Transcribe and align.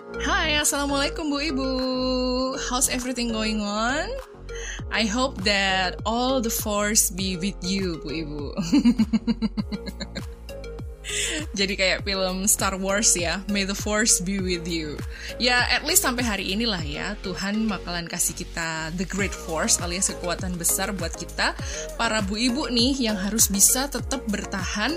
Hai, 0.00 0.56
Assalamualaikum 0.56 1.28
Bu 1.28 1.52
Ibu. 1.52 1.70
How's 2.64 2.88
everything 2.88 3.28
going 3.28 3.60
on? 3.60 4.08
I 4.88 5.04
hope 5.04 5.36
that 5.44 6.00
all 6.08 6.40
the 6.40 6.48
force 6.48 7.12
be 7.12 7.36
with 7.36 7.60
you, 7.60 8.00
Bu 8.00 8.08
Ibu. 8.08 8.44
Jadi 11.60 11.76
kayak 11.76 12.08
film 12.08 12.48
Star 12.48 12.80
Wars 12.80 13.12
ya, 13.12 13.44
May 13.52 13.68
the 13.68 13.76
Force 13.76 14.24
be 14.24 14.40
with 14.40 14.64
you. 14.64 14.96
Ya, 15.36 15.68
at 15.68 15.84
least 15.84 16.08
sampai 16.08 16.24
hari 16.24 16.56
inilah 16.56 16.80
ya, 16.80 17.12
Tuhan 17.20 17.68
bakalan 17.68 18.08
kasih 18.08 18.32
kita 18.32 18.96
the 18.96 19.04
great 19.04 19.36
force 19.36 19.76
alias 19.76 20.08
kekuatan 20.08 20.56
besar 20.56 20.96
buat 20.96 21.12
kita, 21.12 21.52
para 22.00 22.24
bu 22.24 22.40
ibu 22.40 22.64
nih 22.72 23.12
yang 23.12 23.20
harus 23.20 23.52
bisa 23.52 23.92
tetap 23.92 24.24
bertahan 24.24 24.96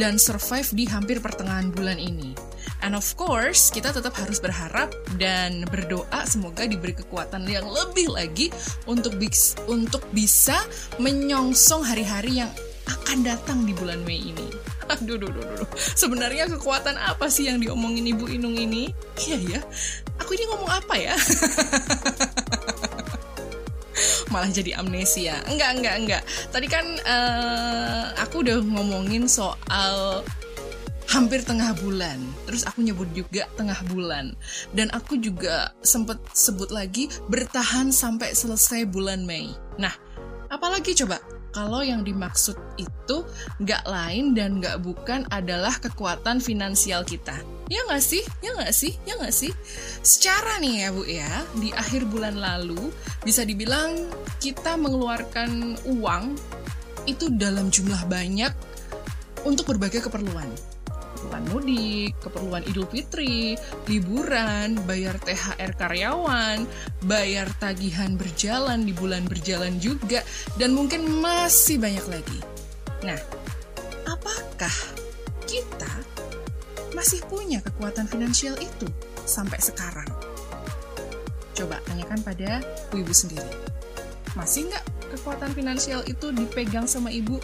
dan 0.00 0.16
survive 0.16 0.72
di 0.72 0.88
hampir 0.88 1.20
pertengahan 1.20 1.68
bulan 1.68 2.00
ini. 2.00 2.32
And 2.80 2.96
of 2.96 3.04
course, 3.16 3.68
kita 3.68 3.92
tetap 3.92 4.16
harus 4.16 4.40
berharap 4.40 4.88
dan 5.20 5.68
berdoa 5.68 6.24
semoga 6.24 6.64
diberi 6.64 6.96
kekuatan 6.96 7.44
yang 7.44 7.68
lebih 7.68 8.08
lagi 8.08 8.48
untuk 8.88 9.20
bis 9.20 9.52
untuk 9.68 10.00
bisa 10.16 10.56
menyongsong 10.96 11.84
hari-hari 11.84 12.40
yang 12.40 12.48
akan 12.88 13.22
datang 13.22 13.68
di 13.68 13.76
bulan 13.76 14.00
Mei 14.08 14.32
ini. 14.32 14.48
Aduh, 14.92 15.20
duh, 15.20 15.30
duh, 15.30 15.44
duh. 15.44 15.68
Sebenarnya 15.76 16.50
kekuatan 16.50 16.98
apa 16.98 17.30
sih 17.30 17.46
yang 17.46 17.62
diomongin 17.62 18.10
Ibu 18.10 18.26
Inung 18.32 18.58
ini? 18.58 18.90
Iya 19.28 19.38
ya, 19.38 19.60
aku 20.18 20.34
ini 20.34 20.50
ngomong 20.50 20.70
apa 20.72 20.94
ya? 20.98 21.14
Malah 24.32 24.50
jadi 24.50 24.78
amnesia. 24.78 25.42
Enggak, 25.46 25.70
enggak, 25.78 25.94
enggak. 26.00 26.22
Tadi 26.54 26.66
kan 26.70 26.86
uh, 27.02 28.14
aku 28.18 28.46
udah 28.46 28.62
ngomongin 28.62 29.26
soal 29.26 30.22
hampir 31.10 31.42
tengah 31.42 31.74
bulan. 31.82 32.22
Terus 32.46 32.62
aku 32.62 32.86
nyebut 32.86 33.10
juga 33.10 33.50
tengah 33.58 33.76
bulan. 33.90 34.32
Dan 34.70 34.94
aku 34.94 35.18
juga 35.18 35.74
sempet 35.82 36.22
sebut 36.30 36.70
lagi 36.70 37.10
bertahan 37.26 37.90
sampai 37.90 38.30
selesai 38.32 38.86
bulan 38.86 39.26
Mei. 39.26 39.50
Nah, 39.76 39.92
apalagi 40.46 40.94
coba 40.94 41.18
kalau 41.50 41.82
yang 41.82 42.06
dimaksud 42.06 42.54
itu 42.78 43.26
nggak 43.58 43.82
lain 43.90 44.38
dan 44.38 44.62
nggak 44.62 44.78
bukan 44.86 45.26
adalah 45.34 45.74
kekuatan 45.82 46.38
finansial 46.38 47.02
kita. 47.02 47.34
Ya 47.66 47.82
nggak 47.90 48.02
sih? 48.02 48.22
Ya 48.38 48.54
nggak 48.54 48.74
sih? 48.74 48.94
Ya 49.02 49.18
nggak 49.18 49.34
sih? 49.34 49.50
Secara 50.06 50.62
nih 50.62 50.86
ya 50.86 50.88
Bu 50.94 51.02
ya, 51.06 51.30
di 51.58 51.74
akhir 51.74 52.06
bulan 52.06 52.38
lalu 52.38 52.94
bisa 53.26 53.42
dibilang 53.42 54.06
kita 54.38 54.78
mengeluarkan 54.78 55.74
uang 55.90 56.38
itu 57.10 57.26
dalam 57.34 57.66
jumlah 57.74 58.06
banyak 58.06 58.54
untuk 59.42 59.66
berbagai 59.74 60.06
keperluan 60.06 60.46
keperluan 61.30 61.46
mudik, 61.54 62.10
keperluan 62.18 62.64
Idul 62.66 62.90
Fitri, 62.90 63.54
liburan, 63.86 64.82
bayar 64.82 65.14
THR 65.22 65.78
karyawan, 65.78 66.66
bayar 67.06 67.46
tagihan 67.62 68.18
berjalan 68.18 68.82
di 68.82 68.90
bulan 68.90 69.22
berjalan 69.30 69.78
juga, 69.78 70.26
dan 70.58 70.74
mungkin 70.74 71.06
masih 71.22 71.78
banyak 71.78 72.02
lagi. 72.10 72.38
Nah, 73.06 73.20
apakah 74.10 74.74
kita 75.46 75.94
masih 76.98 77.22
punya 77.30 77.62
kekuatan 77.62 78.10
finansial 78.10 78.58
itu 78.58 78.90
sampai 79.22 79.62
sekarang? 79.62 80.10
Coba 81.54 81.78
tanyakan 81.86 82.26
pada 82.26 82.58
ibu 82.90 83.14
sendiri. 83.14 83.54
Masih 84.34 84.66
nggak 84.66 84.82
kekuatan 85.14 85.54
finansial 85.54 86.02
itu 86.10 86.34
dipegang 86.34 86.90
sama 86.90 87.14
ibu 87.14 87.38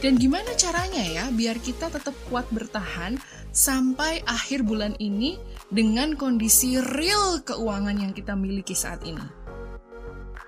dan 0.00 0.16
gimana 0.16 0.56
caranya 0.56 1.04
ya 1.04 1.24
biar 1.28 1.60
kita 1.60 1.92
tetap 1.92 2.16
kuat 2.32 2.48
bertahan 2.48 3.20
sampai 3.52 4.24
akhir 4.24 4.64
bulan 4.64 4.96
ini 4.96 5.36
dengan 5.68 6.16
kondisi 6.16 6.80
real 6.80 7.44
keuangan 7.44 8.00
yang 8.00 8.16
kita 8.16 8.32
miliki 8.32 8.72
saat 8.72 9.04
ini? 9.04 9.20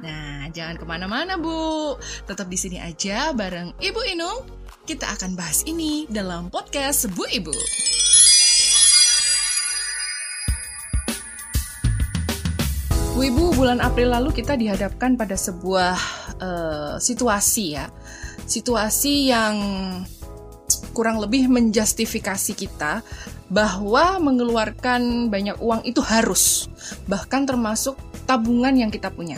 Nah, 0.01 0.49
jangan 0.57 0.81
ke 0.81 0.85
mana-mana 0.89 1.37
Bu. 1.37 1.95
Tetap 2.25 2.49
di 2.49 2.57
sini 2.57 2.81
aja 2.81 3.37
bareng 3.37 3.77
Ibu 3.77 4.01
Inung. 4.17 4.41
Kita 4.89 5.13
akan 5.21 5.37
bahas 5.37 5.63
ini 5.69 6.09
dalam 6.09 6.49
podcast 6.49 7.13
Bu 7.13 7.29
Ibu. 7.29 7.55
Bu 13.13 13.21
Ibu, 13.21 13.45
bulan 13.53 13.85
April 13.85 14.17
lalu 14.17 14.33
kita 14.33 14.57
dihadapkan 14.57 15.21
pada 15.21 15.37
sebuah 15.37 15.95
uh, 16.41 16.97
situasi 16.97 17.77
ya 17.77 17.93
situasi 18.47 19.31
yang 19.31 19.57
kurang 20.93 21.21
lebih 21.21 21.49
menjustifikasi 21.49 22.53
kita 22.53 23.01
bahwa 23.53 24.21
mengeluarkan 24.21 25.29
banyak 25.29 25.61
uang 25.61 25.85
itu 25.85 26.01
harus, 26.01 26.69
bahkan 27.09 27.45
termasuk 27.45 27.97
tabungan 28.25 28.73
yang 28.73 28.89
kita 28.89 29.13
punya. 29.13 29.37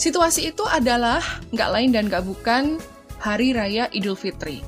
Situasi 0.00 0.50
itu 0.50 0.64
adalah 0.66 1.20
nggak 1.52 1.70
lain 1.70 1.90
dan 1.92 2.04
nggak 2.08 2.24
bukan 2.24 2.80
Hari 3.20 3.52
Raya 3.52 3.84
Idul 3.92 4.16
Fitri. 4.16 4.64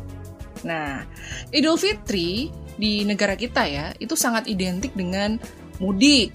Nah, 0.63 1.03
Idul 1.51 1.81
Fitri 1.81 2.53
di 2.77 3.03
negara 3.03 3.35
kita 3.35 3.65
ya, 3.67 3.97
itu 3.99 4.15
sangat 4.15 4.47
identik 4.47 4.93
dengan 4.93 5.41
mudik, 5.81 6.35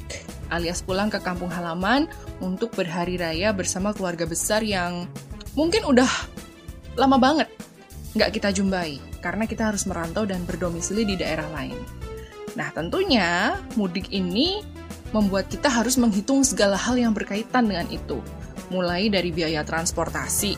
alias 0.52 0.84
pulang 0.84 1.08
ke 1.08 1.20
kampung 1.22 1.52
halaman 1.52 2.10
untuk 2.44 2.76
berhari 2.76 3.16
raya 3.20 3.52
bersama 3.56 3.92
keluarga 3.96 4.28
besar 4.28 4.64
yang 4.64 5.08
mungkin 5.56 5.88
udah 5.88 6.10
lama 6.98 7.22
banget 7.22 7.48
nggak 8.18 8.34
kita 8.34 8.50
jumpai 8.50 8.98
karena 9.22 9.46
kita 9.46 9.70
harus 9.70 9.86
merantau 9.86 10.26
dan 10.26 10.42
berdomisili 10.50 11.06
di 11.06 11.16
daerah 11.22 11.46
lain. 11.54 11.78
Nah, 12.58 12.74
tentunya 12.74 13.60
mudik 13.78 14.10
ini 14.10 14.66
membuat 15.14 15.46
kita 15.48 15.70
harus 15.70 15.96
menghitung 16.02 16.42
segala 16.42 16.74
hal 16.74 16.98
yang 16.98 17.14
berkaitan 17.14 17.70
dengan 17.70 17.86
itu. 17.94 18.18
Mulai 18.74 19.14
dari 19.14 19.30
biaya 19.30 19.62
transportasi, 19.62 20.58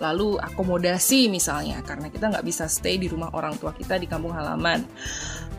lalu 0.00 0.40
akomodasi 0.40 1.28
misalnya, 1.28 1.84
karena 1.84 2.08
kita 2.08 2.32
nggak 2.32 2.46
bisa 2.48 2.64
stay 2.66 2.96
di 2.96 3.06
rumah 3.06 3.30
orang 3.36 3.54
tua 3.60 3.76
kita 3.76 4.00
di 4.00 4.08
kampung 4.08 4.32
halaman. 4.32 4.82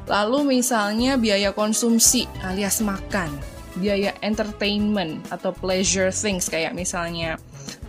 Lalu 0.10 0.58
misalnya 0.60 1.16
biaya 1.22 1.54
konsumsi 1.54 2.26
alias 2.42 2.82
makan, 2.82 3.30
biaya 3.78 4.18
entertainment 4.26 5.22
atau 5.30 5.54
pleasure 5.54 6.10
things 6.10 6.50
kayak 6.50 6.74
misalnya 6.74 7.38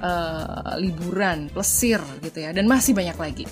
uh, 0.01 0.77
liburan, 0.81 1.49
plesir 1.51 2.01
gitu 2.21 2.39
ya, 2.43 2.51
dan 2.53 2.69
masih 2.69 2.93
banyak 2.93 3.17
lagi. 3.17 3.45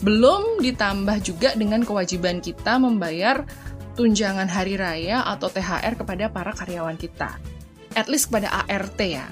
Belum 0.00 0.62
ditambah 0.62 1.18
juga 1.20 1.52
dengan 1.58 1.82
kewajiban 1.82 2.38
kita 2.38 2.78
membayar 2.78 3.42
tunjangan 3.98 4.48
hari 4.48 4.78
raya 4.78 5.26
atau 5.26 5.50
THR 5.50 5.98
kepada 5.98 6.30
para 6.30 6.54
karyawan 6.54 6.96
kita. 6.96 7.36
At 7.98 8.06
least 8.06 8.30
kepada 8.30 8.64
ART 8.64 9.00
ya, 9.02 9.26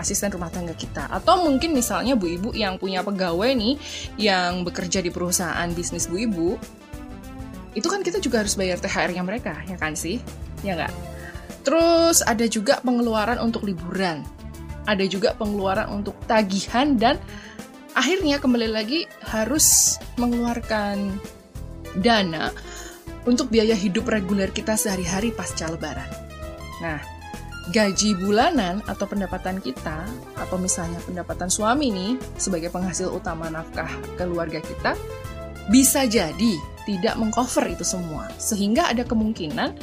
asisten 0.00 0.32
rumah 0.32 0.48
tangga 0.48 0.72
kita. 0.72 1.06
Atau 1.12 1.44
mungkin 1.44 1.76
misalnya 1.76 2.16
bu 2.16 2.26
ibu 2.26 2.50
yang 2.56 2.80
punya 2.80 3.04
pegawai 3.04 3.52
nih 3.52 3.76
yang 4.16 4.64
bekerja 4.64 5.04
di 5.04 5.12
perusahaan 5.12 5.68
bisnis 5.76 6.08
bu 6.08 6.16
ibu, 6.24 6.48
itu 7.76 7.86
kan 7.86 8.00
kita 8.00 8.18
juga 8.18 8.42
harus 8.42 8.56
bayar 8.56 8.80
THR-nya 8.80 9.22
mereka, 9.22 9.60
ya 9.68 9.76
kan 9.76 9.92
sih? 9.92 10.18
Ya 10.64 10.74
nggak? 10.74 10.94
Terus 11.62 12.24
ada 12.24 12.48
juga 12.48 12.80
pengeluaran 12.80 13.38
untuk 13.44 13.68
liburan 13.68 14.24
ada 14.88 15.04
juga 15.04 15.36
pengeluaran 15.36 15.92
untuk 15.92 16.16
tagihan 16.24 16.96
dan 16.96 17.20
akhirnya 17.92 18.40
kembali 18.40 18.72
lagi 18.72 19.04
harus 19.28 20.00
mengeluarkan 20.16 21.20
dana 22.00 22.48
untuk 23.28 23.52
biaya 23.52 23.76
hidup 23.76 24.08
reguler 24.08 24.48
kita 24.48 24.80
sehari-hari 24.80 25.28
pasca 25.36 25.68
lebaran. 25.68 26.08
Nah, 26.80 27.04
gaji 27.68 28.16
bulanan 28.16 28.80
atau 28.88 29.04
pendapatan 29.04 29.60
kita 29.60 30.08
atau 30.40 30.56
misalnya 30.56 30.96
pendapatan 31.04 31.52
suami 31.52 31.92
nih 31.92 32.12
sebagai 32.40 32.72
penghasil 32.72 33.12
utama 33.12 33.52
nafkah 33.52 33.92
keluarga 34.16 34.64
kita 34.64 34.96
bisa 35.68 36.08
jadi 36.08 36.56
tidak 36.88 37.20
mengcover 37.20 37.68
itu 37.68 37.84
semua 37.84 38.32
sehingga 38.40 38.88
ada 38.88 39.04
kemungkinan 39.04 39.76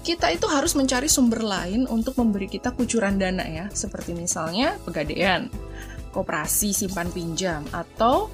kita 0.00 0.32
itu 0.32 0.48
harus 0.48 0.72
mencari 0.72 1.06
sumber 1.12 1.44
lain 1.44 1.84
untuk 1.84 2.16
memberi 2.16 2.48
kita 2.48 2.72
kucuran 2.72 3.20
dana 3.20 3.44
ya, 3.44 3.66
seperti 3.68 4.16
misalnya 4.16 4.80
pegadaian, 4.88 5.52
koperasi 6.16 6.72
simpan 6.72 7.12
pinjam, 7.12 7.62
atau 7.70 8.32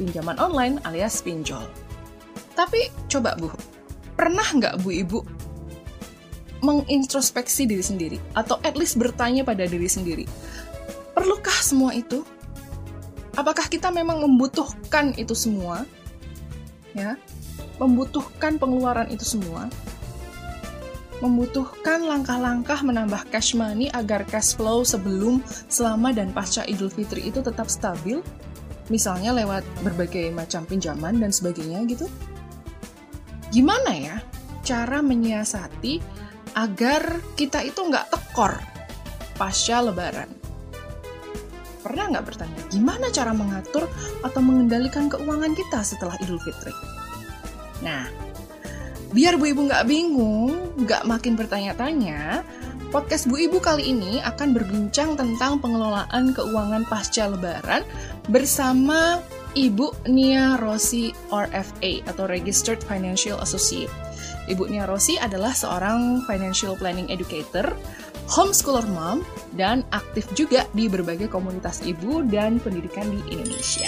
pinjaman 0.00 0.40
online 0.40 0.80
alias 0.88 1.20
pinjol. 1.20 1.62
Tapi 2.56 2.88
coba 3.10 3.36
Bu, 3.36 3.52
pernah 4.16 4.46
nggak 4.46 4.80
Bu 4.80 4.90
Ibu 4.94 5.20
mengintrospeksi 6.64 7.68
diri 7.68 7.84
sendiri 7.84 8.16
atau 8.32 8.56
at 8.64 8.72
least 8.72 8.96
bertanya 8.96 9.44
pada 9.44 9.68
diri 9.68 9.84
sendiri, 9.84 10.24
perlukah 11.12 11.60
semua 11.60 11.92
itu? 11.92 12.24
Apakah 13.36 13.68
kita 13.68 13.92
memang 13.92 14.24
membutuhkan 14.24 15.12
itu 15.20 15.36
semua? 15.36 15.84
Ya, 16.94 17.18
membutuhkan 17.76 18.56
pengeluaran 18.56 19.10
itu 19.10 19.26
semua? 19.26 19.68
Membutuhkan 21.22 22.02
langkah-langkah 22.02 22.82
menambah 22.82 23.30
cash 23.30 23.54
money 23.54 23.92
agar 23.94 24.26
cash 24.26 24.58
flow 24.58 24.82
sebelum, 24.82 25.44
selama, 25.70 26.10
dan 26.10 26.34
pasca 26.34 26.66
Idul 26.66 26.90
Fitri 26.90 27.30
itu 27.30 27.38
tetap 27.44 27.70
stabil, 27.70 28.18
misalnya 28.90 29.30
lewat 29.34 29.62
berbagai 29.86 30.32
macam 30.34 30.66
pinjaman 30.66 31.22
dan 31.22 31.30
sebagainya 31.30 31.86
gitu. 31.86 32.06
Gimana 33.54 33.92
ya 33.94 34.16
cara 34.66 35.04
menyiasati 35.04 36.02
agar 36.56 37.20
kita 37.38 37.62
itu 37.62 37.78
nggak 37.78 38.10
tekor 38.10 38.58
pasca 39.38 39.82
lebaran. 39.82 40.30
Pernah 41.84 42.16
nggak 42.16 42.24
bertanya, 42.24 42.62
gimana 42.72 43.12
cara 43.12 43.36
mengatur 43.36 43.84
atau 44.24 44.40
mengendalikan 44.40 45.12
keuangan 45.12 45.52
kita 45.52 45.84
setelah 45.84 46.16
Idul 46.16 46.40
Fitri? 46.40 46.72
Nah, 47.84 48.08
biar 49.14 49.38
Bu 49.38 49.46
Ibu 49.54 49.70
nggak 49.70 49.86
bingung, 49.86 50.74
nggak 50.74 51.06
makin 51.06 51.38
bertanya-tanya, 51.38 52.42
podcast 52.90 53.30
Bu 53.30 53.38
Ibu 53.38 53.62
kali 53.62 53.94
ini 53.94 54.18
akan 54.18 54.50
berbincang 54.50 55.14
tentang 55.14 55.62
pengelolaan 55.62 56.34
keuangan 56.34 56.82
pasca 56.90 57.30
lebaran 57.30 57.86
bersama 58.26 59.22
Ibu 59.54 60.10
Nia 60.10 60.58
Rossi 60.58 61.14
RFA 61.30 62.02
atau 62.10 62.26
Registered 62.26 62.82
Financial 62.82 63.38
Associate. 63.38 63.90
Ibu 64.50 64.66
Nia 64.66 64.82
Rossi 64.90 65.14
adalah 65.14 65.54
seorang 65.54 66.26
financial 66.26 66.74
planning 66.74 67.06
educator, 67.06 67.70
homeschooler 68.26 68.84
mom, 68.90 69.22
dan 69.54 69.86
aktif 69.94 70.26
juga 70.34 70.66
di 70.74 70.90
berbagai 70.90 71.30
komunitas 71.30 71.86
ibu 71.86 72.26
dan 72.26 72.58
pendidikan 72.58 73.06
di 73.14 73.22
Indonesia. 73.30 73.86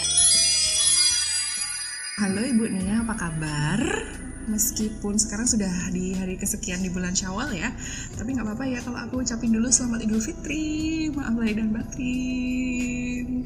Halo 2.23 2.41
Ibu 2.47 2.65
Nia, 2.73 3.03
apa 3.03 3.15
kabar? 3.19 3.81
Meskipun 4.47 5.19
sekarang 5.19 5.51
sudah 5.51 5.91
di 5.91 6.15
hari 6.15 6.39
kesekian 6.39 6.79
di 6.79 6.87
bulan 6.87 7.19
Syawal 7.19 7.51
ya, 7.51 7.75
tapi 8.15 8.31
nggak 8.31 8.47
apa-apa 8.47 8.65
ya 8.71 8.79
kalau 8.79 8.99
aku 9.03 9.27
ucapin 9.27 9.51
dulu 9.51 9.67
selamat 9.67 10.07
Idul 10.07 10.23
Fitri. 10.23 11.11
Maaf 11.11 11.35
lahir 11.35 11.59
dan 11.59 11.75
batin. 11.75 13.43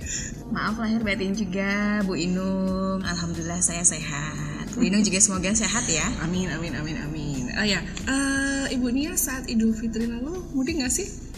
Maaf 0.52 0.76
lahir 0.76 1.00
batin 1.00 1.32
juga 1.32 2.04
Bu 2.04 2.20
Inung. 2.20 3.00
Alhamdulillah 3.00 3.64
saya 3.64 3.80
sehat. 3.80 4.76
Bu 4.76 4.84
Inung 4.84 5.00
juga 5.00 5.24
semoga 5.24 5.48
sehat 5.56 5.88
ya. 5.88 6.04
Amin, 6.20 6.52
amin, 6.52 6.76
amin, 6.76 6.96
amin. 7.00 7.44
Oh 7.56 7.64
ya, 7.64 7.80
uh, 8.04 8.68
Ibu 8.68 8.92
Nia 8.92 9.16
saat 9.16 9.48
Idul 9.48 9.72
Fitri 9.72 10.04
lalu 10.04 10.44
mudik 10.52 10.84
nggak 10.84 10.92
sih? 10.92 11.29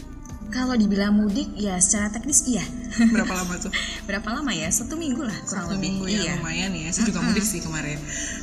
Kalau 0.52 0.76
dibilang 0.76 1.16
mudik 1.16 1.48
ya 1.56 1.80
secara 1.80 2.12
teknis 2.12 2.44
iya. 2.44 2.60
Berapa 3.08 3.32
lama 3.32 3.56
tuh? 3.56 3.72
Berapa 4.08 4.28
lama 4.36 4.52
ya? 4.52 4.68
Satu 4.68 5.00
minggu 5.00 5.24
lah 5.24 5.34
kurang 5.48 5.72
Satu 5.72 5.80
lebih. 5.80 5.88
minggu 5.88 6.04
ya 6.12 6.20
iya. 6.28 6.32
lumayan 6.36 6.72
ya. 6.76 6.88
Saya 6.92 7.08
juga 7.08 7.24
mudik 7.24 7.40
sih 7.40 7.64
kemarin. 7.64 7.96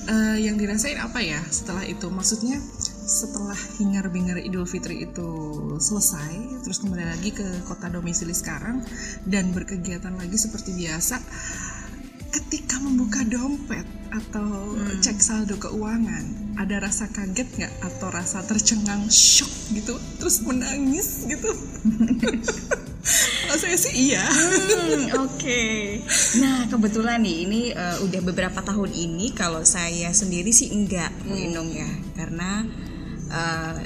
Uh, 0.10 0.38
yang 0.42 0.58
dirasain 0.58 0.98
apa 0.98 1.22
ya 1.22 1.38
setelah 1.54 1.86
itu? 1.86 2.10
Maksudnya 2.10 2.58
setelah 3.10 3.58
hingar-bingar 3.78 4.38
Idul 4.42 4.66
Fitri 4.66 5.06
itu 5.06 5.30
selesai, 5.82 6.62
terus 6.66 6.82
kembali 6.82 7.06
lagi 7.10 7.30
ke 7.34 7.46
kota 7.66 7.90
domisili 7.90 8.34
sekarang 8.34 8.86
dan 9.26 9.54
berkegiatan 9.54 10.14
lagi 10.14 10.38
seperti 10.38 10.74
biasa. 10.78 11.18
Ketika 12.30 12.78
membuka 12.82 13.26
dompet 13.26 13.86
atau 14.10 14.78
hmm. 14.78 15.02
cek 15.02 15.18
saldo 15.22 15.58
keuangan, 15.58 16.50
ada 16.60 16.84
rasa 16.84 17.08
kaget 17.08 17.48
nggak 17.56 17.74
atau 17.88 18.12
rasa 18.12 18.44
tercengang 18.44 19.08
shock 19.08 19.48
gitu 19.72 19.96
terus 20.20 20.44
menangis 20.44 21.24
gitu 21.24 21.48
kalau 23.48 23.58
saya 23.58 23.80
sih 23.80 24.12
iya 24.12 24.28
hmm, 24.28 25.16
oke 25.24 25.40
okay. 25.40 26.04
nah 26.44 26.68
kebetulan 26.68 27.24
nih 27.24 27.38
ini 27.48 27.62
uh, 27.72 28.04
udah 28.04 28.22
beberapa 28.28 28.60
tahun 28.60 28.92
ini 28.92 29.32
kalau 29.32 29.64
saya 29.64 30.12
sendiri 30.12 30.52
sih 30.52 30.76
enggak 30.76 31.16
hmm. 31.24 31.64
ya 31.72 31.90
karena 32.20 32.68
uh, 33.32 33.80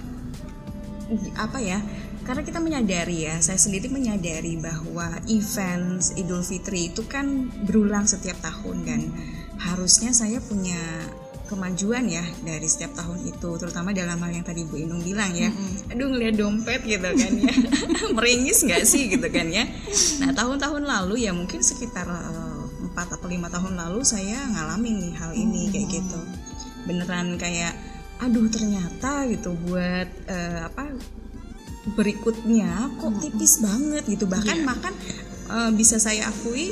apa 1.38 1.62
ya 1.62 1.78
karena 2.24 2.42
kita 2.44 2.60
menyadari 2.64 3.28
ya 3.28 3.36
saya 3.44 3.60
sendiri 3.60 3.92
menyadari 3.92 4.56
bahwa 4.56 5.20
event 5.28 6.00
Idul 6.16 6.44
Fitri 6.44 6.92
itu 6.96 7.04
kan 7.04 7.52
berulang 7.68 8.08
setiap 8.08 8.40
tahun 8.40 8.88
dan 8.88 9.02
harusnya 9.60 10.16
saya 10.16 10.40
punya 10.40 10.80
kemajuan 11.52 12.08
ya 12.08 12.24
dari 12.42 12.66
setiap 12.66 12.96
tahun 12.98 13.28
itu 13.28 13.50
terutama 13.60 13.92
dalam 13.92 14.18
hal 14.18 14.32
yang 14.32 14.48
tadi 14.48 14.64
Bu 14.64 14.80
Inung 14.80 15.04
bilang 15.04 15.36
ya 15.36 15.52
mm-hmm. 15.52 15.92
aduh 15.94 16.08
ngeliat 16.10 16.36
dompet 16.40 16.82
gitu 16.88 17.04
kan 17.04 17.32
ya 17.36 17.56
meringis 18.18 18.64
nggak 18.64 18.84
sih 18.88 19.12
gitu 19.12 19.28
kan 19.28 19.52
ya 19.52 19.68
nah 20.24 20.32
tahun-tahun 20.32 20.84
lalu 20.88 21.28
ya 21.28 21.32
mungkin 21.36 21.60
sekitar 21.60 22.08
eh, 22.08 22.62
empat 22.90 23.08
uh, 23.12 23.16
atau 23.20 23.28
lima 23.28 23.52
tahun 23.52 23.76
lalu 23.76 24.02
saya 24.08 24.48
ngalamin 24.50 24.96
nih 25.04 25.14
hal 25.20 25.32
ini 25.36 25.68
mm-hmm. 25.68 25.72
kayak 25.76 25.88
gitu 25.92 26.20
beneran 26.88 27.28
kayak 27.36 27.76
aduh 28.24 28.48
ternyata 28.48 29.28
gitu 29.28 29.52
buat 29.68 30.08
uh, 30.32 30.72
apa 30.72 30.96
berikutnya 31.84 32.88
kok 33.00 33.14
tipis 33.20 33.60
banget 33.60 34.04
gitu. 34.08 34.26
Bahkan 34.26 34.58
yeah. 34.64 34.68
makan 34.68 34.94
uh, 35.52 35.72
bisa 35.76 36.00
saya 36.00 36.32
akui 36.32 36.72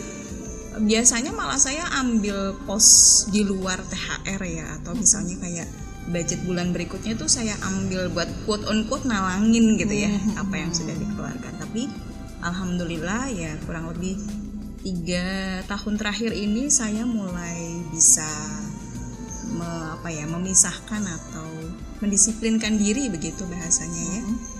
biasanya 0.71 1.35
malah 1.35 1.59
saya 1.59 1.83
ambil 1.99 2.55
pos 2.63 3.27
di 3.27 3.43
luar 3.43 3.83
THR 3.83 4.41
ya 4.47 4.65
atau 4.79 4.95
misalnya 4.95 5.35
kayak 5.43 5.67
budget 6.07 6.39
bulan 6.47 6.71
berikutnya 6.71 7.13
tuh 7.19 7.27
saya 7.27 7.53
ambil 7.61 8.09
buat 8.09 8.27
quote 8.47 8.65
on 8.65 8.87
quote 8.87 9.05
nalangin 9.05 9.75
gitu 9.77 9.91
ya 9.91 10.11
apa 10.39 10.55
yang 10.55 10.71
sudah 10.71 10.95
dikeluarkan. 10.95 11.53
Tapi 11.59 11.91
alhamdulillah 12.41 13.29
ya 13.35 13.51
kurang 13.67 13.91
lebih 13.91 14.15
tiga 14.81 15.61
tahun 15.69 15.99
terakhir 15.99 16.33
ini 16.33 16.71
saya 16.73 17.05
mulai 17.05 17.85
bisa 17.93 18.25
me, 19.53 19.69
apa 19.99 20.09
ya 20.09 20.25
memisahkan 20.25 21.03
atau 21.05 21.49
mendisiplinkan 22.01 22.81
diri 22.81 23.11
begitu 23.13 23.45
bahasanya 23.45 24.03
ya. 24.17 24.21
Hmm. 24.25 24.50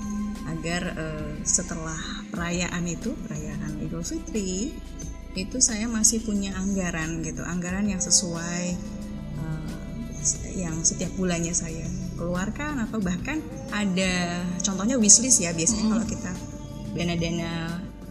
Agar 0.52 0.82
uh, 0.94 1.32
setelah 1.48 1.98
perayaan 2.30 2.84
itu 2.88 3.16
perayaan 3.26 3.80
Idul 3.80 4.04
Fitri 4.04 4.76
itu 5.32 5.58
saya 5.64 5.88
masih 5.88 6.20
punya 6.28 6.52
anggaran 6.60 7.24
gitu 7.24 7.40
anggaran 7.48 7.88
yang 7.88 8.04
sesuai 8.04 8.76
uh, 9.40 9.82
yang 10.60 10.76
setiap 10.84 11.16
bulannya 11.16 11.56
saya 11.56 11.88
keluarkan 12.20 12.84
atau 12.84 13.00
bahkan 13.00 13.40
ada 13.72 14.44
contohnya 14.60 15.00
wishlist 15.00 15.40
ya 15.40 15.56
biasanya 15.56 15.88
mm. 15.88 15.92
kalau 15.96 16.06
kita 16.06 16.32
dana-dana 16.92 17.52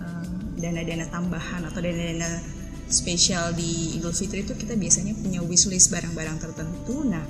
uh, 0.00 0.26
dana-dana 0.56 1.04
tambahan 1.12 1.62
atau 1.69 1.81
dana-dana 1.84 2.40
spesial 2.90 3.52
di 3.54 4.00
Idul 4.00 4.16
Fitri 4.16 4.42
itu 4.42 4.56
kita 4.56 4.75
biasanya 4.75 5.14
punya 5.14 5.44
wishlist 5.44 5.92
barang-barang 5.92 6.40
tertentu 6.40 7.04
nah 7.04 7.22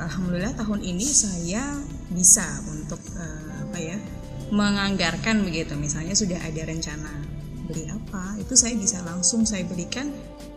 alhamdulillah 0.00 0.56
tahun 0.56 0.80
ini 0.80 1.06
saya 1.06 1.76
bisa 2.10 2.44
untuk 2.72 2.98
uh, 3.20 3.68
apa 3.68 3.78
ya 3.78 3.96
menganggarkan 4.50 5.42
begitu 5.42 5.74
misalnya 5.74 6.14
sudah 6.14 6.38
ada 6.38 6.62
rencana 6.66 7.10
beli 7.66 7.90
apa 7.90 8.38
itu 8.38 8.54
saya 8.54 8.78
bisa 8.78 9.02
langsung 9.02 9.42
saya 9.42 9.66
berikan 9.66 10.06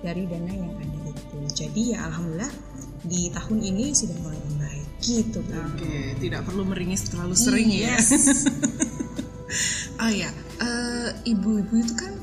dari 0.06 0.30
dana 0.30 0.54
yang 0.54 0.74
ada 0.78 1.10
itu 1.10 1.38
jadi 1.66 1.82
ya 1.98 1.98
alhamdulillah 2.06 2.54
di 3.02 3.34
tahun 3.34 3.60
ini 3.66 3.86
sudah 3.98 4.18
mulai 4.22 4.40
membaik 4.54 4.88
gitu 5.02 5.42
oke 5.42 5.74
okay, 5.80 6.14
tidak 6.22 6.46
perlu 6.46 6.68
meringis 6.68 7.10
terlalu 7.10 7.34
sering 7.34 7.70
ya. 7.74 7.98
yes. 7.98 8.08
ya 8.20 8.70
ah 10.00 10.12
ya 10.14 10.30
uh, 10.62 11.10
ibu-ibu 11.26 11.82
itu 11.82 11.94
kan 11.98 12.14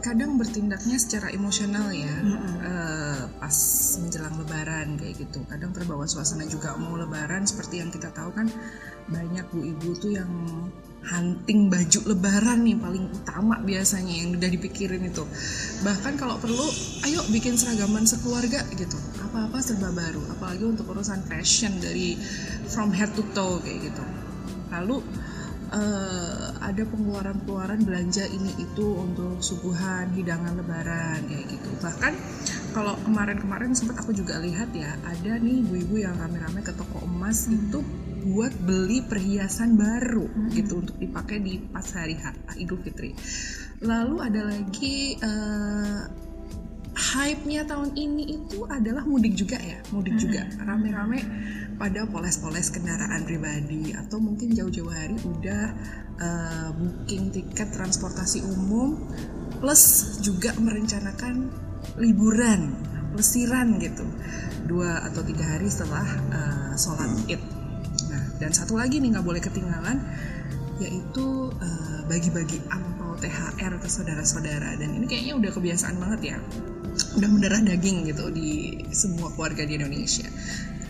kadang 0.00 0.40
bertindaknya 0.40 0.96
secara 0.96 1.28
emosional 1.28 1.92
ya 1.92 2.08
mm 2.08 2.32
-hmm. 2.32 2.54
uh, 2.64 3.22
pas 3.36 3.56
menjelang 4.00 4.34
lebaran 4.40 4.96
kayak 4.96 5.14
gitu 5.20 5.44
kadang 5.44 5.76
terbawa 5.76 6.08
suasana 6.08 6.48
juga 6.48 6.72
mau 6.80 6.96
lebaran 6.96 7.44
seperti 7.44 7.84
yang 7.84 7.92
kita 7.92 8.08
tahu 8.16 8.32
kan 8.32 8.48
banyak 9.12 9.44
bu 9.52 9.60
ibu 9.60 9.90
tuh 10.00 10.16
yang 10.16 10.32
hunting 11.00 11.72
baju 11.72 12.00
lebaran 12.12 12.60
nih 12.60 12.76
paling 12.76 13.08
utama 13.08 13.56
biasanya 13.64 14.14
yang 14.20 14.36
udah 14.36 14.50
dipikirin 14.52 15.00
itu. 15.08 15.24
Bahkan 15.80 16.20
kalau 16.20 16.36
perlu 16.36 16.66
ayo 17.08 17.24
bikin 17.32 17.56
seragaman 17.56 18.04
sekeluarga 18.04 18.64
gitu. 18.76 18.98
Apa-apa 19.24 19.64
serba 19.64 19.88
baru 19.90 20.20
apalagi 20.36 20.64
untuk 20.68 20.92
urusan 20.92 21.24
fashion 21.24 21.80
dari 21.80 22.20
from 22.68 22.92
head 22.92 23.08
to 23.16 23.24
toe 23.32 23.58
kayak 23.64 23.88
gitu. 23.88 24.04
Lalu 24.70 25.00
uh, 25.72 26.52
ada 26.60 26.82
pengeluaran-pengeluaran 26.84 27.80
belanja 27.86 28.26
ini 28.28 28.52
itu 28.60 28.86
untuk 28.98 29.40
suguhan 29.40 30.12
hidangan 30.12 30.58
lebaran 30.58 31.24
kayak 31.26 31.46
gitu. 31.48 31.70
Bahkan 31.80 32.12
kalau 32.70 32.94
kemarin-kemarin 33.02 33.74
sempat 33.74 33.98
aku 34.04 34.14
juga 34.14 34.38
lihat 34.38 34.70
ya 34.76 34.94
ada 35.02 35.32
nih 35.40 35.64
ibu-ibu 35.64 36.06
yang 36.06 36.14
rame-rame 36.18 36.62
ke 36.62 36.70
toko 36.74 37.02
emas 37.02 37.48
hmm. 37.48 37.56
itu 37.56 37.80
buat 38.30 38.54
beli 38.62 39.02
perhiasan 39.02 39.74
baru 39.74 40.26
hmm. 40.26 40.50
gitu 40.54 40.80
untuk 40.80 40.96
dipakai 40.96 41.42
di 41.42 41.58
pas 41.58 41.86
hari 41.90 42.14
Idul 42.56 42.80
Fitri. 42.80 43.12
Lalu 43.82 44.16
ada 44.22 44.40
lagi 44.46 45.18
uh, 45.18 46.02
hype-nya 46.94 47.66
tahun 47.66 47.96
ini 47.96 48.38
itu 48.38 48.66
adalah 48.70 49.02
mudik 49.02 49.34
juga 49.34 49.58
ya, 49.58 49.82
mudik 49.90 50.14
hmm. 50.14 50.22
juga 50.22 50.42
rame-rame 50.62 51.20
pada 51.80 52.04
poles-poles 52.04 52.68
kendaraan 52.70 53.24
pribadi 53.24 53.96
atau 53.96 54.20
mungkin 54.20 54.52
jauh-jauh 54.52 54.92
hari 54.92 55.16
udah 55.24 55.64
uh, 56.20 56.68
booking 56.76 57.32
tiket 57.32 57.72
transportasi 57.72 58.44
umum 58.44 59.00
plus 59.64 60.16
juga 60.20 60.52
merencanakan 60.60 61.48
liburan 61.96 62.76
pelesiran 63.16 63.80
gitu 63.80 64.04
dua 64.68 65.08
atau 65.08 65.24
tiga 65.24 65.56
hari 65.56 65.72
setelah 65.72 66.06
uh, 66.30 66.72
sholat 66.76 67.10
id 67.32 67.59
dan 68.40 68.50
satu 68.56 68.80
lagi 68.80 68.98
nih 68.98 69.12
nggak 69.14 69.26
boleh 69.26 69.38
ketinggalan 69.44 70.00
yaitu 70.80 71.52
uh, 71.52 72.00
bagi-bagi 72.08 72.56
ampau 72.72 73.14
THR 73.20 73.76
ke 73.78 73.86
saudara-saudara. 73.86 74.80
Dan 74.80 74.96
ini 74.96 75.04
kayaknya 75.06 75.36
udah 75.36 75.50
kebiasaan 75.52 76.00
banget 76.00 76.34
ya. 76.34 76.38
Udah 77.20 77.28
mendarah 77.28 77.60
daging 77.60 78.08
gitu 78.08 78.32
di 78.32 78.80
semua 78.90 79.28
keluarga 79.36 79.68
di 79.68 79.76
Indonesia. 79.76 80.26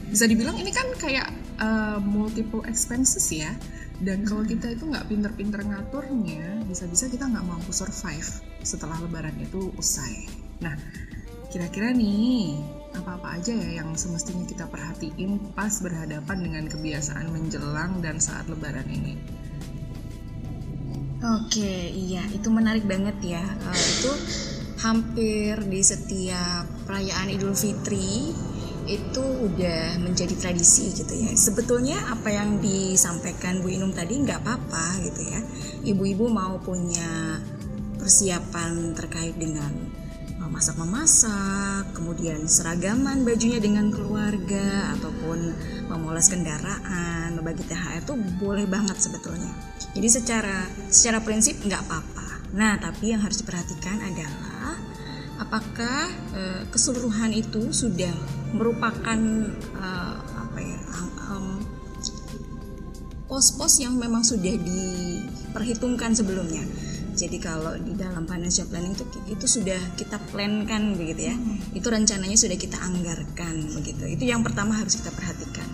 Bisa 0.07 0.31
dibilang 0.31 0.55
ini 0.63 0.71
kan 0.71 0.87
kayak 0.95 1.29
uh, 1.59 1.99
multiple 1.99 2.63
expenses 2.71 3.27
ya. 3.35 3.51
Dan 4.01 4.25
kalau 4.25 4.47
kita 4.47 4.73
itu 4.73 4.89
nggak 4.89 5.13
pinter-pinter 5.13 5.61
ngaturnya 5.61 6.65
bisa-bisa 6.65 7.13
kita 7.13 7.29
nggak 7.29 7.45
mampu 7.45 7.69
survive 7.69 8.31
setelah 8.65 8.97
lebaran 9.03 9.37
itu 9.43 9.75
usai. 9.77 10.25
Nah 10.65 10.73
kira-kira 11.51 11.93
nih 11.93 12.57
apa-apa 12.97 13.39
aja 13.39 13.55
ya 13.55 13.83
yang 13.83 13.95
semestinya 13.95 14.43
kita 14.47 14.67
perhatiin 14.67 15.55
pas 15.55 15.73
berhadapan 15.79 16.39
dengan 16.43 16.65
kebiasaan 16.67 17.31
menjelang 17.31 18.03
dan 18.03 18.19
saat 18.19 18.51
lebaran 18.51 18.87
ini 18.91 19.15
Oke, 21.21 21.93
iya 21.93 22.25
itu 22.33 22.49
menarik 22.49 22.89
banget 22.89 23.37
ya. 23.37 23.45
Uh, 23.45 23.77
itu 23.77 24.13
hampir 24.81 25.53
di 25.69 25.85
setiap 25.85 26.65
perayaan 26.89 27.29
Idul 27.29 27.53
Fitri 27.53 28.33
itu 28.89 29.21
udah 29.21 30.01
menjadi 30.01 30.33
tradisi 30.41 30.89
gitu 30.97 31.13
ya. 31.13 31.37
Sebetulnya 31.37 32.09
apa 32.09 32.33
yang 32.33 32.65
disampaikan 32.65 33.61
Bu 33.61 33.69
Inung 33.69 33.93
tadi 33.93 34.17
nggak 34.17 34.41
apa-apa 34.41 34.97
gitu 35.05 35.29
ya. 35.29 35.41
Ibu-ibu 35.93 36.25
mau 36.33 36.57
punya 36.57 37.37
persiapan 38.01 38.97
terkait 38.97 39.37
dengan 39.37 39.90
masak 40.51 40.77
memasak, 40.77 41.95
kemudian 41.95 42.45
seragaman 42.45 43.23
bajunya 43.23 43.63
dengan 43.63 43.89
keluarga 43.89 44.93
ataupun 44.99 45.55
memoles 45.87 46.27
kendaraan, 46.27 47.39
membagi 47.39 47.63
THR 47.71 48.03
itu 48.03 48.15
boleh 48.43 48.67
banget 48.67 48.99
sebetulnya. 48.99 49.51
Jadi 49.95 50.09
secara 50.11 50.67
secara 50.91 51.23
prinsip 51.23 51.63
nggak 51.63 51.83
apa-apa. 51.87 52.27
Nah, 52.59 52.75
tapi 52.83 53.15
yang 53.15 53.23
harus 53.23 53.39
diperhatikan 53.41 54.03
adalah 54.03 54.75
apakah 55.39 56.11
e, 56.35 56.43
keseluruhan 56.69 57.31
itu 57.31 57.71
sudah 57.71 58.13
merupakan 58.53 59.19
e, 59.57 59.89
apa 60.35 60.59
ya 60.59 60.81
pos-pos 63.31 63.79
yang 63.79 63.95
memang 63.95 64.27
sudah 64.27 64.51
diperhitungkan 64.59 66.11
sebelumnya. 66.11 66.67
Jadi 67.15 67.37
kalau 67.43 67.75
di 67.77 67.95
dalam 67.99 68.25
financial 68.25 68.67
planning 68.71 68.95
itu 68.95 69.05
itu 69.29 69.47
sudah 69.47 69.79
kita 69.99 70.17
plankan 70.31 70.95
begitu 70.95 71.31
ya. 71.31 71.37
Hmm. 71.37 71.59
Itu 71.77 71.91
rencananya 71.91 72.37
sudah 72.39 72.57
kita 72.57 72.79
anggarkan 72.79 73.75
begitu. 73.75 74.05
Itu 74.07 74.25
yang 74.27 74.41
pertama 74.47 74.79
harus 74.79 74.99
kita 74.99 75.11
perhatikan. 75.15 75.67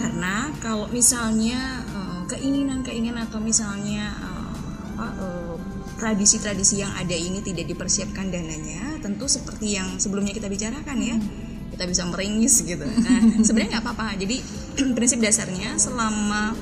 Karena 0.00 0.48
kalau 0.64 0.88
misalnya 0.88 1.84
uh, 1.92 2.22
keinginan-keinginan 2.30 3.28
atau 3.28 3.36
misalnya 3.42 4.16
uh, 4.16 4.52
apa 4.96 5.06
uh, 5.20 5.56
tradisi-tradisi 6.00 6.80
yang 6.80 6.92
ada 6.96 7.12
ini 7.12 7.44
tidak 7.44 7.68
dipersiapkan 7.68 8.32
dananya, 8.32 8.96
tentu 9.04 9.28
seperti 9.28 9.76
yang 9.76 10.00
sebelumnya 10.00 10.32
kita 10.32 10.48
bicarakan 10.48 10.98
ya. 11.04 11.16
Kita 11.70 11.84
bisa 11.84 12.08
meringis 12.08 12.64
gitu. 12.64 12.82
Nah, 12.82 13.44
sebenarnya 13.46 13.78
nggak 13.78 13.84
apa-apa. 13.84 14.16
Jadi 14.16 14.40
prinsip 14.96 15.20
dasarnya 15.20 15.76
selama 15.76 16.56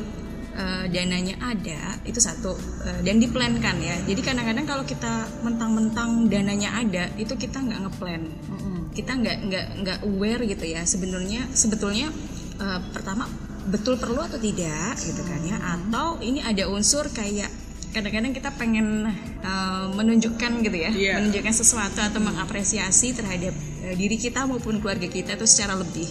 uh, 0.59 0.85
dananya 0.91 1.39
ada 1.41 1.97
itu 2.05 2.19
satu. 2.19 2.53
Uh, 2.83 3.01
dan 3.07 3.23
diplankan 3.23 3.79
ya. 3.79 3.97
Jadi 4.05 4.21
kadang-kadang 4.21 4.67
kalau 4.67 4.85
kita 4.85 5.25
mentang-mentang 5.47 6.27
dananya 6.27 6.75
ada 6.75 7.09
itu 7.17 7.39
kita 7.39 7.63
nggak 7.63 7.81
ngeplan. 7.89 8.23
Mm-hmm. 8.27 8.77
kita 8.99 9.15
nggak 9.15 9.37
nggak 9.47 9.67
nggak 9.87 9.99
aware 10.05 10.43
gitu 10.43 10.65
ya. 10.67 10.83
Sebenarnya 10.83 11.47
sebetulnya 11.55 12.11
uh, 12.59 12.81
pertama 12.91 13.31
betul 13.69 14.01
perlu 14.01 14.19
atau 14.19 14.41
tidak 14.43 14.99
gitu 14.99 15.23
kan 15.23 15.41
ya. 15.47 15.57
Atau 15.63 16.19
ini 16.21 16.43
ada 16.43 16.67
unsur 16.67 17.07
kayak 17.15 17.49
kadang-kadang 17.89 18.37
kita 18.37 18.53
pengen 18.59 19.09
uh, 19.41 19.87
menunjukkan 19.95 20.53
gitu 20.67 20.77
ya. 20.77 20.91
Yeah. 20.93 21.17
menunjukkan 21.23 21.55
sesuatu 21.55 22.03
atau 22.03 22.21
mengapresiasi 22.21 23.17
terhadap 23.17 23.55
uh, 23.87 23.95
diri 23.95 24.19
kita 24.19 24.45
maupun 24.45 24.83
keluarga 24.83 25.09
kita 25.09 25.39
itu 25.39 25.47
secara 25.47 25.79
lebih 25.79 26.09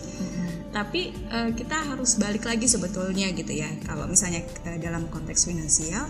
tapi 0.72 1.16
uh, 1.32 1.52
kita 1.56 1.74
harus 1.94 2.20
balik 2.20 2.44
lagi 2.44 2.68
sebetulnya 2.68 3.32
gitu 3.32 3.54
ya. 3.56 3.70
Kalau 3.88 4.06
misalnya 4.06 4.44
uh, 4.68 4.78
dalam 4.78 5.08
konteks 5.08 5.48
finansial 5.48 6.08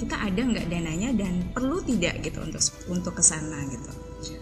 kita 0.00 0.16
ada 0.16 0.40
nggak 0.40 0.66
dananya 0.72 1.12
dan 1.12 1.52
perlu 1.52 1.84
tidak 1.84 2.24
gitu 2.24 2.40
untuk 2.40 2.62
untuk 2.88 3.12
ke 3.20 3.22
sana 3.22 3.60
gitu. 3.68 3.90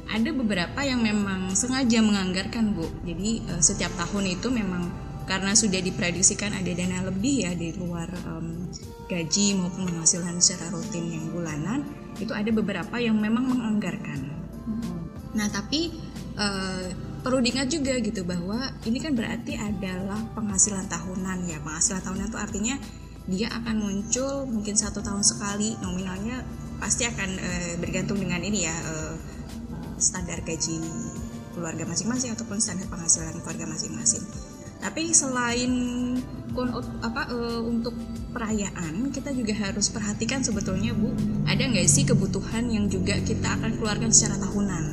Ada 0.09 0.31
beberapa 0.35 0.81
yang 0.83 1.03
memang 1.05 1.53
sengaja 1.55 1.99
menganggarkan 2.01 2.75
bu. 2.75 2.87
Jadi 3.05 3.43
uh, 3.51 3.63
setiap 3.63 3.93
tahun 3.99 4.39
itu 4.39 4.49
memang 4.49 5.09
karena 5.29 5.53
sudah 5.53 5.85
diprediksikan 5.85 6.57
ada 6.57 6.73
dana 6.73 7.05
lebih 7.05 7.45
ya 7.45 7.53
di 7.53 7.77
luar 7.77 8.09
um, 8.25 8.65
gaji 9.13 9.61
maupun 9.61 9.85
penghasilan 9.93 10.41
secara 10.41 10.73
rutin 10.73 11.05
yang 11.05 11.29
bulanan 11.29 11.85
itu 12.17 12.33
ada 12.33 12.49
beberapa 12.49 12.97
yang 12.97 13.21
memang 13.21 13.45
menganggarkan. 13.45 14.25
Nah 15.37 15.47
tapi 15.53 15.93
uh, 16.41 17.08
perlu 17.23 17.43
diingat 17.43 17.69
juga 17.69 17.99
gitu 17.99 18.23
bahwa 18.23 18.59
ini 18.87 18.99
kan 19.03 19.13
berarti 19.15 19.59
adalah 19.59 20.19
penghasilan 20.35 20.87
tahunan 20.87 21.39
ya. 21.51 21.59
Penghasilan 21.63 22.03
tahunan 22.03 22.27
itu 22.31 22.39
artinya 22.39 22.75
dia 23.29 23.49
akan 23.53 23.77
muncul 23.77 24.49
mungkin 24.49 24.73
satu 24.73 25.05
tahun 25.05 25.21
sekali 25.21 25.77
nominalnya 25.85 26.41
pasti 26.81 27.05
akan 27.05 27.31
e, 27.37 27.51
bergantung 27.77 28.17
dengan 28.17 28.41
ini 28.41 28.65
ya 28.65 28.73
e, 28.73 28.95
standar 30.01 30.41
gaji 30.47 30.81
keluarga 31.53 31.85
masing-masing 31.85 32.33
ataupun 32.33 32.57
standar 32.63 32.89
penghasilan 32.89 33.37
keluarga 33.45 33.69
masing-masing. 33.69 34.25
Tapi 34.79 35.11
selain 35.13 35.73
apa 37.05 37.23
e, 37.29 37.39
untuk 37.67 37.93
perayaan 38.33 39.13
kita 39.13 39.35
juga 39.37 39.53
harus 39.69 39.93
perhatikan 39.93 40.41
sebetulnya 40.41 40.97
bu 40.97 41.13
ada 41.45 41.69
nggak 41.69 41.85
sih 41.85 42.09
kebutuhan 42.09 42.71
yang 42.73 42.89
juga 42.89 43.21
kita 43.21 43.61
akan 43.61 43.77
keluarkan 43.77 44.09
secara 44.09 44.41
tahunan? 44.41 44.85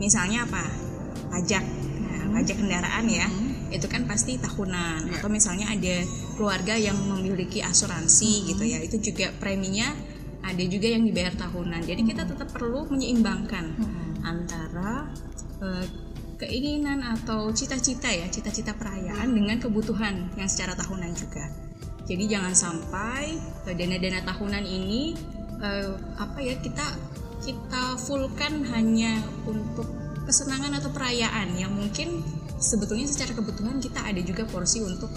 Misalnya 0.00 0.48
apa 0.48 0.91
pajak 1.32 1.64
nah, 2.04 2.36
pajak 2.36 2.56
kendaraan 2.60 3.06
ya 3.08 3.24
hmm. 3.24 3.72
itu 3.72 3.88
kan 3.88 4.04
pasti 4.04 4.36
tahunan 4.36 5.08
yeah. 5.08 5.16
atau 5.16 5.32
misalnya 5.32 5.72
ada 5.72 6.04
keluarga 6.36 6.76
yang 6.76 7.00
memiliki 7.00 7.64
asuransi 7.64 8.32
hmm. 8.32 8.44
gitu 8.52 8.64
ya 8.68 8.78
itu 8.84 8.96
juga 9.00 9.32
preminya 9.40 9.88
ada 10.44 10.62
juga 10.68 10.92
yang 10.92 11.08
dibayar 11.08 11.32
tahunan 11.32 11.80
jadi 11.88 12.02
kita 12.04 12.22
tetap 12.28 12.52
perlu 12.52 12.84
menyeimbangkan 12.92 13.64
hmm. 13.72 14.12
antara 14.28 15.08
uh, 15.64 15.86
keinginan 16.36 17.00
atau 17.06 17.54
cita-cita 17.54 18.10
ya 18.10 18.26
cita-cita 18.28 18.74
perayaan 18.74 19.30
dengan 19.30 19.56
kebutuhan 19.62 20.34
yang 20.36 20.50
secara 20.50 20.74
tahunan 20.74 21.14
juga 21.14 21.46
jadi 22.02 22.38
jangan 22.38 22.52
sampai 22.52 23.38
eh, 23.70 23.74
dana-dana 23.78 24.20
tahunan 24.26 24.64
ini 24.66 25.14
uh, 25.62 25.94
apa 26.18 26.38
ya 26.42 26.58
kita 26.58 26.82
kita 27.42 27.98
fullkan 27.98 28.66
hanya 28.74 29.22
untuk 29.46 30.01
kesenangan 30.24 30.78
atau 30.78 30.90
perayaan 30.94 31.54
yang 31.58 31.72
mungkin 31.74 32.22
sebetulnya 32.58 33.10
secara 33.10 33.34
kebutuhan 33.34 33.82
kita 33.82 34.00
ada 34.02 34.20
juga 34.22 34.46
porsi 34.46 34.80
untuk 34.80 35.10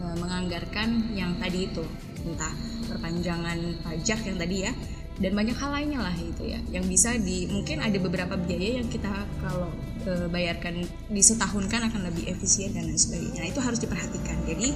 e, 0.00 0.04
menganggarkan 0.16 1.12
yang 1.12 1.36
tadi 1.36 1.68
itu. 1.68 1.84
Entah 2.26 2.52
perpanjangan 2.90 3.86
pajak 3.86 4.20
yang 4.26 4.36
tadi 4.40 4.56
ya 4.66 4.72
dan 5.16 5.32
banyak 5.32 5.56
hal 5.56 5.70
lainnya 5.72 6.00
lah 6.04 6.12
itu 6.12 6.44
ya 6.44 6.60
yang 6.68 6.84
bisa 6.84 7.16
di 7.16 7.48
mungkin 7.48 7.80
ada 7.80 7.96
beberapa 7.96 8.36
biaya 8.36 8.84
yang 8.84 8.88
kita 8.88 9.08
kalau 9.40 9.70
e, 10.04 10.28
bayarkan 10.28 10.84
di 11.08 11.22
setahun 11.22 11.68
kan 11.68 11.86
akan 11.88 12.08
lebih 12.12 12.32
efisien 12.32 12.72
dan 12.72 12.88
lain 12.88 12.98
sebagainya. 12.98 13.40
Nah, 13.44 13.48
itu 13.48 13.60
harus 13.62 13.78
diperhatikan. 13.80 14.42
Jadi 14.48 14.72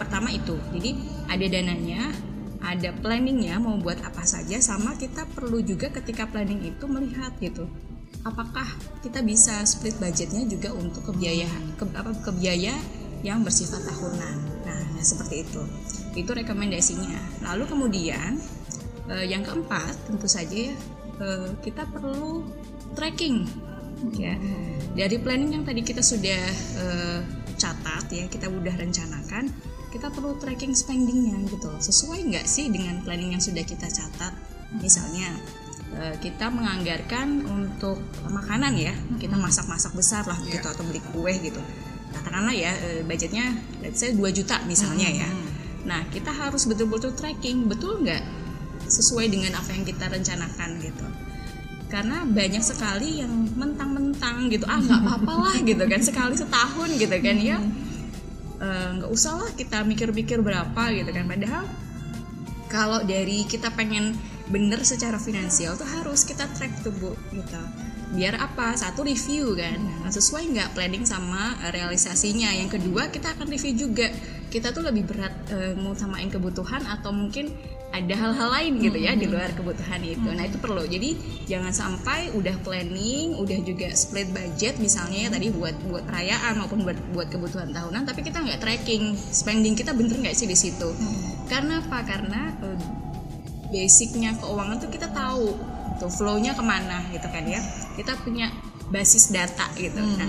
pertama 0.00 0.32
itu. 0.32 0.56
Jadi 0.72 0.90
ada 1.28 1.46
dananya 1.46 2.02
ada 2.60 2.92
planningnya 2.92 3.56
mau 3.56 3.80
buat 3.80 4.04
apa 4.04 4.20
saja 4.28 4.60
sama 4.60 4.92
kita 5.00 5.24
perlu 5.32 5.64
juga 5.64 5.88
ketika 5.88 6.28
planning 6.28 6.60
itu 6.60 6.84
melihat 6.84 7.32
gitu 7.40 7.64
apakah 8.24 8.68
kita 9.00 9.24
bisa 9.24 9.64
split 9.64 9.96
budgetnya 9.96 10.44
juga 10.44 10.72
untuk 10.76 11.12
kebiayaan 11.12 11.76
ke, 11.80 11.84
apa 11.96 12.12
kebiaya 12.20 12.74
yang 13.24 13.40
bersifat 13.44 13.80
tahunan? 13.84 14.36
Nah 14.64 14.80
ya 14.96 15.02
seperti 15.04 15.48
itu. 15.48 15.62
Itu 16.16 16.30
rekomendasinya. 16.36 17.44
Lalu 17.48 17.64
kemudian 17.68 18.36
eh, 19.08 19.24
yang 19.28 19.44
keempat 19.44 20.08
tentu 20.08 20.28
saja 20.28 20.72
eh, 21.20 21.48
kita 21.64 21.88
perlu 21.88 22.44
tracking 22.96 23.48
ya. 24.16 24.36
Dari 24.90 25.16
planning 25.22 25.60
yang 25.60 25.64
tadi 25.64 25.80
kita 25.80 26.04
sudah 26.04 26.42
eh, 26.80 27.20
catat 27.60 28.08
ya 28.08 28.24
kita 28.32 28.48
udah 28.48 28.72
rencanakan 28.72 29.52
kita 29.90 30.06
perlu 30.08 30.38
tracking 30.38 30.72
spendingnya 30.72 31.36
gitu 31.50 31.68
sesuai 31.82 32.24
nggak 32.30 32.46
sih 32.46 32.70
dengan 32.70 33.02
planning 33.02 33.34
yang 33.34 33.42
sudah 33.42 33.66
kita 33.66 33.90
catat? 33.90 34.32
Misalnya 34.78 35.34
kita 36.22 36.48
menganggarkan 36.48 37.44
untuk 37.50 37.98
makanan 38.30 38.78
ya. 38.78 38.94
Kita 39.18 39.34
masak-masak 39.34 39.92
besar 39.98 40.22
lah 40.24 40.38
gitu 40.46 40.62
yeah. 40.62 40.74
atau 40.74 40.84
beli 40.86 41.02
kue 41.10 41.34
gitu. 41.42 41.60
Katakanlah 42.10 42.54
ya 42.54 42.72
eh, 42.74 43.02
budgetnya 43.06 43.54
let's 43.82 44.02
say 44.02 44.14
2 44.14 44.22
juta 44.30 44.62
misalnya 44.66 45.10
ya. 45.10 45.28
Nah 45.86 46.06
kita 46.10 46.30
harus 46.30 46.66
betul-betul 46.66 47.14
tracking 47.14 47.66
betul 47.70 48.02
nggak 48.02 48.22
sesuai 48.90 49.30
dengan 49.30 49.58
apa 49.58 49.70
yang 49.74 49.84
kita 49.86 50.10
rencanakan 50.10 50.70
gitu. 50.82 51.06
Karena 51.90 52.22
banyak 52.22 52.62
sekali 52.62 53.18
yang 53.18 53.30
mentang-mentang 53.58 54.46
gitu 54.46 54.62
ah 54.70 54.78
nggak 54.78 55.00
apa-apa 55.02 55.32
lah 55.42 55.56
gitu 55.70 55.84
kan 55.90 56.00
sekali 56.02 56.34
setahun 56.38 56.90
gitu 56.98 57.16
kan 57.18 57.36
ya. 57.38 57.58
Eh, 58.60 58.88
nggak 59.00 59.10
uh, 59.10 59.16
usah 59.16 59.40
lah 59.40 59.50
kita 59.54 59.82
mikir-mikir 59.86 60.42
berapa 60.42 60.82
gitu 60.94 61.10
kan. 61.10 61.24
Padahal 61.26 61.64
kalau 62.70 63.02
dari 63.02 63.42
kita 63.46 63.74
pengen 63.74 64.14
bener 64.50 64.82
secara 64.82 65.16
finansial 65.16 65.78
tuh 65.78 65.86
harus 65.86 66.26
kita 66.26 66.50
track 66.58 66.82
tuh 66.82 66.90
bu 66.98 67.14
gitu. 67.30 67.62
Biar 68.10 68.34
apa? 68.42 68.74
Satu 68.74 69.06
review 69.06 69.54
kan. 69.54 69.78
Nah, 70.02 70.10
sesuai 70.10 70.50
nggak 70.50 70.74
planning 70.74 71.06
sama 71.06 71.54
realisasinya? 71.70 72.50
Yang 72.50 72.82
kedua 72.82 73.06
kita 73.14 73.38
akan 73.38 73.46
review 73.46 73.86
juga. 73.86 74.10
Kita 74.50 74.74
tuh 74.74 74.82
lebih 74.82 75.06
berat 75.06 75.30
mau 75.78 75.94
samain 75.94 76.26
kebutuhan 76.26 76.82
atau 76.82 77.14
mungkin 77.14 77.54
ada 77.90 78.14
hal-hal 78.14 78.50
lain 78.54 78.72
gitu 78.82 78.98
ya 78.98 79.14
di 79.14 79.30
luar 79.30 79.54
kebutuhan 79.54 80.02
itu. 80.02 80.26
Nah 80.26 80.42
itu 80.42 80.58
perlu. 80.58 80.82
Jadi 80.90 81.14
jangan 81.46 81.70
sampai 81.70 82.34
udah 82.34 82.58
planning, 82.66 83.38
udah 83.38 83.58
juga 83.62 83.94
split 83.94 84.30
budget 84.34 84.82
misalnya 84.82 85.26
ya 85.26 85.28
tadi 85.30 85.54
buat 85.54 85.78
buat 85.86 86.02
perayaan 86.02 86.58
maupun 86.58 86.82
buat 86.82 86.98
buat 87.14 87.30
kebutuhan 87.30 87.70
tahunan, 87.70 88.02
tapi 88.10 88.26
kita 88.26 88.42
nggak 88.42 88.58
tracking. 88.58 89.14
Spending 89.14 89.78
kita 89.78 89.94
bener 89.94 90.18
nggak 90.18 90.34
sih 90.34 90.50
di 90.50 90.58
situ. 90.58 90.90
Karena 91.46 91.82
apa? 91.82 92.02
Karena 92.02 92.50
uh, 92.62 92.69
basicnya 93.70 94.34
keuangan 94.36 94.76
tuh 94.82 94.90
kita 94.90 95.08
tahu 95.14 95.54
tuh 96.02 96.10
flownya 96.10 96.52
ke 96.52 96.62
mana 96.62 97.06
gitu 97.14 97.26
kan 97.30 97.46
ya. 97.46 97.62
Kita 97.94 98.18
punya 98.20 98.50
basis 98.90 99.30
data 99.30 99.70
gitu. 99.78 99.98
Nah 99.98 100.28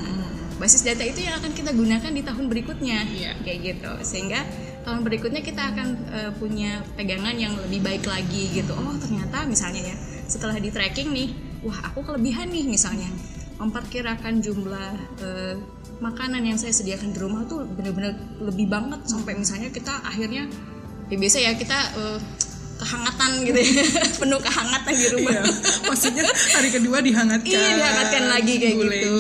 basis 0.62 0.86
data 0.86 1.02
itu 1.02 1.26
yang 1.26 1.42
akan 1.42 1.52
kita 1.58 1.74
gunakan 1.74 2.12
di 2.14 2.22
tahun 2.22 2.46
berikutnya 2.46 2.98
Iya. 3.10 3.32
kayak 3.42 3.60
gitu. 3.66 3.92
Sehingga 4.06 4.46
tahun 4.82 5.02
berikutnya 5.06 5.42
kita 5.46 5.74
akan 5.74 5.88
uh, 6.10 6.32
punya 6.38 6.82
pegangan 6.98 7.38
yang 7.38 7.54
lebih 7.70 7.86
baik 7.86 8.06
lagi 8.10 8.50
gitu 8.50 8.74
oh 8.74 8.98
ternyata 8.98 9.46
misalnya 9.46 9.94
ya 9.94 9.96
setelah 10.26 10.58
di 10.58 10.74
tracking 10.74 11.14
nih 11.14 11.30
wah 11.62 11.78
aku 11.94 12.02
kelebihan 12.02 12.50
nih 12.50 12.66
misalnya 12.66 13.06
memperkirakan 13.62 14.42
jumlah 14.42 14.92
uh, 15.22 15.56
makanan 16.02 16.42
yang 16.42 16.58
saya 16.58 16.74
sediakan 16.74 17.14
di 17.14 17.20
rumah 17.22 17.46
tuh 17.46 17.62
bener-bener 17.70 18.18
lebih 18.42 18.66
banget 18.66 19.06
sampai 19.06 19.38
misalnya 19.38 19.70
kita 19.70 19.94
akhirnya 20.02 20.50
ya 21.14 21.18
biasa 21.20 21.38
ya 21.38 21.54
kita 21.54 21.78
uh, 21.94 22.18
kehangatan 22.82 23.30
gitu 23.44 23.60
ya 23.62 23.84
penuh 24.22 24.40
kehangatan 24.40 24.94
di 24.94 25.08
rumah 25.10 25.30
Iya. 25.32 25.44
Maksudnya 25.84 26.24
hari 26.28 26.70
kedua 26.72 26.98
dihangatkan. 27.00 27.46
Iya, 27.48 27.78
dihangatkan 27.78 28.24
lagi 28.28 28.54
kayak 28.58 28.76
gitu. 28.76 29.12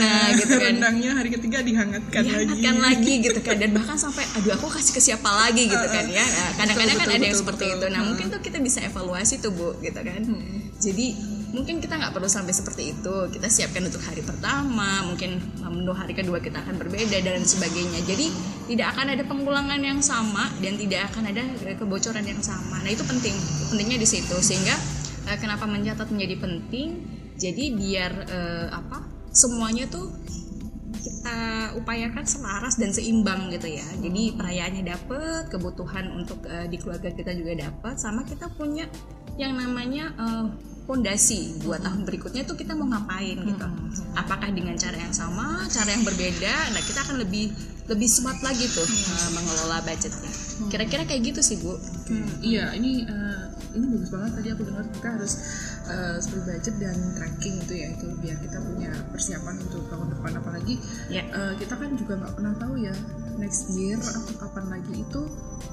Nah, 0.00 0.26
gitu 0.34 0.52
kan. 0.52 0.72
Rendangnya 0.72 1.10
hari 1.12 1.28
ketiga 1.30 1.58
dihangatkan, 1.60 2.22
dihangatkan 2.22 2.74
lagi 2.76 3.12
gitu 3.20 3.40
kan 3.40 3.56
dan 3.56 3.70
bahkan 3.70 3.96
sampai 3.96 4.24
aduh 4.32 4.52
aku 4.52 4.66
kasih 4.70 4.92
ke 4.92 5.02
siapa 5.02 5.28
lagi 5.28 5.66
gitu 5.66 5.86
kan 5.86 6.06
ya 6.06 6.22
Nah, 6.22 6.50
kadang-kadang 6.56 6.96
kan 6.96 7.06
betul, 7.06 7.12
ada 7.12 7.20
yang 7.20 7.30
betul, 7.30 7.42
seperti 7.44 7.64
betul. 7.66 7.76
itu 7.76 7.86
nah 7.86 8.00
Hmm. 8.00 8.08
mungkin 8.08 8.26
tuh 8.28 8.40
kita 8.40 8.58
bisa 8.58 8.78
evaluasi 8.80 9.34
tuh 9.38 9.50
bu 9.50 9.68
gitu 9.78 10.00
kan 10.00 10.20
jadi 10.76 11.06
mungkin 11.50 11.82
kita 11.82 11.98
nggak 11.98 12.12
perlu 12.14 12.30
sampai 12.30 12.54
seperti 12.54 12.94
itu. 12.96 13.14
Kita 13.30 13.46
siapkan 13.50 13.82
untuk 13.86 14.02
hari 14.02 14.22
pertama 14.22 15.02
mungkin 15.06 15.38
menu 15.70 15.92
hari 15.94 16.14
kedua 16.14 16.38
kita 16.42 16.62
akan 16.62 16.78
berbeda 16.78 17.18
dan 17.22 17.42
sebagainya. 17.42 18.00
Jadi 18.06 18.26
tidak 18.70 18.96
akan 18.96 19.06
ada 19.14 19.22
pengulangan 19.26 19.80
yang 19.82 20.00
sama 20.02 20.50
dan 20.62 20.78
tidak 20.78 21.10
akan 21.14 21.30
ada 21.30 21.42
kebocoran 21.74 22.22
yang 22.26 22.40
sama. 22.42 22.78
Nah 22.82 22.90
itu 22.90 23.02
penting 23.02 23.34
pentingnya 23.70 23.98
di 23.98 24.08
situ. 24.08 24.36
Sehingga 24.38 24.74
eh, 25.30 25.38
kenapa 25.38 25.66
mencatat 25.66 26.10
menjadi 26.10 26.36
penting? 26.38 26.88
Jadi 27.40 27.64
biar 27.74 28.12
eh, 28.30 28.68
apa 28.70 29.02
semuanya 29.30 29.86
tuh 29.86 30.10
kita 31.00 31.72
upayakan 31.80 32.26
selaras 32.26 32.76
dan 32.76 32.92
seimbang 32.92 33.48
gitu 33.54 33.70
ya. 33.70 33.86
Jadi 34.02 34.36
perayaannya 34.36 34.84
dapet, 34.84 35.48
kebutuhan 35.48 36.12
untuk 36.12 36.44
eh, 36.44 36.68
di 36.68 36.76
keluarga 36.76 37.08
kita 37.10 37.32
juga 37.32 37.56
dapat, 37.56 37.96
sama 37.96 38.26
kita 38.26 38.52
punya 38.52 38.84
yang 39.40 39.56
namanya 39.56 40.12
eh, 40.18 40.46
fondasi 40.90 41.62
buat 41.62 41.78
tahun 41.78 42.02
berikutnya 42.02 42.42
itu 42.42 42.54
kita 42.56 42.74
mau 42.74 42.90
ngapain 42.90 43.38
gitu. 43.38 43.66
Apakah 44.12 44.50
dengan 44.50 44.74
cara 44.74 44.98
yang 44.98 45.14
sama, 45.14 45.62
cara 45.70 45.86
yang 45.88 46.02
berbeda? 46.02 46.74
Nah 46.74 46.82
kita 46.82 47.06
akan 47.06 47.22
lebih 47.22 47.54
lebih 47.86 48.06
smart 48.06 48.38
lagi 48.40 48.66
tuh 48.66 48.82
eh, 48.82 49.30
mengelola 49.30 49.78
budgetnya. 49.80 50.30
Kira-kira 50.66 51.06
kayak 51.06 51.22
gitu 51.24 51.40
sih 51.40 51.56
bu. 51.56 51.78
Hmm, 52.10 52.26
iya, 52.42 52.74
ini 52.74 53.02
eh, 53.02 53.42
ini 53.70 53.86
bagus 53.88 54.10
banget 54.10 54.30
tadi 54.34 54.48
aku 54.50 54.62
dengar 54.66 54.82
kita 54.90 55.08
harus 55.14 55.32
eh, 55.86 56.16
split 56.18 56.42
budget 56.44 56.74
dan 56.76 56.96
tracking 57.14 57.54
itu 57.60 57.72
ya 57.76 57.86
itu 57.88 58.06
biar 58.18 58.36
kita 58.40 58.58
punya 58.58 58.90
persiapan 59.10 59.54
untuk 59.62 59.86
tahun 59.86 60.10
depan 60.10 60.32
apalagi 60.36 60.74
Ya. 61.06 61.22
eh, 61.24 61.54
kita 61.54 61.74
kan 61.74 61.94
juga 61.94 62.18
nggak 62.18 62.34
pernah 62.34 62.54
tahu 62.58 62.74
ya 62.78 62.94
next 63.38 63.70
year 63.72 63.94
atau 63.96 64.34
kapan 64.36 64.66
lagi 64.68 64.94
itu 65.00 65.22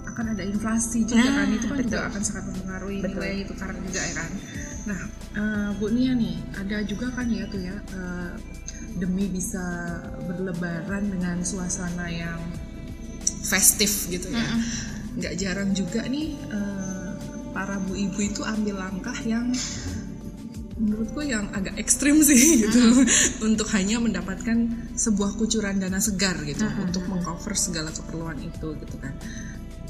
akan 0.07 0.25
ada 0.33 0.43
inflasi 0.43 1.03
juga 1.03 1.25
Nah, 1.25 1.33
kan 1.36 1.47
itu 1.51 1.65
kan 1.67 1.77
juga 1.77 1.89
betul. 1.89 2.09
akan 2.09 2.21
sangat 2.24 2.43
mempengaruhi 2.47 2.97
Betul. 3.01 3.13
nilai 3.17 3.36
tukar 3.45 3.69
juga 3.74 4.01
ya 4.01 4.13
kan. 4.15 4.29
Nah, 4.88 5.02
eh, 5.36 5.69
Bu 5.76 5.91
Nia 5.91 6.15
nih 6.15 6.39
ada 6.56 6.80
juga 6.88 7.12
kan 7.12 7.28
ya 7.28 7.43
tuh 7.52 7.60
ya 7.60 7.76
eh, 7.76 8.32
demi 8.97 9.28
bisa 9.28 9.62
berlebaran 10.26 11.12
dengan 11.12 11.43
suasana 11.43 12.08
yang 12.08 12.39
festif 13.43 14.08
gitu 14.08 14.32
ya. 14.32 14.47
Nggak 15.19 15.34
jarang 15.36 15.69
juga 15.76 16.08
nih 16.08 16.39
eh, 16.39 17.12
para 17.52 17.78
bu 17.84 18.00
ibu 18.00 18.19
itu 18.23 18.41
ambil 18.47 18.80
langkah 18.80 19.17
yang 19.28 19.52
menurutku 20.78 21.26
yang 21.26 21.50
agak 21.52 21.76
ekstrim 21.76 22.23
sih 22.23 22.39
gitu. 22.63 22.80
Untuk 23.43 23.67
hanya 23.76 24.00
mendapatkan 24.00 24.71
sebuah 24.95 25.36
kucuran 25.36 25.84
dana 25.84 26.00
segar 26.00 26.39
gitu 26.47 26.63
untuk 26.80 27.04
mengcover 27.12 27.60
segala 27.60 27.91
keperluan 27.91 28.39
itu 28.39 28.71
gitu 28.80 28.95
kan 29.04 29.12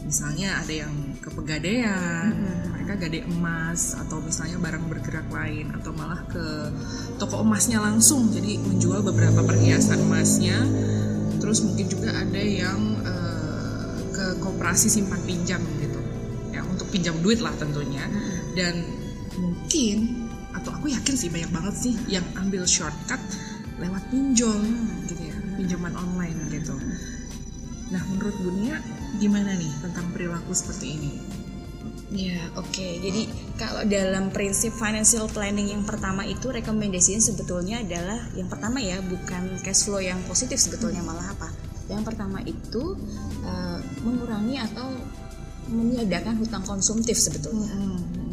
misalnya 0.06 0.62
ada 0.62 0.74
yang 0.86 0.94
ke 1.18 1.30
pegadaian 1.34 2.30
mereka 2.72 2.94
gade 3.04 3.20
emas 3.28 4.00
atau 4.00 4.24
misalnya 4.24 4.58
barang 4.64 4.86
bergerak 4.88 5.28
lain 5.28 5.76
atau 5.76 5.92
malah 5.92 6.24
ke 6.32 6.72
toko 7.20 7.44
emasnya 7.44 7.84
langsung 7.84 8.32
jadi 8.32 8.56
menjual 8.64 9.04
beberapa 9.04 9.44
perhiasan 9.44 10.08
emasnya. 10.08 10.64
Terus 11.38 11.68
mungkin 11.68 11.86
juga 11.92 12.16
ada 12.16 12.42
yang 12.42 12.80
eh, 13.04 13.96
ke 14.16 14.26
koperasi 14.40 14.88
simpan 14.88 15.20
pinjam 15.28 15.60
gitu. 15.84 16.00
Ya 16.56 16.64
untuk 16.64 16.88
pinjam 16.88 17.20
duit 17.20 17.44
lah 17.44 17.52
tentunya. 17.60 18.08
Dan 18.56 18.88
mungkin 19.36 20.28
atau 20.56 20.72
aku 20.74 20.90
yakin 20.90 21.16
sih 21.20 21.30
banyak 21.30 21.52
banget 21.52 21.76
sih 21.76 21.94
yang 22.10 22.24
ambil 22.40 22.64
shortcut 22.64 23.20
lewat 23.78 24.04
pinjol 24.10 24.58
gitu 25.06 25.22
ya 25.30 25.38
pinjaman 25.54 25.94
online 25.94 26.40
gitu 26.50 26.74
nah 27.88 28.04
menurut 28.12 28.36
Bunia 28.44 28.80
gimana 29.18 29.56
nih 29.56 29.72
tentang 29.84 30.12
perilaku 30.12 30.52
seperti 30.52 31.00
ini 31.00 31.12
Ya, 32.08 32.40
oke. 32.56 32.88
Jadi 33.04 33.28
kalau 33.60 33.84
dalam 33.84 34.32
prinsip 34.32 34.72
financial 34.80 35.28
planning 35.28 35.76
yang 35.76 35.84
pertama 35.84 36.24
itu 36.24 36.48
rekomendasinya 36.48 37.20
sebetulnya 37.20 37.84
adalah 37.84 38.32
yang 38.32 38.48
pertama 38.48 38.80
ya 38.80 39.04
bukan 39.04 39.60
cash 39.60 39.84
flow 39.84 40.00
yang 40.00 40.16
positif 40.24 40.56
sebetulnya 40.56 41.04
malah 41.04 41.36
apa? 41.36 41.52
Yang 41.92 42.08
pertama 42.08 42.40
itu 42.48 42.96
eh, 43.44 43.80
mengurangi 44.08 44.56
atau 44.56 44.88
meniadakan 45.68 46.40
hutang 46.40 46.64
konsumtif 46.64 47.20
sebetulnya. 47.20 47.76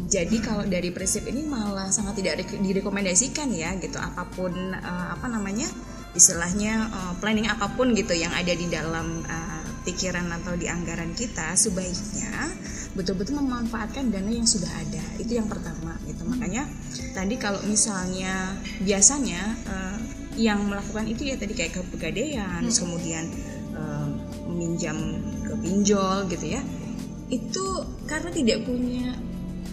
Jadi 0.07 0.39
kalau 0.39 0.63
dari 0.63 0.95
prinsip 0.95 1.27
ini 1.27 1.43
malah 1.43 1.91
sangat 1.91 2.23
tidak 2.23 2.47
rek- 2.47 2.61
direkomendasikan 2.63 3.51
ya 3.51 3.75
gitu 3.75 3.99
apa 3.99 4.23
pun 4.31 4.55
eh, 4.71 5.07
apa 5.19 5.27
namanya 5.27 5.67
istilahnya 6.15 6.73
eh, 6.89 7.13
planning 7.19 7.51
apa 7.51 7.75
pun 7.75 7.91
gitu 7.93 8.15
yang 8.15 8.31
ada 8.31 8.55
di 8.55 8.65
dalam 8.71 9.21
eh, 9.21 9.63
pikiran 9.85 10.25
atau 10.41 10.57
di 10.57 10.65
anggaran 10.65 11.13
kita 11.13 11.53
sebaiknya 11.53 12.49
betul-betul 12.97 13.37
memanfaatkan 13.43 14.09
dana 14.09 14.31
yang 14.31 14.47
sudah 14.47 14.71
ada. 14.71 15.03
Itu 15.21 15.37
yang 15.37 15.51
pertama 15.51 15.99
gitu. 16.07 16.23
Makanya 16.25 16.65
tadi 17.13 17.35
kalau 17.35 17.61
misalnya 17.67 18.55
biasanya 18.81 19.41
eh, 19.67 19.97
yang 20.35 20.67
melakukan 20.67 21.07
itu 21.07 21.31
ya 21.31 21.35
tadi 21.39 21.55
kayak 21.55 21.79
ke 21.79 21.81
pegadaian 21.93 22.59
terus 22.65 22.81
kemudian 22.81 23.29
eh, 23.75 24.07
meminjam 24.49 24.97
ke 25.45 25.53
pinjol 25.61 26.31
gitu 26.31 26.45
ya. 26.55 26.61
Itu 27.29 27.83
karena 28.07 28.31
tidak 28.31 28.63
punya 28.63 29.13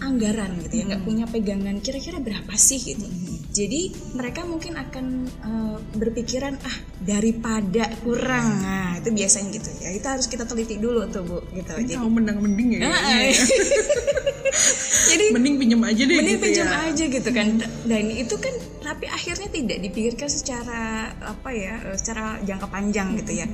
anggaran 0.03 0.59
gitu 0.67 0.83
ya 0.83 0.83
nggak 0.89 1.03
punya 1.07 1.25
pegangan 1.29 1.79
kira-kira 1.79 2.19
berapa 2.19 2.53
sih 2.59 2.81
gitu 2.81 3.07
jadi 3.53 3.93
mereka 4.17 4.41
mungkin 4.49 4.73
akan 4.73 5.05
eh, 5.29 5.77
berpikiran 5.93 6.57
ah 6.57 6.77
daripada 7.05 7.85
kurang. 8.01 8.65
Nah 8.65 8.97
itu 8.97 9.13
biasanya 9.13 9.53
gitu. 9.53 9.69
Ya 9.77 9.93
itu 9.93 10.07
harus 10.09 10.25
kita 10.25 10.49
teliti 10.49 10.81
dulu 10.81 11.05
tuh 11.13 11.21
bu 11.21 11.37
gitu. 11.53 11.77
Ini 11.77 11.85
jadi 11.85 12.01
mau 12.01 12.09
mendang 12.09 12.41
mending 12.41 12.81
ya 12.81 12.89
ya. 12.89 13.29
jadi 15.13 15.25
mending 15.37 15.55
pinjam 15.61 15.81
aja 15.85 16.01
deh 16.01 16.17
mending 16.17 16.37
gitu 16.41 16.45
pinjam 16.49 16.67
ya. 16.67 16.77
aja 16.89 17.03
gitu 17.05 17.29
kan. 17.29 17.47
Dan 17.85 18.03
itu 18.09 18.35
kan 18.41 18.53
tapi 18.81 19.05
akhirnya 19.05 19.47
tidak 19.53 19.77
dipikirkan 19.85 20.29
secara 20.33 21.13
apa 21.21 21.49
ya 21.53 21.93
eh, 21.93 21.97
secara 22.01 22.41
jangka 22.41 22.67
panjang 22.73 23.13
gitu 23.21 23.37
ya. 23.37 23.47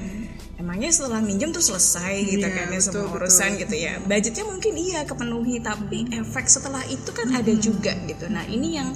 Emangnya 0.55 0.95
setelah 0.95 1.19
minjem 1.19 1.51
tuh 1.51 1.63
selesai 1.63 2.19
gitu 2.23 2.43
Iya, 2.43 2.55
kan 2.55 2.65
ya 2.71 2.79
semua 2.83 3.07
betul, 3.07 3.15
urusan 3.19 3.49
betul. 3.51 3.61
gitu 3.67 3.75
ya. 3.83 3.93
Budgetnya 3.99 4.45
mungkin 4.47 4.73
iya 4.79 4.99
kepenuhi 5.03 5.59
tapi 5.59 6.07
efek 6.15 6.47
setelah 6.47 6.83
itu 6.87 7.11
kan 7.11 7.27
ada 7.35 7.51
juga 7.59 7.99
gitu. 8.07 8.31
Nah 8.31 8.47
ini 8.47 8.79
yang 8.79 8.91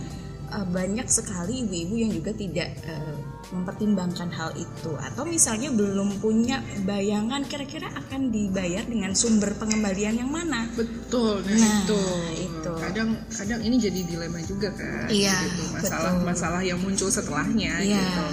eh, 0.54 0.66
banyak 0.70 1.08
sekali 1.10 1.66
ibu-ibu 1.66 1.96
yang 1.98 2.12
juga 2.14 2.32
tidak 2.32 2.70
eh, 2.86 3.16
mempertimbangkan 3.54 4.34
hal 4.34 4.50
itu 4.58 4.92
atau 4.98 5.26
misalnya 5.26 5.70
belum 5.70 6.18
punya 6.18 6.58
bayangan 6.86 7.46
kira-kira 7.46 7.86
akan 7.94 8.34
dibayar 8.34 8.82
dengan 8.82 9.14
sumber 9.14 9.54
pengembalian 9.58 10.18
yang 10.18 10.32
mana 10.32 10.66
betul 10.74 11.38
nah, 11.46 11.54
Nah, 11.54 11.74
itu 11.86 12.02
itu. 12.50 12.72
kadang 12.82 13.10
kadang 13.30 13.62
ini 13.62 13.78
jadi 13.78 14.00
dilema 14.06 14.42
juga 14.42 14.74
kan 14.74 15.06
Iya, 15.06 15.38
gitu. 15.46 15.64
masalah 15.76 16.12
betul. 16.18 16.26
masalah 16.26 16.62
yang 16.66 16.80
muncul 16.82 17.10
setelahnya 17.10 17.74
Iya. 17.82 18.02
gitu 18.02 18.26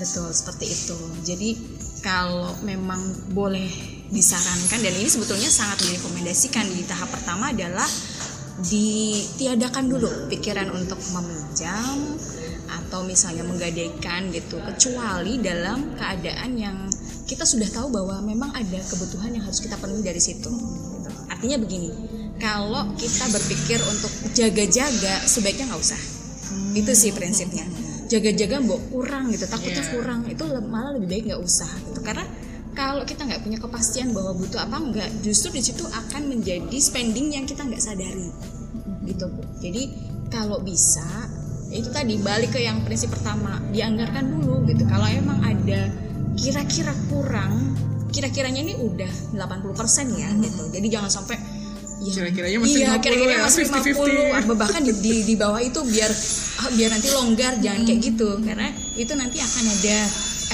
Betul 0.00 0.32
seperti 0.32 0.64
itu. 0.64 0.96
Jadi 1.28 1.50
kalau 2.00 2.56
memang 2.64 2.96
boleh 3.36 3.68
disarankan 4.08 4.80
dan 4.80 4.94
ini 4.96 5.06
sebetulnya 5.06 5.52
sangat 5.52 5.84
direkomendasikan 5.84 6.64
di 6.66 6.82
tahap 6.88 7.12
pertama 7.12 7.52
adalah 7.52 7.84
ditiadakan 8.60 9.84
dulu 9.88 10.28
pikiran 10.28 10.68
untuk 10.74 11.00
meminjam 11.16 11.96
atau 12.70 13.02
misalnya 13.06 13.46
menggadaikan 13.46 14.30
gitu 14.34 14.60
kecuali 14.60 15.40
dalam 15.40 15.96
keadaan 15.96 16.50
yang 16.58 16.76
kita 17.24 17.46
sudah 17.46 17.70
tahu 17.70 17.94
bahwa 17.94 18.20
memang 18.26 18.50
ada 18.50 18.80
kebutuhan 18.90 19.30
yang 19.30 19.46
harus 19.46 19.62
kita 19.62 19.78
penuhi 19.78 20.02
dari 20.02 20.18
situ 20.18 20.50
gitu. 20.50 21.10
artinya 21.30 21.56
begini 21.62 21.90
kalau 22.42 22.90
kita 22.98 23.30
berpikir 23.30 23.78
untuk 23.86 24.12
jaga-jaga 24.34 25.22
sebaiknya 25.24 25.70
nggak 25.70 25.82
usah 25.82 26.00
itu 26.74 26.92
sih 26.94 27.14
prinsipnya 27.14 27.64
jaga-jaga 28.10 28.58
mbok 28.58 28.82
kurang 28.90 29.30
gitu 29.30 29.46
takutnya 29.46 29.86
Yeah. 29.86 29.94
kurang 29.96 30.20
itu 30.26 30.44
malah 30.66 30.90
lebih 30.98 31.08
baik 31.08 31.22
nggak 31.30 31.42
usah 31.42 31.70
gitu 31.90 32.00
karena 32.02 32.26
kalau 32.80 33.04
kita 33.04 33.28
nggak 33.28 33.44
punya 33.44 33.58
kepastian 33.60 34.08
bahwa 34.16 34.32
butuh 34.32 34.64
apa 34.64 34.80
enggak 34.80 35.10
justru 35.20 35.52
di 35.52 35.60
situ 35.60 35.84
akan 35.84 36.32
menjadi 36.32 36.78
spending 36.80 37.36
yang 37.36 37.44
kita 37.44 37.60
nggak 37.60 37.76
sadari. 37.76 38.32
Gitu. 39.04 39.24
Bu 39.28 39.44
jadi 39.60 39.82
kalau 40.32 40.64
bisa 40.64 41.04
itu 41.68 41.92
tadi 41.92 42.16
balik 42.24 42.56
ke 42.56 42.64
yang 42.64 42.80
prinsip 42.88 43.12
pertama 43.12 43.60
dianggarkan 43.68 44.32
dulu 44.32 44.64
gitu. 44.64 44.88
Kalau 44.88 45.04
emang 45.12 45.44
ada 45.44 45.92
kira-kira 46.40 46.96
kurang 47.12 47.76
kira-kiranya 48.10 48.64
ini 48.64 48.74
udah 48.80 49.12
80% 49.36 50.16
ya 50.16 50.28
gitu. 50.40 50.62
Jadi 50.72 50.86
jangan 50.88 51.12
sampai 51.12 51.36
ya, 52.00 52.12
Kira-kiranya 52.16 52.58
masih 52.64 52.80
iya, 52.80 52.96
50 52.96 53.04
kira-kira 53.04 53.32
ya, 53.36 53.40
masih 53.44 53.62
50-50. 53.68 54.32
50 54.32 54.40
apa 54.40 54.52
bahkan 54.56 54.80
di, 54.80 54.92
di, 55.04 55.14
di 55.28 55.34
bawah 55.36 55.60
itu 55.60 55.84
biar 55.84 56.10
ah, 56.64 56.70
biar 56.72 56.88
nanti 56.96 57.08
longgar 57.12 57.60
jangan 57.60 57.84
kayak 57.84 58.00
gitu. 58.08 58.40
Karena 58.40 58.72
itu 58.96 59.12
nanti 59.12 59.36
akan 59.36 59.64
ada 59.68 59.96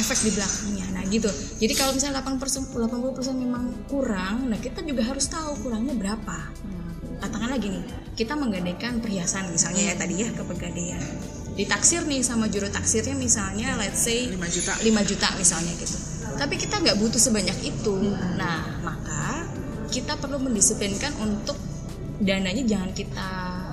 efek 0.02 0.18
di 0.26 0.30
belakangnya. 0.34 0.86
Nah 0.90 1.06
gitu 1.06 1.30
jadi 1.56 1.72
kalau 1.72 1.96
misalnya 1.96 2.20
8% 2.20 2.68
80% 2.76 3.32
memang 3.32 3.64
kurang 3.88 4.52
nah 4.52 4.58
kita 4.60 4.84
juga 4.84 5.08
harus 5.08 5.24
tahu 5.28 5.64
kurangnya 5.64 5.96
berapa. 5.96 6.38
Katakanlah 7.16 7.56
gini 7.56 7.80
kita 8.12 8.36
menggadaikan 8.36 9.00
perhiasan 9.00 9.48
misalnya 9.48 9.92
ya 9.92 9.94
tadi 9.96 10.20
ya 10.20 10.28
ke 10.32 10.42
pegadaian 10.44 11.00
ditaksir 11.56 12.04
nih 12.04 12.20
sama 12.20 12.52
juru 12.52 12.68
taksirnya 12.68 13.16
misalnya 13.16 13.80
let's 13.80 14.04
say 14.04 14.28
5 14.28 14.36
juta. 14.36 14.72
5 14.76 15.08
juta 15.08 15.28
misalnya 15.40 15.72
gitu. 15.80 15.96
Tapi 16.36 16.54
kita 16.60 16.84
nggak 16.84 17.00
butuh 17.00 17.16
sebanyak 17.16 17.56
itu. 17.64 17.96
Nah 18.36 18.84
maka 18.84 19.48
kita 19.88 20.20
perlu 20.20 20.36
mendisiplinkan 20.36 21.16
untuk 21.16 21.56
dananya 22.20 22.60
jangan 22.68 22.92
kita 22.92 23.30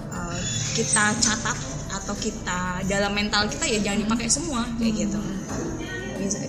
eh, 0.07 0.39
kita 0.79 1.03
catat 1.19 1.57
atau 1.93 2.15
kita 2.15 2.83
dalam 2.87 3.11
mental 3.11 3.51
kita 3.51 3.67
ya 3.67 3.79
jangan 3.83 3.99
dipakai 4.07 4.27
semua 4.31 4.65
kayak 4.79 5.07
gitu 5.07 5.19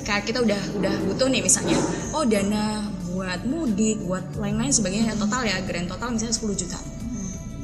kayak 0.04 0.28
kita 0.28 0.44
udah 0.44 0.60
udah 0.78 0.94
butuh 1.08 1.26
nih 1.32 1.40
misalnya 1.40 1.80
oh 2.12 2.22
dana 2.28 2.84
buat 3.14 3.40
mudik 3.48 4.04
buat 4.04 4.36
lain-lain 4.36 4.70
sebagainya 4.74 5.16
total 5.16 5.42
ya 5.46 5.56
grand 5.64 5.88
total 5.88 6.12
misalnya 6.12 6.34
10 6.36 6.60
juta. 6.60 6.78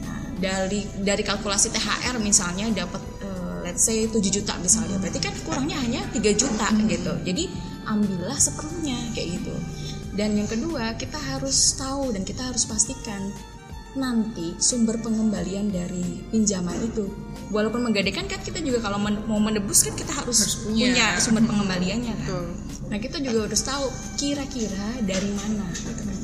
Nah, 0.00 0.22
dari 0.40 0.80
dari 1.02 1.22
kalkulasi 1.26 1.74
THR 1.74 2.16
misalnya 2.22 2.70
dapat 2.72 3.02
eh, 3.20 3.56
let's 3.66 3.84
say 3.84 4.06
7 4.06 4.16
juta 4.30 4.54
misalnya 4.62 4.96
berarti 5.02 5.20
kan 5.20 5.34
kurangnya 5.42 5.78
hanya 5.82 6.00
3 6.08 6.22
juta 6.38 6.68
gitu. 6.88 7.12
Jadi 7.26 7.44
ambillah 7.84 8.38
seperlunya 8.38 8.98
kayak 9.12 9.42
gitu. 9.42 9.54
Dan 10.14 10.38
yang 10.38 10.46
kedua 10.46 10.94
kita 10.98 11.18
harus 11.18 11.74
tahu 11.74 12.14
dan 12.14 12.22
kita 12.22 12.46
harus 12.46 12.66
pastikan 12.66 13.30
nanti 13.90 14.54
sumber 14.56 15.02
pengembalian 15.02 15.66
dari 15.68 16.22
pinjaman 16.30 16.78
itu 16.78 17.10
walaupun 17.50 17.82
menggadaikan 17.82 18.30
kan 18.30 18.38
kita 18.38 18.62
juga 18.62 18.86
kalau 18.86 19.02
men- 19.02 19.26
mau 19.26 19.42
menebus 19.42 19.82
kan 19.82 19.98
kita 19.98 20.14
harus, 20.14 20.38
Harus 20.38 20.56
punya. 20.62 20.86
punya 20.94 21.06
sumber 21.18 21.42
pengembaliannya 21.42 22.14
kan 22.14 22.26
Betul. 22.26 22.46
Nah 22.86 22.98
kita 22.98 23.16
juga 23.18 23.46
harus 23.46 23.62
tahu 23.62 23.86
kira-kira 24.14 24.86
dari 25.02 25.30
mana 25.32 25.66
gitu 25.74 25.90
kan. 25.96 26.18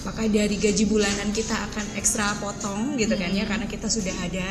Apakah 0.00 0.24
dari 0.28 0.56
gaji 0.56 0.84
bulanan 0.84 1.28
kita 1.30 1.52
akan 1.52 1.86
ekstra 1.96 2.32
potong 2.36 2.96
gitu 2.96 3.12
kan 3.12 3.28
ya 3.30 3.44
karena 3.44 3.64
kita 3.64 3.88
sudah 3.88 4.16
ada 4.16 4.48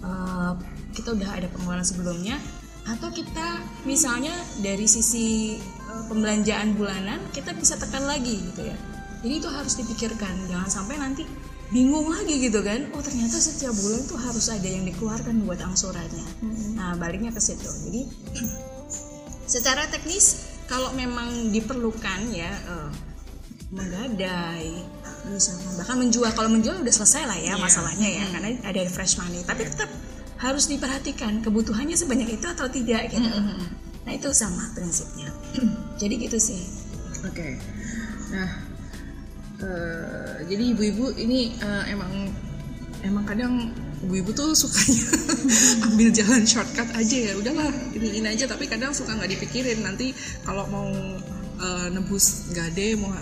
eh, 0.00 0.52
kita 0.94 1.14
udah 1.14 1.30
ada 1.34 1.46
pengeluaran 1.50 1.82
sebelumnya 1.82 2.38
atau 2.84 3.10
kita 3.10 3.58
misalnya 3.82 4.30
dari 4.58 4.86
sisi 4.86 5.58
eh, 5.58 6.02
pembelanjaan 6.06 6.74
bulanan 6.74 7.18
kita 7.30 7.50
bisa 7.54 7.74
tekan 7.74 8.06
lagi 8.06 8.38
gitu 8.54 8.70
ya. 8.70 8.76
Jadi 9.22 9.34
itu 9.34 9.48
harus 9.48 9.74
dipikirkan 9.74 10.34
jangan 10.46 10.68
sampai 10.68 10.94
nanti 10.94 11.24
bingung 11.70 12.08
lagi 12.08 12.42
gitu 12.42 12.60
kan. 12.60 12.90
Oh 12.92 13.00
ternyata 13.00 13.36
setiap 13.36 13.72
bulan 13.72 14.02
tuh 14.04 14.18
harus 14.18 14.46
ada 14.48 14.66
yang 14.66 14.84
dikeluarkan 14.84 15.44
buat 15.44 15.60
angsurannya. 15.60 16.26
Nah 16.76 16.96
baliknya 16.96 17.30
ke 17.30 17.40
situ. 17.40 17.64
Jadi 17.64 18.02
secara 19.44 19.84
teknis 19.88 20.44
kalau 20.64 20.92
memang 20.92 21.52
diperlukan 21.52 22.32
ya 22.32 22.48
eh, 22.48 22.90
menggadai 23.68 24.72
misalkan 25.24 25.72
bahkan 25.76 25.96
menjual 25.96 26.30
kalau 26.32 26.52
menjual 26.52 26.80
udah 26.80 26.94
selesai 26.94 27.24
lah 27.24 27.36
ya 27.36 27.56
Iya. 27.56 27.60
masalahnya 27.60 28.08
ya 28.08 28.24
karena 28.28 28.48
ada 28.60 28.80
fresh 28.88 29.16
money 29.16 29.40
tapi 29.40 29.64
tetap 29.64 29.88
harus 30.36 30.68
diperhatikan 30.68 31.40
kebutuhannya 31.40 31.96
sebanyak 31.96 32.36
itu 32.36 32.44
atau 32.44 32.68
tidak 32.68 33.08
gitu 33.08 33.24
nah 34.04 34.12
itu 34.12 34.28
sama 34.36 34.68
prinsipnya 34.76 35.32
jadi 36.00 36.14
gitu 36.28 36.36
sih 36.36 36.60
Oke. 37.24 37.56
Nah, 38.36 38.63
eh, 39.60 40.36
jadi 40.48 40.64
ibu-ibu 40.74 41.14
ini 41.18 41.54
eh, 41.58 41.84
emang 41.92 42.12
emang 43.04 43.24
kadang 43.28 43.70
ibu-ibu 44.04 44.30
tuh 44.36 44.52
sukanya 44.52 45.04
ambil 45.88 46.08
jalan 46.12 46.42
shortcut 46.44 46.88
aja 46.92 47.16
ya. 47.16 47.32
Udahlah, 47.36 47.72
ini 47.96 48.20
ini 48.20 48.26
aja. 48.28 48.44
Tapi 48.44 48.68
kadang 48.68 48.92
suka 48.92 49.16
nggak 49.16 49.32
dipikirin. 49.38 49.80
Nanti 49.84 50.12
kalau 50.44 50.68
mau 50.68 50.88
eh, 51.60 51.88
nebus 51.92 52.52
gade 52.52 52.96
mau 53.00 53.12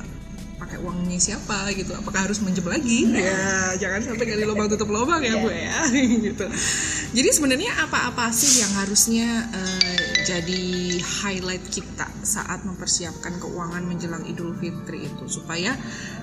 pakai 0.63 0.79
uangnya 0.79 1.19
siapa 1.19 1.75
gitu 1.75 1.91
apakah 1.91 2.31
harus 2.31 2.39
minjem 2.39 2.63
lagi? 2.63 3.11
Ya 3.11 3.75
jangan 3.83 4.15
sampai 4.15 4.25
gali 4.31 4.47
lubang 4.47 4.71
tutup 4.71 4.95
lubang 4.95 5.19
ya 5.19 5.35
bu 5.43 5.51
ya. 5.51 5.91
Gitu. 6.31 6.47
Jadi 7.13 7.29
sebenarnya 7.35 7.83
apa-apa 7.83 8.31
sih 8.31 8.63
yang 8.63 8.73
harusnya 8.79 9.51
eh, 9.51 10.23
jadi 10.23 10.63
highlight 11.03 11.67
kita 11.67 12.07
saat 12.23 12.63
mempersiapkan 12.63 13.43
keuangan 13.43 13.83
menjelang 13.83 14.23
Idul 14.23 14.55
Fitri 14.55 15.11
itu? 15.11 15.27
Supaya 15.27 15.75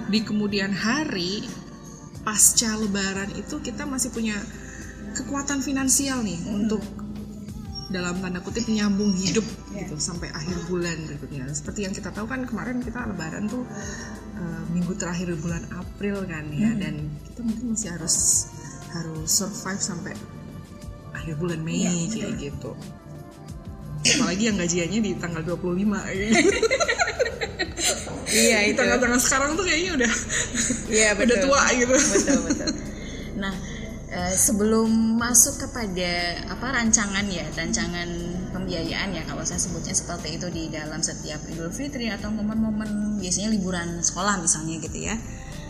di 0.10 0.26
kemudian 0.26 0.74
hari 0.74 1.46
pasca 2.26 2.76
Lebaran 2.76 3.30
itu 3.38 3.62
kita 3.62 3.86
masih 3.86 4.10
punya 4.10 4.36
kekuatan 5.14 5.62
finansial 5.62 6.26
nih 6.26 6.38
untuk 6.50 6.82
dalam 7.90 8.22
tanda 8.22 8.38
kutip 8.46 8.70
nyambung 8.70 9.10
hidup 9.18 9.46
gitu 9.74 9.98
sampai 9.98 10.30
akhir 10.30 10.70
bulan 10.70 10.98
berikutnya. 11.10 11.50
Seperti 11.50 11.90
yang 11.90 11.94
kita 11.94 12.14
tahu 12.14 12.30
kan 12.30 12.46
kemarin 12.46 12.82
kita 12.86 13.06
Lebaran 13.06 13.50
tuh 13.50 13.66
eh, 14.38 14.64
minggu 14.74 14.94
terakhir 14.98 15.34
bulan 15.42 15.66
April 15.74 16.26
kan 16.30 16.46
ya 16.54 16.70
dan 16.78 17.10
kita 17.30 17.42
mungkin 17.42 17.66
masih 17.74 17.90
harus 17.98 18.46
harus 18.94 19.30
survive 19.30 19.82
sampai 19.82 20.14
akhir 21.18 21.38
bulan 21.42 21.62
Mei 21.66 22.10
kayak 22.10 22.38
gitu. 22.38 22.78
Apalagi 24.00 24.44
yang 24.54 24.58
gajiannya 24.58 25.00
di 25.06 25.12
tanggal 25.18 25.42
25 25.46 25.70
gitu. 26.14 26.34
iya 28.34 28.58
Di 28.70 28.74
tengah-tengah 28.78 29.20
sekarang 29.20 29.58
tuh 29.58 29.66
kayaknya 29.66 29.92
udah 30.00 30.14
iya 30.90 31.10
udah 31.20 31.38
tua 31.42 31.62
gitu. 31.76 31.94
betul 31.94 32.40
betul 32.48 32.70
nah 33.40 33.54
eh, 34.12 34.34
sebelum 34.36 34.90
masuk 35.18 35.68
kepada 35.68 36.44
apa 36.50 36.68
rancangan 36.76 37.26
ya 37.30 37.46
rancangan 37.56 38.10
pembiayaan 38.54 39.14
ya 39.14 39.24
kalau 39.26 39.46
saya 39.46 39.62
sebutnya 39.62 39.94
seperti 39.94 40.42
itu 40.42 40.48
di 40.50 40.64
dalam 40.74 41.00
setiap 41.00 41.40
Idul 41.48 41.70
Fitri 41.70 42.10
atau 42.10 42.34
momen-momen 42.34 43.22
biasanya 43.22 43.54
liburan 43.54 44.02
sekolah 44.02 44.42
misalnya 44.42 44.82
gitu 44.82 45.00
ya 45.10 45.16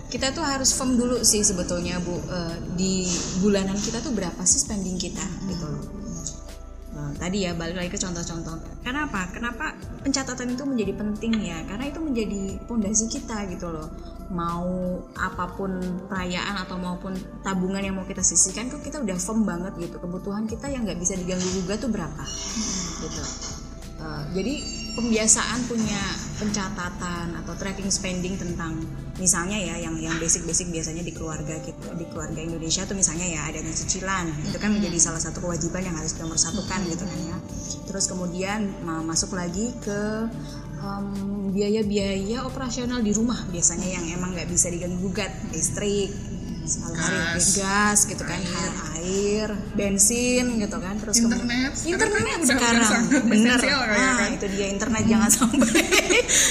kita 0.10 0.34
tuh 0.34 0.42
harus 0.42 0.74
firm 0.74 0.98
dulu 0.98 1.22
sih 1.22 1.46
sebetulnya 1.46 2.02
bu 2.02 2.18
eh, 2.18 2.56
di 2.74 3.06
bulanan 3.44 3.78
kita 3.78 4.02
tuh 4.02 4.12
berapa 4.16 4.42
sih 4.48 4.66
spending 4.66 4.98
kita 4.98 5.26
gitu 5.46 5.68
loh 5.70 6.00
Nah, 7.00 7.16
tadi 7.16 7.48
ya 7.48 7.56
balik 7.56 7.80
lagi 7.80 7.90
ke 7.96 8.00
contoh-contoh. 8.02 8.60
Kenapa? 8.84 9.32
Kenapa 9.32 9.72
pencatatan 10.02 10.56
itu 10.56 10.64
menjadi 10.64 10.94
penting 10.96 11.34
ya? 11.44 11.60
Karena 11.68 11.86
itu 11.92 12.00
menjadi 12.00 12.42
pondasi 12.66 13.06
kita 13.12 13.48
gitu 13.52 13.68
loh. 13.70 13.88
Mau 14.30 15.02
apa 15.18 15.52
pun 15.58 15.80
perayaan 16.08 16.62
atau 16.64 16.78
maupun 16.78 17.18
tabungan 17.42 17.82
yang 17.82 17.98
mau 17.98 18.06
kita 18.06 18.22
sisihkan, 18.22 18.70
kok 18.70 18.86
kita 18.86 19.02
udah 19.02 19.18
firm 19.18 19.44
banget 19.44 19.74
gitu. 19.78 19.98
Kebutuhan 20.00 20.46
kita 20.48 20.70
yang 20.70 20.86
nggak 20.88 21.00
bisa 21.02 21.18
diganggu 21.18 21.48
gugat 21.64 21.80
tuh 21.82 21.92
berapa? 21.92 22.24
Gitu. 23.04 23.24
Uh, 24.00 24.24
jadi 24.32 24.54
pembiasaan 25.00 25.60
punya 25.66 26.04
pencatatan 26.38 27.40
atau 27.40 27.54
tracking 27.56 27.88
spending 27.88 28.36
tentang 28.36 28.76
misalnya 29.16 29.56
ya 29.56 29.76
yang 29.80 29.96
yang 29.96 30.16
basic-basic 30.16 30.72
biasanya 30.72 31.04
di 31.04 31.12
keluarga 31.12 31.56
kita 31.60 31.96
di 31.96 32.04
keluarga 32.08 32.40
Indonesia 32.40 32.84
tuh 32.84 32.96
misalnya 32.96 33.28
ya 33.28 33.48
adanya 33.48 33.72
cicilan 33.72 34.28
itu 34.44 34.56
kan 34.56 34.72
menjadi 34.72 34.96
salah 35.00 35.20
satu 35.20 35.40
kewajiban 35.40 35.84
yang 35.84 35.96
harus 35.96 36.16
kita 36.16 36.28
persatukan 36.28 36.80
gitu 36.88 37.04
kan 37.04 37.20
ya. 37.24 37.38
Terus 37.88 38.06
kemudian 38.08 38.60
ma- 38.84 39.04
masuk 39.04 39.36
lagi 39.36 39.72
ke 39.80 40.02
em, 40.80 41.06
biaya-biaya 41.52 42.44
operasional 42.44 43.00
di 43.00 43.12
rumah 43.12 43.40
biasanya 43.50 43.88
yang 44.00 44.06
emang 44.16 44.36
nggak 44.36 44.48
bisa 44.48 44.72
diganggu 44.72 45.00
gugat 45.00 45.32
listrik 45.52 46.12
Gas. 47.34 47.58
gas 47.58 48.00
gitu 48.06 48.24
kan 48.24 48.38
air, 48.38 48.72
air 49.00 49.48
bensin 49.72 50.46
gitu 50.56 50.78
kan 50.78 50.96
terus 50.96 51.18
kemudian- 51.18 51.40
Internet. 51.40 51.72
Sekarang 51.74 51.90
internet 51.90 52.22
kan 52.22 52.38
udah- 52.38 52.50
sekarang 52.50 53.04
udah 53.06 53.24
bener. 53.26 53.60
ya 53.60 53.78
nah 53.80 54.16
kan? 54.18 54.30
itu 54.36 54.46
dia 54.50 54.68
internet 54.68 55.04
jangan 55.06 55.30
sampai 55.38 55.74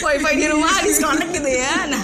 wifi 0.00 0.32
di 0.34 0.46
rumah 0.48 0.72
disconnect 0.80 1.30
gitu 1.32 1.50
ya. 1.50 1.74
Nah 1.86 2.02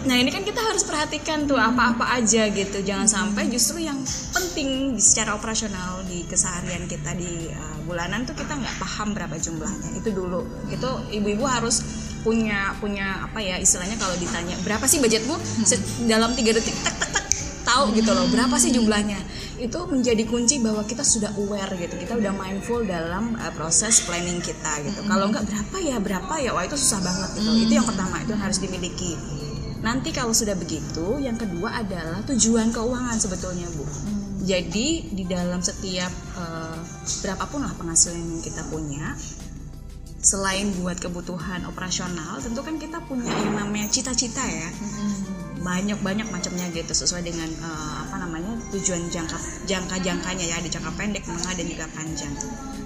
nah 0.00 0.16
ini 0.16 0.32
kan 0.32 0.40
kita 0.40 0.56
harus 0.58 0.80
perhatikan 0.80 1.44
tuh 1.44 1.60
apa-apa 1.60 2.16
aja 2.16 2.48
gitu 2.48 2.80
jangan 2.80 3.04
sampai 3.04 3.46
justru 3.46 3.80
yang 3.80 4.00
penting 4.32 4.96
secara 4.96 5.36
operasional 5.36 6.00
di 6.04 6.24
keseharian 6.24 6.86
kita 6.86 7.12
di 7.12 7.28
uh, 7.46 7.78
bulanan 7.84 8.24
tuh 8.24 8.32
kita 8.32 8.54
nggak 8.54 8.76
paham 8.78 9.12
berapa 9.12 9.36
jumlahnya. 9.36 9.92
Itu 9.94 10.10
dulu. 10.10 10.40
Itu 10.68 10.88
ibu-ibu 11.10 11.44
harus 11.44 11.84
punya 12.20 12.76
punya 12.76 13.16
apa 13.22 13.40
ya 13.40 13.56
istilahnya 13.56 13.96
kalau 13.96 14.12
ditanya 14.14 14.56
berapa 14.60 14.84
sih 14.84 15.00
budgetmu? 15.00 15.36
Dalam 16.04 16.32
tiga 16.32 16.52
detik 16.52 16.76
tak 16.80 16.96
tak 16.96 17.10
tak 17.10 17.24
tahu 17.62 17.92
gitu 17.92 18.10
loh 18.10 18.24
berapa 18.26 18.56
sih 18.56 18.72
jumlahnya 18.72 19.20
itu 19.60 19.78
menjadi 19.84 20.24
kunci 20.24 20.56
bahwa 20.64 20.80
kita 20.88 21.04
sudah 21.04 21.36
aware 21.36 21.68
gitu. 21.76 21.94
Kita 22.00 22.16
udah 22.16 22.32
mindful 22.32 22.80
dalam 22.88 23.36
uh, 23.36 23.52
proses 23.52 24.00
planning 24.08 24.40
kita 24.40 24.80
gitu. 24.88 25.04
Kalau 25.04 25.28
nggak 25.28 25.44
berapa 25.44 25.76
ya 25.84 25.96
berapa 26.00 26.34
ya? 26.40 26.50
Wah 26.56 26.64
itu 26.64 26.80
susah 26.80 27.04
banget 27.04 27.30
gitu. 27.36 27.50
Itu 27.68 27.72
yang 27.76 27.86
pertama 27.86 28.16
itu 28.24 28.32
yang 28.32 28.42
harus 28.42 28.58
dimiliki. 28.58 29.12
Nanti 29.80 30.12
kalau 30.12 30.32
sudah 30.32 30.56
begitu 30.56 31.20
yang 31.20 31.36
kedua 31.36 31.84
adalah 31.84 32.24
tujuan 32.28 32.72
keuangan 32.72 33.16
sebetulnya 33.20 33.68
bu. 33.76 33.84
Jadi 34.40 35.12
di 35.12 35.24
dalam 35.28 35.60
setiap 35.60 36.12
uh, 36.40 36.80
berapapun 37.20 37.60
lah 37.60 37.72
penghasilan 37.76 38.16
yang 38.16 38.40
kita 38.40 38.64
punya 38.72 39.12
selain 40.20 40.68
buat 40.76 41.00
kebutuhan 41.00 41.64
operasional 41.64 42.36
tentu 42.44 42.60
kan 42.60 42.76
kita 42.76 43.00
punya 43.08 43.32
yang 43.32 43.56
namanya 43.56 43.88
cita-cita 43.88 44.44
ya. 44.44 44.68
Banyak 44.68 45.39
banyak 45.60 46.28
macamnya 46.32 46.66
gitu 46.72 46.92
sesuai 46.92 47.20
dengan 47.20 47.48
eh, 47.48 47.96
apa 48.08 48.16
namanya 48.16 48.56
tujuan 48.72 49.12
jangka 49.12 49.36
jangka 49.68 49.96
jangkanya 50.00 50.44
ya 50.48 50.56
ada 50.56 50.68
jangka 50.72 50.90
pendek 50.96 51.24
menengah 51.28 51.52
dan 51.52 51.66
juga 51.68 51.86
panjang. 51.92 52.34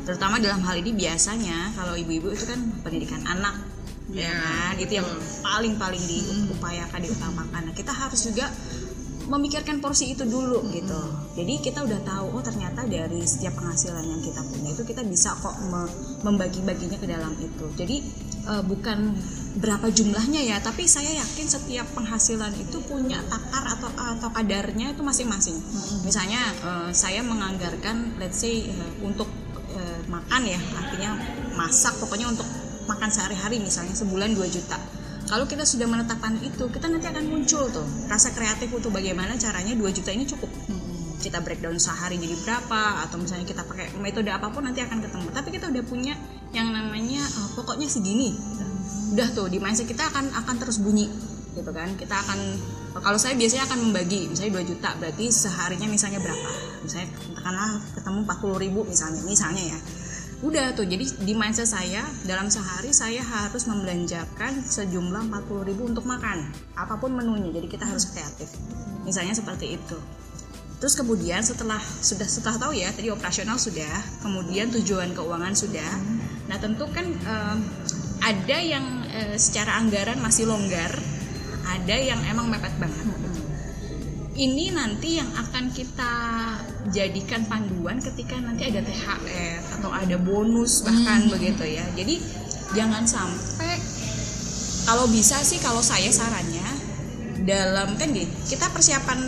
Terutama 0.05 0.43
dalam 0.43 0.61
hal 0.67 0.75
ini 0.83 0.91
biasanya 0.93 1.73
kalau 1.79 1.95
ibu-ibu 1.95 2.35
itu 2.35 2.45
kan 2.45 2.61
pendidikan 2.83 3.23
anak 3.25 3.55
ya 4.13 4.29
Ya, 4.29 4.37
kan? 4.37 4.75
Itu 4.77 4.93
yang 5.01 5.09
paling 5.41 5.75
paling 5.81 6.03
diupayakan 6.03 7.01
diutamakan. 7.01 7.61
Nah 7.71 7.75
kita 7.75 7.93
harus 7.95 8.21
juga 8.27 8.53
memikirkan 9.25 9.81
porsi 9.81 10.13
itu 10.13 10.29
dulu 10.29 10.69
gitu. 10.69 11.01
Jadi 11.33 11.55
kita 11.65 11.81
udah 11.81 12.01
tahu 12.05 12.27
oh 12.37 12.43
ternyata 12.45 12.85
dari 12.85 13.25
setiap 13.25 13.57
penghasilan 13.57 14.05
yang 14.05 14.21
kita 14.21 14.45
punya 14.45 14.77
itu 14.77 14.83
kita 14.85 15.01
bisa 15.09 15.33
kok 15.41 15.57
me- 15.73 15.89
membagi-baginya 16.21 17.01
ke 17.01 17.07
dalam 17.09 17.33
itu. 17.41 17.65
Jadi 17.81 17.97
eh, 18.49 18.63
bukan 18.65 18.99
berapa 19.55 19.87
jumlahnya 19.87 20.43
ya, 20.43 20.59
tapi 20.59 20.83
saya 20.91 21.15
yakin 21.23 21.47
setiap 21.47 21.87
penghasilan 21.95 22.51
itu 22.59 22.83
punya 22.83 23.23
takar 23.31 23.63
atau 23.63 23.91
atau 23.95 24.29
kadarnya 24.35 24.91
itu 24.91 25.03
masing-masing. 25.07 25.55
Misalnya 26.03 26.43
eh, 26.51 26.91
saya 26.91 27.23
menganggarkan 27.23 28.19
let's 28.19 28.43
say 28.43 28.67
eh, 28.67 28.93
untuk 29.01 29.31
eh, 29.79 30.01
makan 30.11 30.43
ya, 30.43 30.59
artinya 30.59 31.15
masak 31.55 31.95
pokoknya 32.03 32.35
untuk 32.35 32.47
makan 32.91 33.09
sehari-hari 33.09 33.63
misalnya 33.63 33.95
sebulan 33.95 34.35
2 34.35 34.45
juta. 34.51 34.77
Kalau 35.25 35.49
kita 35.49 35.65
sudah 35.65 35.89
menetapkan 35.89 36.37
itu 36.45 36.69
kita 36.69 36.85
nanti 36.91 37.09
akan 37.09 37.25
muncul 37.33 37.65
tuh 37.73 37.87
rasa 38.13 38.29
kreatif 38.37 38.69
untuk 38.69 38.93
bagaimana 38.93 39.41
caranya 39.41 39.73
2 39.73 39.81
juta 39.97 40.13
ini 40.13 40.29
cukup 40.29 40.53
kita 41.25 41.41
breakdown 41.41 41.81
sehari 41.81 42.21
jadi 42.21 42.37
berapa 42.45 43.09
atau 43.09 43.17
misalnya 43.17 43.49
kita 43.49 43.65
pakai 43.65 43.97
metode 43.97 44.29
apa 44.29 44.53
pun 44.53 44.69
nanti 44.69 44.85
akan 44.85 45.01
ketemu. 45.01 45.29
Tapi 45.33 45.49
kita 45.49 45.73
udah 45.73 45.85
punya 45.89 46.13
yang 46.53 46.69
namanya 46.69 47.25
eh, 47.25 47.49
pokoknya 47.57 47.89
segini 47.89 48.37
gitu. 48.37 48.65
udah 49.17 49.29
tuh 49.33 49.47
di 49.49 49.57
mindset 49.63 49.89
kita 49.89 50.05
akan 50.13 50.29
akan 50.45 50.55
terus 50.61 50.85
bunyi 50.85 51.09
gitu 51.57 51.71
kan. 51.73 51.89
Kita 51.97 52.13
akan 52.21 52.39
kalau 53.01 53.17
saya 53.17 53.33
biasanya 53.35 53.65
akan 53.65 53.91
membagi 53.91 54.29
misalnya 54.29 54.61
2 54.61 54.71
juta 54.77 54.91
berarti 55.01 55.25
seharinya 55.33 55.89
misalnya 55.89 56.21
berapa? 56.21 56.51
Misalnya 56.85 57.09
katakanlah 57.17 57.71
ketemu 57.97 58.19
40 58.29 58.65
ribu 58.69 58.81
misalnya 58.85 59.23
misalnya 59.25 59.65
ya. 59.65 59.79
Udah 60.45 60.77
tuh 60.77 60.85
jadi 60.85 61.09
di 61.25 61.33
mindset 61.33 61.73
saya 61.73 62.05
dalam 62.29 62.53
sehari 62.53 62.93
saya 62.93 63.25
harus 63.25 63.65
membelanjakan 63.65 64.61
sejumlah 64.61 65.33
40.000 65.33 65.71
ribu 65.73 65.89
untuk 65.89 66.05
makan 66.05 66.53
apa 66.77 67.01
pun 67.01 67.17
menunya. 67.17 67.49
Jadi 67.49 67.67
kita 67.73 67.89
harus 67.89 68.13
kreatif. 68.13 68.53
Misalnya 69.09 69.33
seperti 69.33 69.81
itu 69.81 69.97
terus 70.83 70.95
kemudian 70.99 71.41
setelah 71.41 71.81
sudah 71.81 72.29
setelah 72.29 72.57
tahu 72.61 72.73
ya 72.77 72.91
tadi 72.93 73.09
operasional 73.09 73.57
sudah 73.57 74.21
kemudian 74.21 74.69
tujuan 74.75 75.15
keuangan 75.17 75.55
sudah. 75.57 75.93
Nah 76.51 76.57
tentu 76.61 76.85
kan 76.93 77.07
em, 77.09 77.59
ada 78.25 78.59
yang 78.59 78.85
eh, 79.09 79.37
secara 79.37 79.81
anggaran 79.81 80.21
masih 80.21 80.49
longgar 80.49 80.93
ada 81.65 81.97
yang 81.97 82.21
emang 82.29 82.53
mepet 82.53 82.73
banget. 82.77 83.07
Ini 84.35 84.75
nanti 84.75 85.23
yang 85.23 85.31
akan 85.31 85.71
kita 85.71 86.13
jadikan 86.91 87.47
panduan 87.47 88.03
ketika 88.03 88.35
nanti 88.43 88.67
ada 88.67 88.83
THR 88.83 89.79
atau 89.79 89.95
ada 89.95 90.19
bonus 90.19 90.83
bahkan 90.83 91.31
begitu 91.31 91.63
ya. 91.63 91.87
Jadi 91.95 92.19
jangan 92.75 93.07
sampai 93.07 93.79
kalau 94.85 95.07
bisa 95.09 95.39
sih 95.41 95.63
kalau 95.63 95.81
saya 95.81 96.11
sarannya 96.11 96.67
dalam 97.47 97.95
kan 97.95 98.11
gini, 98.11 98.27
kita 98.51 98.69
persiapan 98.75 99.21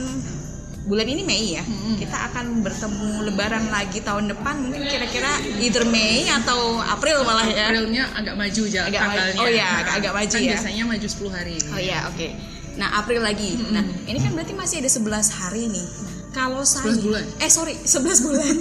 bulan 0.86 1.02
ini 1.04 1.22
Mei 1.22 1.46
ya. 1.52 1.64
Kita 1.98 2.30
akan 2.30 2.62
bertemu 2.62 3.26
lebaran 3.26 3.68
lagi 3.68 3.98
tahun 4.00 4.30
depan 4.30 4.54
mungkin 4.62 4.82
kira-kira 4.82 5.28
either 5.58 5.82
Mei 5.84 6.24
atau 6.26 6.78
April 6.80 7.20
malah 7.22 7.44
ya. 7.44 7.68
Aprilnya 7.68 8.04
agak 8.14 8.34
maju 8.34 8.62
aja 8.64 8.80
Agak 8.86 9.00
tanggalnya. 9.02 9.38
Oh 9.38 9.48
iya, 9.48 9.66
agak- 9.76 9.94
agak 9.98 10.12
maju 10.14 10.30
Kan 10.32 10.42
ya. 10.42 10.50
Biasanya 10.54 10.84
maju 10.86 11.06
10 11.06 11.30
hari. 11.32 11.56
Oh 11.68 11.80
ya, 11.80 11.98
oke. 12.06 12.28
Nah, 12.76 12.88
April 12.96 13.20
lagi. 13.20 13.50
Nah, 13.70 13.80
ini 14.04 14.16
kan 14.16 14.30
berarti 14.30 14.52
masih 14.52 14.76
ada 14.78 14.88
11 14.88 15.02
hari 15.32 15.66
nih. 15.66 15.86
Kalau 16.30 16.60
saya 16.62 16.86
11 16.86 17.00
bulan. 17.00 17.24
Eh, 17.40 17.50
sorry, 17.50 17.74
11 17.76 18.18
bulan. 18.22 18.46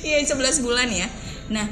Iya, 0.00 0.24
11 0.24 0.64
bulan 0.64 0.88
ya. 0.88 1.04
Nah, 1.52 1.66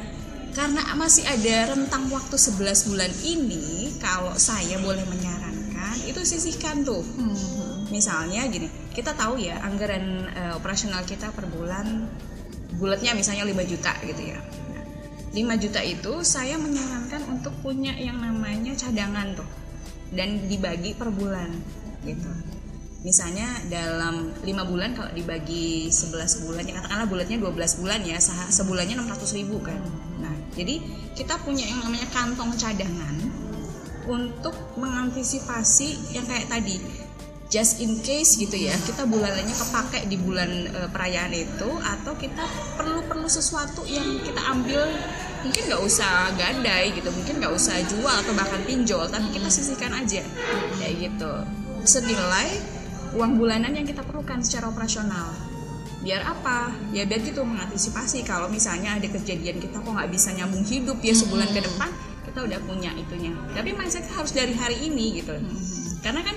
karena 0.52 0.84
masih 0.92 1.24
ada 1.24 1.72
rentang 1.72 2.12
waktu 2.12 2.36
11 2.36 2.60
bulan 2.84 3.08
ini, 3.24 3.96
kalau 3.96 4.36
saya 4.36 4.76
boleh 4.78 5.00
menyarankan, 5.02 5.96
itu 6.04 6.20
sisihkan 6.22 6.84
tuh. 6.84 7.00
Misalnya 7.88 8.44
gini, 8.52 8.68
kita 8.92 9.16
tahu 9.16 9.40
ya 9.40 9.60
anggaran 9.64 10.28
eh, 10.28 10.52
operasional 10.52 11.04
kita 11.08 11.32
per 11.32 11.48
bulan 11.48 12.08
bulatnya 12.76 13.16
misalnya 13.16 13.48
5 13.48 13.64
juta 13.64 13.92
gitu 14.04 14.22
ya. 14.28 14.38
Nah, 14.70 14.84
5 15.32 15.62
juta 15.62 15.80
itu 15.82 16.12
saya 16.22 16.60
menyarankan 16.60 17.22
untuk 17.32 17.52
punya 17.64 17.96
yang 17.96 18.20
namanya 18.20 18.76
cadangan 18.76 19.34
tuh 19.34 19.48
dan 20.12 20.46
dibagi 20.46 20.92
per 20.94 21.08
bulan 21.08 21.48
gitu. 22.04 22.28
Misalnya 23.06 23.46
dalam 23.70 24.34
5 24.42 24.70
bulan 24.70 24.92
kalau 24.92 25.10
dibagi 25.14 25.88
11 25.88 26.44
bulan 26.44 26.62
ya 26.66 26.74
katakanlah 26.82 27.08
bulatnya 27.08 27.38
12 27.40 27.80
bulan 27.80 28.00
ya 28.04 28.18
sebulannya 28.52 28.94
600 29.00 29.38
ribu 29.38 29.62
kan. 29.64 29.80
Nah, 30.20 30.34
jadi 30.52 30.82
kita 31.14 31.40
punya 31.40 31.64
yang 31.64 31.80
namanya 31.82 32.10
kantong 32.12 32.52
cadangan 32.58 33.16
untuk 34.08 34.56
mengantisipasi 34.80 36.16
yang 36.16 36.24
kayak 36.24 36.48
tadi 36.48 36.80
just 37.48 37.80
in 37.80 37.96
case 38.04 38.36
gitu 38.36 38.54
ya 38.54 38.76
kita 38.84 39.08
bulanannya 39.08 39.56
kepake 39.56 40.04
di 40.04 40.20
bulan 40.20 40.68
eh, 40.68 40.88
perayaan 40.92 41.32
itu 41.32 41.68
atau 41.80 42.12
kita 42.20 42.44
perlu 42.76 43.00
perlu 43.08 43.24
sesuatu 43.24 43.88
yang 43.88 44.20
kita 44.20 44.40
ambil 44.52 44.84
mungkin 45.40 45.62
nggak 45.70 45.82
usah 45.82 46.34
gadai 46.36 46.92
gitu 46.92 47.08
mungkin 47.08 47.40
nggak 47.40 47.54
usah 47.56 47.80
jual 47.88 48.10
atau 48.10 48.32
bahkan 48.36 48.60
pinjol 48.68 49.08
tapi 49.08 49.32
kita 49.32 49.48
sisihkan 49.48 49.94
aja. 49.94 50.22
Kayak 50.76 50.94
gitu. 51.08 51.32
Senilai 51.88 52.58
uang 53.16 53.40
bulanan 53.40 53.72
yang 53.72 53.86
kita 53.88 54.04
perlukan 54.04 54.44
secara 54.44 54.68
operasional. 54.68 55.32
Biar 56.04 56.26
apa? 56.26 56.74
Ya 56.92 57.08
biar 57.08 57.24
gitu 57.24 57.42
mengantisipasi 57.42 58.22
kalau 58.28 58.52
misalnya 58.52 59.00
ada 59.00 59.08
kejadian 59.08 59.62
kita 59.62 59.80
kok 59.80 59.88
nggak 59.88 60.10
bisa 60.12 60.34
nyambung 60.34 60.62
hidup 60.66 60.98
ya 61.00 61.14
sebulan 61.16 61.48
ke 61.50 61.64
depan 61.64 61.90
kita 62.28 62.44
udah 62.44 62.60
punya 62.68 62.92
itunya. 62.98 63.32
Tapi 63.56 63.72
mindset 63.72 64.04
harus 64.12 64.36
dari 64.36 64.52
hari 64.52 64.84
ini 64.84 65.22
gitu. 65.22 65.32
Karena 66.04 66.22
kan 66.22 66.36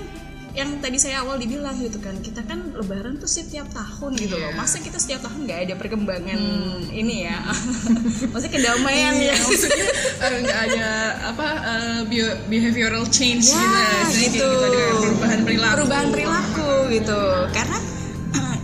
yang 0.52 0.78
tadi 0.78 0.96
saya 0.96 1.22
awal 1.22 1.36
dibilang 1.36 1.74
gitu 1.76 1.98
kan 1.98 2.18
kita 2.18 2.42
kan 2.42 2.74
lebaran 2.74 3.16
tuh 3.16 3.26
setiap 3.26 3.68
tahun 3.68 4.16
gitu 4.16 4.36
loh. 4.36 4.52
Masa 4.52 4.78
kita 4.78 4.96
setiap 4.96 5.22
tahun 5.22 5.46
nggak 5.46 5.60
ada 5.64 5.74
perkembangan 5.76 6.40
ini 6.90 7.24
ya? 7.24 7.40
Maksudnya 8.32 8.52
kedamaian 8.52 9.16
ya? 9.16 9.36
maksudnya 9.38 9.86
eh, 10.22 10.38
nggak 10.42 10.60
ada 10.68 10.88
apa 11.28 11.48
eh, 11.62 12.00
bio- 12.06 12.40
behavioral 12.46 13.08
change 13.08 13.48
Ya, 13.48 13.64
gitu, 14.10 14.28
gitu. 14.34 14.44
gitu 14.44 14.48
ada 14.62 14.84
perubahan 14.98 15.40
perilaku. 15.42 15.76
perubahan 15.78 16.08
perilaku 16.10 16.70
gitu. 16.92 17.22
Karena 17.52 17.78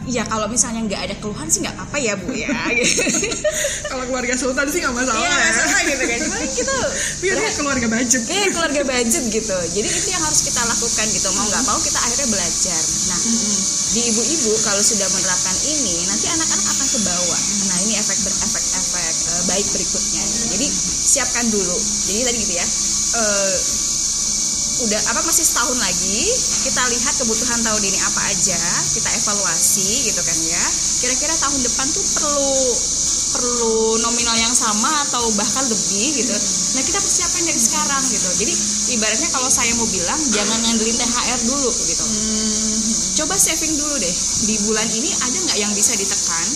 ya 0.07 0.23
kalau 0.23 0.47
misalnya 0.47 0.87
nggak 0.87 1.01
ada 1.11 1.15
keluhan 1.19 1.47
sih 1.51 1.59
nggak 1.61 1.75
apa-apa 1.75 1.97
ya 1.99 2.13
bu 2.15 2.31
ya 2.31 2.47
Kalau 3.91 4.03
keluarga 4.07 4.33
sultan 4.35 4.67
sih 4.71 4.79
nggak 4.79 4.95
masalah 4.95 5.19
iya 5.19 5.31
ya. 5.31 5.39
masalah 5.51 5.79
gitu 5.83 6.03
kan 6.07 6.19
cuma 6.23 6.37
kita 6.47 6.75
Biar 7.17 7.35
keluarga 7.57 7.87
budget. 7.91 8.21
Eh 8.29 8.45
keluarga 8.53 8.81
budget 8.85 9.23
gitu. 9.27 9.57
Jadi 9.73 9.87
itu 9.89 10.09
yang 10.11 10.23
harus 10.23 10.41
kita 10.45 10.61
lakukan 10.63 11.05
gitu. 11.11 11.27
Mau 11.33 11.45
nggak 11.49 11.63
mau 11.65 11.79
kita 11.81 11.99
akhirnya 11.99 12.27
belajar. 12.29 12.81
Nah 13.09 13.19
di 13.97 14.01
ibu-ibu 14.13 14.51
kalau 14.61 14.83
sudah 14.83 15.07
menerapkan 15.09 15.57
ini, 15.65 15.95
nanti 16.05 16.25
anak-anak 16.29 16.65
akan 16.77 16.87
kebawa. 16.93 17.37
Nah 17.71 17.77
ini 17.87 17.93
efek 17.97 18.17
efek 18.21 18.63
efek 18.77 19.15
eh, 19.33 19.41
baik 19.49 19.67
berikutnya. 19.73 20.23
Jadi 20.53 20.67
siapkan 21.07 21.45
dulu. 21.49 21.77
Jadi 22.07 22.19
tadi 22.27 22.37
gitu 22.43 22.53
ya. 22.55 22.65
eh, 23.17 23.53
udah 24.77 25.01
apa 25.09 25.25
masih 25.25 25.41
setahun 25.41 25.77
lagi 25.81 26.21
kita 26.61 26.81
lihat 26.93 27.13
kebutuhan 27.17 27.59
tahun 27.65 27.81
ini 27.81 27.97
apa 27.97 28.21
aja 28.29 28.61
kita 28.93 29.09
evaluasi 29.09 30.05
gitu 30.05 30.21
kan 30.21 30.37
ya. 30.45 30.65
Kira-kira 31.01 31.33
tahun 31.41 31.61
depan 31.65 31.87
tuh 31.93 32.05
perlu 32.17 32.53
perlu 33.27 33.75
nominal 34.01 34.37
yang 34.37 34.53
sama 34.53 34.89
atau 35.09 35.29
bahkan 35.33 35.65
lebih 35.65 36.21
gitu. 36.21 36.33
Nah 36.77 36.83
kita 36.85 36.99
persiapkan 37.01 37.43
dari 37.45 37.61
sekarang 37.61 38.03
gitu. 38.09 38.29
Jadi 38.45 38.53
ibaratnya 38.97 39.29
kalau 39.33 39.49
saya 39.49 39.73
mau 39.77 39.89
bilang 39.89 40.21
jangan 40.29 40.57
ngandelin 40.61 40.97
THR 40.97 41.39
dulu 41.49 41.69
gitu. 41.73 42.05
Coba 43.23 43.33
saving 43.33 43.73
dulu 43.81 43.95
deh. 43.97 44.15
Di 44.45 44.55
bulan 44.69 44.87
ini 44.93 45.09
ada 45.09 45.37
nggak 45.41 45.57
yang 45.57 45.73
bisa 45.73 45.97
ditekan 45.97 46.47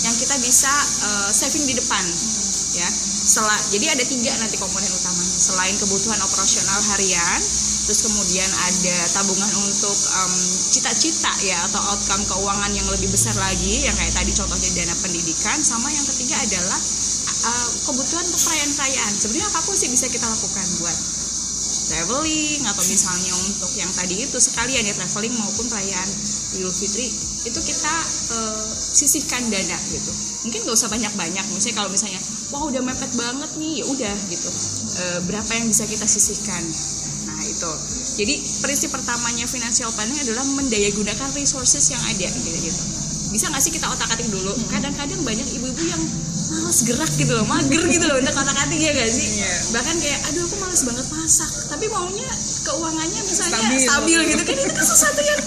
yang 0.00 0.16
kita 0.16 0.36
bisa 0.40 0.72
eh, 1.04 1.30
saving 1.32 1.64
di 1.64 1.76
depan 1.76 2.04
ya? 2.76 2.88
Setelah, 3.20 3.60
jadi 3.70 3.94
ada 3.94 4.04
tiga 4.08 4.32
nanti 4.40 4.56
komponen 4.56 4.90
utamanya. 4.90 5.38
Selain 5.38 5.76
kebutuhan 5.76 6.18
operasional 6.24 6.80
harian 6.92 7.40
terus 7.86 8.00
kemudian 8.04 8.50
ada 8.66 8.96
tabungan 9.16 9.52
untuk 9.64 9.96
um, 10.20 10.34
cita-cita 10.70 11.32
ya 11.44 11.58
atau 11.70 11.80
outcome 11.94 12.24
keuangan 12.28 12.72
yang 12.74 12.86
lebih 12.92 13.08
besar 13.08 13.34
lagi 13.40 13.84
yang 13.84 13.96
kayak 13.96 14.12
tadi 14.12 14.32
contohnya 14.36 14.70
dana 14.76 14.94
pendidikan 15.00 15.58
sama 15.64 15.88
yang 15.88 16.04
ketiga 16.04 16.36
adalah 16.38 16.80
uh, 17.48 17.68
kebutuhan 17.88 18.24
untuk 18.28 18.40
perayaan-perayaan 18.44 19.12
sebenarnya 19.16 19.46
apa 19.48 19.60
pun 19.64 19.74
sih 19.74 19.88
bisa 19.88 20.06
kita 20.12 20.26
lakukan 20.28 20.66
buat 20.82 20.98
traveling 21.90 22.62
atau 22.70 22.84
misalnya 22.86 23.32
untuk 23.50 23.70
yang 23.74 23.90
tadi 23.90 24.22
itu 24.22 24.38
sekalian 24.38 24.86
ya 24.86 24.94
traveling 24.94 25.34
maupun 25.34 25.66
perayaan 25.66 26.08
Idul 26.54 26.70
Fitri 26.70 27.10
itu 27.40 27.60
kita 27.60 27.94
uh, 28.36 28.68
sisihkan 28.76 29.42
dana 29.50 29.78
gitu. 29.90 30.12
Mungkin 30.46 30.66
gak 30.66 30.76
usah 30.76 30.90
banyak-banyak 30.92 31.44
misalnya 31.50 31.76
kalau 31.82 31.90
misalnya 31.90 32.20
wah 32.54 32.62
udah 32.68 32.82
mepet 32.84 33.10
banget 33.16 33.50
nih 33.58 33.82
ya 33.82 33.84
udah 33.90 34.16
gitu. 34.30 34.50
Uh, 35.00 35.18
berapa 35.26 35.50
yang 35.56 35.66
bisa 35.66 35.84
kita 35.88 36.06
sisihkan 36.06 36.62
nah 37.60 37.68
itu 37.68 37.72
jadi 38.16 38.34
prinsip 38.64 38.88
pertamanya 38.92 39.44
financial 39.44 39.92
planning 39.92 40.16
adalah 40.16 40.44
mendaya 40.56 40.88
gunakan 40.96 41.28
resources 41.36 41.92
yang 41.92 42.00
ada 42.08 42.26
gitu 42.28 42.48
gitu. 42.56 42.82
Bisa 43.30 43.46
nggak 43.46 43.62
sih 43.62 43.72
kita 43.72 43.86
otak 43.86 44.10
atik 44.10 44.26
dulu 44.28 44.50
kadang-kadang 44.72 45.20
banyak 45.22 45.46
ibu-ibu 45.56 45.82
yang 45.86 46.02
males 46.50 46.82
gerak 46.82 47.12
gitu 47.14 47.30
loh 47.30 47.46
mager 47.46 47.84
gitu 47.86 48.04
loh 48.10 48.18
untuk 48.18 48.34
otak 48.34 48.56
atik 48.66 48.80
ya 48.82 48.90
gak 48.90 49.06
sih? 49.06 49.38
Iya. 49.38 49.52
bahkan 49.70 49.94
kayak 50.02 50.18
aduh 50.26 50.42
aku 50.50 50.56
males 50.58 50.82
banget 50.82 51.06
masak. 51.14 51.50
Tapi 51.70 51.84
maunya 51.88 52.28
keuangannya 52.66 53.20
misalnya 53.22 53.54
Stabil. 53.54 53.80
stabil, 53.86 54.20
gitu. 54.34 54.42
Kan 54.42 54.56
itu 54.58 54.74
kan 54.74 54.84
sesuatu 54.84 55.20
yang 55.22 55.40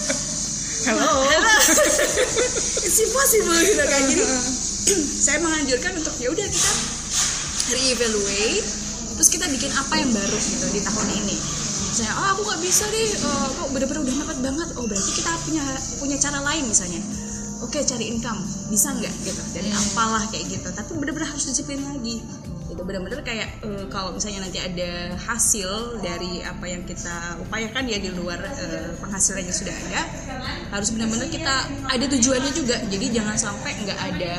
Hello. 0.83 1.11
it's 2.87 2.99
impossible 2.99 3.55
gitu 3.55 3.83
kan. 3.83 4.01
Jadi 4.07 4.23
saya 5.27 5.37
menganjurkan 5.43 5.91
untuk 5.99 6.13
ya 6.19 6.27
udah 6.31 6.47
kita 6.47 6.71
reevaluate 7.71 8.67
terus 9.13 9.29
kita 9.29 9.45
bikin 9.47 9.71
apa 9.77 9.93
yang 10.01 10.09
baru 10.09 10.37
gitu 10.41 10.65
di 10.73 10.81
tahun 10.81 11.07
ini 11.23 11.37
misalnya 11.93 12.17
oh 12.17 12.27
aku 12.33 12.41
nggak 12.49 12.61
bisa 12.65 12.83
deh 12.89 13.05
eh, 13.05 13.47
kok 13.53 13.69
bener-bener 13.69 14.01
udah 14.01 14.15
mepet 14.25 14.39
banget. 14.41 14.67
Oh 14.81 14.85
berarti 14.89 15.11
kita 15.13 15.29
punya 15.45 15.63
punya 16.01 16.17
cara 16.17 16.39
lain 16.41 16.65
misalnya. 16.65 17.01
Oke 17.61 17.85
cari 17.85 18.09
income 18.09 18.41
bisa 18.73 18.97
nggak? 18.97 19.13
Gitu. 19.21 19.41
Dari 19.53 19.69
apalah 19.69 20.25
kayak 20.33 20.45
gitu. 20.49 20.67
Tapi 20.73 20.89
bener-bener 20.97 21.29
harus 21.29 21.45
disiplin 21.45 21.85
lagi. 21.85 22.25
Gitu. 22.65 22.81
Bener-bener 22.81 23.21
kayak 23.21 23.61
eh, 23.61 23.85
kalau 23.93 24.09
misalnya 24.09 24.41
nanti 24.41 24.57
ada 24.57 25.13
hasil 25.21 26.01
dari 26.01 26.41
apa 26.41 26.65
yang 26.65 26.81
kita 26.81 27.37
upayakan 27.45 27.85
ya 27.85 28.01
di 28.01 28.09
luar 28.09 28.41
eh, 28.41 28.97
penghasilan 28.97 29.45
yang 29.45 29.53
sudah 29.53 29.75
ada 29.77 30.01
harus 30.73 30.89
benar-benar 30.97 31.29
kita 31.29 31.55
ada 31.93 32.05
tujuannya 32.09 32.51
juga. 32.57 32.81
Jadi 32.89 33.05
jangan 33.13 33.37
sampai 33.37 33.71
nggak 33.85 33.99
ada 34.01 34.33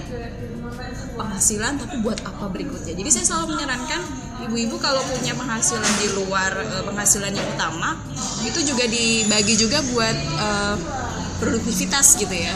penghasilan 1.14 1.78
tapi 1.78 2.02
buat 2.02 2.18
apa 2.26 2.50
berikutnya? 2.50 2.92
Jadi 2.94 3.10
saya 3.10 3.24
selalu 3.24 3.56
menyarankan 3.56 4.00
ibu-ibu 4.44 4.76
kalau 4.82 5.00
punya 5.06 5.32
penghasilan 5.32 5.92
di 6.02 6.08
luar 6.18 6.52
eh, 6.58 6.82
penghasilan 6.84 7.32
yang 7.32 7.46
utama 7.54 7.96
itu 8.44 8.60
juga 8.66 8.84
dibagi 8.84 9.54
juga 9.56 9.78
buat 9.94 10.16
eh, 10.18 10.76
produktivitas 11.40 12.18
gitu 12.18 12.34
ya. 12.34 12.52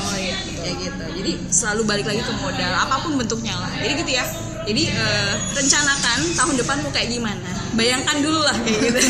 Kayak 0.63 0.77
gitu. 0.83 1.05
Jadi 1.23 1.33
selalu 1.51 1.83
balik 1.87 2.07
lagi 2.07 2.23
ke 2.23 2.33
modal 2.39 2.73
apa 2.75 2.97
pun 3.03 3.17
bentuknya 3.17 3.55
lah. 3.57 3.71
Jadi 3.79 3.93
gitu 4.05 4.13
ya. 4.13 4.25
Jadi 4.69 4.83
eh, 4.93 5.33
rencanakan 5.57 6.19
tahun 6.37 6.55
depan 6.61 6.77
mau 6.85 6.93
kayak 6.93 7.09
gimana? 7.09 7.51
Bayangkan 7.73 8.17
dulu 8.21 8.41
lah 8.43 8.57
kayak 8.67 8.79
gitu. 8.91 9.01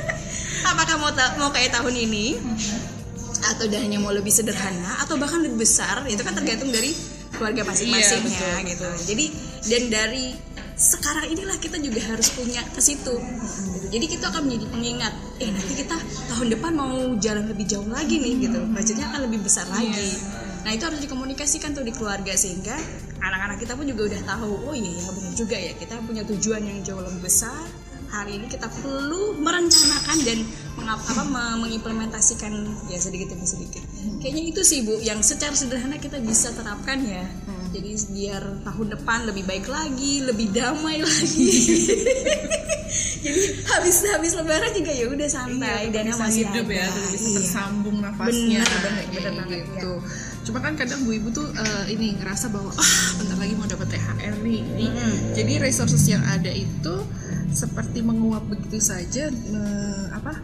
Apakah 0.70 0.96
mau 0.98 1.12
ta- 1.12 1.36
mau 1.40 1.50
kayak 1.54 1.72
tahun 1.76 1.94
ini? 1.94 2.36
Atau 3.44 3.68
dananya 3.68 4.00
mau 4.00 4.08
lebih 4.08 4.32
sederhana? 4.32 5.04
Atau 5.04 5.20
bahkan 5.20 5.44
lebih 5.44 5.60
besar? 5.60 6.00
Itu 6.08 6.24
kan 6.24 6.32
tergantung 6.32 6.72
dari 6.72 6.96
keluarga 7.34 7.62
masing-masing 7.66 8.22
Iya, 8.24 8.38
ya 8.40 8.60
gitu. 8.64 8.86
Jadi 9.14 9.26
dan 9.68 9.82
dari 9.90 10.26
sekarang 10.74 11.30
inilah 11.30 11.54
kita 11.62 11.78
juga 11.78 12.02
harus 12.02 12.34
punya 12.34 12.58
ke 12.74 12.82
situ. 12.82 13.14
Gitu. 13.14 13.86
jadi 13.94 14.06
kita 14.10 14.24
akan 14.26 14.42
menjadi 14.50 14.66
pengingat 14.74 15.14
eh 15.38 15.50
nanti 15.54 15.72
kita 15.78 15.94
tahun 16.34 16.48
depan 16.50 16.72
mau 16.74 17.14
jalan 17.22 17.46
lebih 17.46 17.66
jauh 17.70 17.86
lagi 17.86 18.18
nih 18.18 18.50
gitu. 18.50 18.58
Budgetnya 18.74 19.06
akan 19.14 19.20
lebih 19.30 19.46
besar 19.46 19.70
lagi. 19.70 20.10
Nah 20.66 20.70
itu 20.74 20.82
harus 20.82 20.98
dikomunikasikan 20.98 21.76
tuh 21.76 21.86
di 21.86 21.94
keluarga 21.94 22.34
sehingga 22.34 22.74
anak-anak 23.22 23.62
kita 23.62 23.78
pun 23.78 23.86
juga 23.86 24.10
udah 24.10 24.22
tahu 24.26 24.52
oh 24.72 24.74
iya 24.74 24.98
ya 24.98 25.10
benar 25.14 25.32
juga 25.38 25.56
ya 25.56 25.72
kita 25.78 25.94
punya 26.02 26.22
tujuan 26.26 26.62
yang 26.66 26.78
jauh 26.82 27.02
lebih 27.04 27.22
besar. 27.22 27.62
Hari 28.10 28.38
ini 28.38 28.46
kita 28.46 28.66
perlu 28.70 29.38
merencanakan 29.42 30.18
dan 30.22 30.38
mengap- 30.76 31.06
apa, 31.06 31.22
me- 31.24 31.58
mengimplementasikan 31.60 32.52
ya 32.86 32.98
sedikit 32.98 33.30
demi 33.30 33.44
sedikit. 33.44 33.82
Kayaknya 34.18 34.42
itu 34.46 34.60
sih 34.62 34.82
Bu 34.82 34.98
yang 34.98 35.20
secara 35.20 35.52
sederhana 35.52 35.96
kita 35.96 36.18
bisa 36.18 36.50
terapkan 36.50 36.98
ya. 37.00 37.24
Jadi 37.70 37.90
biar 38.08 38.42
tahun 38.62 38.86
depan 38.92 39.26
lebih 39.26 39.44
baik 39.44 39.66
lagi, 39.66 40.22
lebih 40.22 40.50
damai 40.50 41.00
lagi. 41.00 41.50
Jadi 43.24 43.40
habis 43.66 43.96
habis 44.06 44.32
lebaran 44.32 44.70
juga 44.70 44.92
ya 44.92 45.08
udah 45.08 45.26
santai 45.26 45.88
dan 45.88 46.04
bisa 46.06 46.20
masih 46.20 46.44
hidup 46.44 46.66
ya, 46.68 46.84
ada. 46.84 46.92
terus 46.92 47.10
bisa 47.10 47.24
Iya. 47.24 47.34
bersambung 47.34 47.96
nafasnya. 47.98 48.60
Kayak 48.62 49.08
bener 49.10 49.32
banget, 49.34 49.60
gitu. 49.64 49.92
Cuma 50.44 50.58
kan 50.60 50.72
kadang 50.76 51.00
bu 51.02 51.10
ibu 51.10 51.28
tuh 51.30 51.48
eh, 51.50 51.84
ini 51.88 52.14
ngerasa 52.14 52.46
bahwa 52.48 52.70
ah 52.70 52.92
bentar 53.16 53.36
lagi 53.36 53.54
mau 53.54 53.66
dapat 53.66 53.88
THR 53.88 54.34
nih. 54.38 54.60
Jadi, 54.62 54.86
Mm. 54.86 55.16
jadi 55.34 55.52
resources 55.58 56.04
yang 56.04 56.22
ada 56.22 56.52
itu 56.52 56.94
seperti 57.50 57.98
menguap 58.00 58.44
begitu 58.44 58.78
saja, 58.78 59.32
me- 59.32 60.12
apa? 60.12 60.36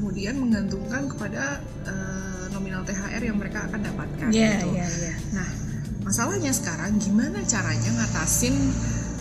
Kemudian 0.00 0.40
menggantungkan 0.40 1.12
kepada 1.12 1.60
eh, 1.84 2.44
nominal 2.56 2.80
THR 2.88 3.20
yang 3.20 3.36
mereka 3.36 3.68
akan 3.68 3.80
dapatkan. 3.84 4.28
Iya, 4.32 4.64
gitu. 4.64 4.72
iya, 4.72 4.86
iya. 4.88 5.14
Nah, 5.36 5.48
masalahnya 6.08 6.56
sekarang 6.56 6.96
gimana 6.96 7.44
caranya 7.44 7.90
ngatasin 8.00 8.56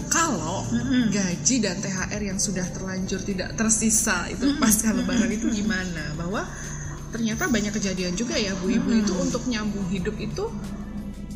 kalau 0.08 0.64
Mm-mm. 0.72 1.12
gaji 1.12 1.56
dan 1.60 1.78
THR 1.84 2.22
yang 2.24 2.40
sudah 2.40 2.64
terlanjur 2.72 3.20
tidak 3.28 3.60
tersisa 3.60 4.26
itu 4.32 4.56
pasca 4.58 4.96
lebaran 4.96 5.30
itu 5.30 5.52
gimana? 5.52 6.16
Bahwa 6.16 6.48
ternyata 7.12 7.52
banyak 7.52 7.74
kejadian 7.76 8.16
juga 8.16 8.38
ya 8.38 8.54
bu 8.58 8.72
ibu 8.72 8.90
itu 8.94 9.14
untuk 9.18 9.44
nyambung 9.50 9.86
hidup 9.90 10.16
itu 10.18 10.46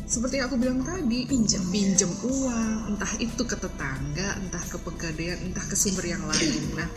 seperti 0.04 0.38
yang 0.38 0.46
aku 0.46 0.56
bilang 0.60 0.80
tadi 0.86 1.26
pinjam 1.26 1.64
pinjam 1.74 2.10
uang 2.22 2.94
entah 2.94 3.12
itu 3.18 3.42
ke 3.42 3.56
tetangga 3.58 4.38
entah 4.38 4.62
ke 4.62 4.78
pegadaian 4.78 5.38
entah 5.42 5.64
ke 5.66 5.74
sumber 5.74 6.06
yang 6.06 6.22
lain 6.22 6.62
nah 6.78 6.88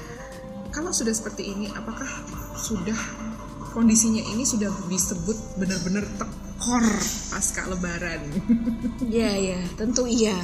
kalau 0.77 0.93
sudah 0.93 1.09
seperti 1.09 1.57
ini 1.57 1.73
apakah 1.73 2.05
sudah 2.53 2.93
kondisinya 3.73 4.21
ini 4.29 4.45
sudah 4.45 4.69
disebut 4.85 5.57
benar-benar 5.57 6.05
tekor 6.21 6.85
pasca 7.33 7.65
lebaran 7.65 8.21
Iya 9.17 9.31
ya, 9.33 9.59
tentu 9.73 10.05
iya. 10.05 10.37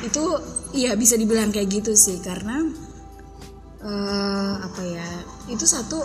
Itu 0.00 0.24
iya 0.72 0.96
bisa 0.96 1.20
dibilang 1.20 1.52
kayak 1.52 1.68
gitu 1.68 1.92
sih 1.92 2.16
karena 2.24 2.64
eh 3.84 4.54
apa 4.56 4.82
ya? 4.88 5.08
Itu 5.52 5.68
satu 5.68 6.00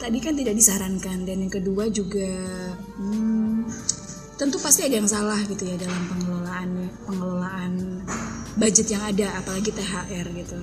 tadi 0.00 0.16
kan 0.24 0.32
tidak 0.32 0.56
disarankan 0.56 1.28
dan 1.28 1.44
yang 1.44 1.52
kedua 1.52 1.92
juga 1.92 2.32
hmm, 2.96 3.68
tentu 4.40 4.56
pasti 4.58 4.88
ada 4.88 4.96
yang 4.96 5.08
salah 5.12 5.38
gitu 5.44 5.68
ya 5.68 5.76
dalam 5.76 6.02
pengelolaan 6.08 6.70
pengelolaan 7.04 7.72
budget 8.56 8.96
yang 8.96 9.04
ada 9.04 9.44
apalagi 9.44 9.70
THR 9.76 10.26
gitu. 10.40 10.58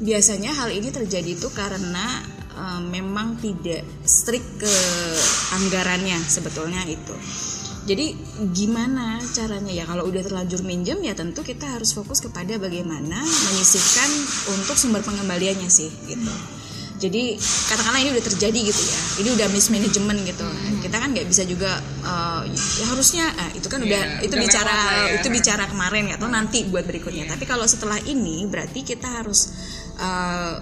Biasanya 0.00 0.56
hal 0.56 0.72
ini 0.72 0.88
terjadi 0.88 1.36
itu 1.36 1.48
karena 1.52 2.24
eh, 2.56 2.80
memang 2.80 3.36
tidak 3.36 3.84
strict 4.02 4.64
ke 4.64 4.74
anggarannya 5.60 6.16
sebetulnya 6.24 6.82
itu. 6.88 7.14
Jadi 7.80 8.12
gimana 8.52 9.18
caranya 9.32 9.72
ya 9.72 9.88
kalau 9.88 10.04
udah 10.04 10.20
terlanjur 10.20 10.60
minjem 10.62 11.00
ya 11.00 11.16
tentu 11.16 11.40
kita 11.40 11.64
harus 11.64 11.96
fokus 11.96 12.20
kepada 12.20 12.60
bagaimana 12.60 13.18
menyisihkan 13.24 14.10
untuk 14.52 14.76
sumber 14.76 15.00
pengembaliannya 15.00 15.66
sih 15.66 15.88
gitu. 16.06 16.32
Jadi 17.00 17.32
katakanlah 17.40 18.04
ini 18.04 18.12
udah 18.12 18.24
terjadi 18.28 18.60
gitu 18.60 18.82
ya, 18.84 19.00
ini 19.24 19.28
udah 19.32 19.48
mismanagement 19.48 20.20
gitu. 20.28 20.44
Kita 20.84 21.00
kan 21.00 21.16
nggak 21.16 21.24
bisa 21.32 21.48
juga 21.48 21.80
eh, 22.04 22.42
ya 22.52 22.84
harusnya 22.92 23.24
ah, 23.40 23.50
itu 23.56 23.66
kan 23.72 23.80
udah 23.80 24.02
Iya, 24.20 24.28
itu 24.28 24.34
udah 24.36 24.44
bicara 24.44 24.76
ya. 25.08 25.16
itu 25.16 25.28
bicara 25.32 25.64
kemarin 25.64 26.12
ya 26.12 26.14
atau 26.20 26.28
nanti 26.28 26.68
buat 26.68 26.84
berikutnya. 26.84 27.24
Tapi 27.32 27.48
kalau 27.48 27.64
setelah 27.64 27.96
ini 28.04 28.44
berarti 28.44 28.84
kita 28.84 29.08
harus 29.08 29.48
eh, 30.00 30.54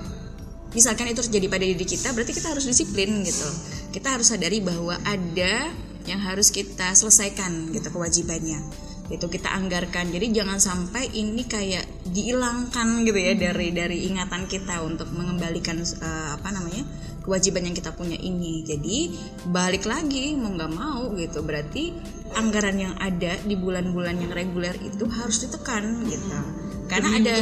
misalkan 0.74 1.08
itu 1.08 1.24
terjadi 1.24 1.46
pada 1.48 1.64
diri 1.64 1.86
kita 1.86 2.12
berarti 2.12 2.32
kita 2.34 2.52
harus 2.52 2.66
disiplin 2.66 3.22
gitu. 3.24 3.48
Kita 3.94 4.18
harus 4.18 4.28
sadari 4.28 4.60
bahwa 4.60 4.98
ada 5.06 5.72
yang 6.04 6.20
harus 6.20 6.52
kita 6.52 6.92
selesaikan 6.92 7.72
gitu 7.72 7.88
kewajibannya. 7.88 8.60
Itu 9.08 9.32
kita 9.32 9.48
anggarkan. 9.48 10.12
Jadi 10.12 10.36
jangan 10.36 10.60
sampai 10.60 11.08
ini 11.16 11.48
kayak 11.48 11.88
dihilangkan 12.12 13.08
gitu 13.08 13.16
ya 13.16 13.32
dari 13.32 13.72
dari 13.72 14.04
ingatan 14.12 14.44
kita 14.44 14.84
untuk 14.84 15.08
mengembalikan 15.16 15.80
eh, 15.80 16.30
apa 16.36 16.48
namanya 16.52 16.84
kewajiban 17.24 17.64
yang 17.68 17.76
kita 17.76 17.96
punya 17.96 18.20
ini. 18.20 18.64
Jadi 18.68 19.16
balik 19.48 19.88
lagi 19.88 20.36
mau 20.36 20.52
nggak 20.52 20.72
mau 20.76 21.08
gitu 21.16 21.40
berarti 21.40 21.96
anggaran 22.36 22.76
yang 22.76 22.94
ada 23.00 23.40
di 23.40 23.56
bulan-bulan 23.56 24.20
yang 24.20 24.32
reguler 24.36 24.76
itu 24.84 25.08
harus 25.08 25.40
ditekan 25.48 26.04
gitu 26.04 26.67
karena 26.88 27.08
Demi 27.14 27.20
ada 27.20 27.34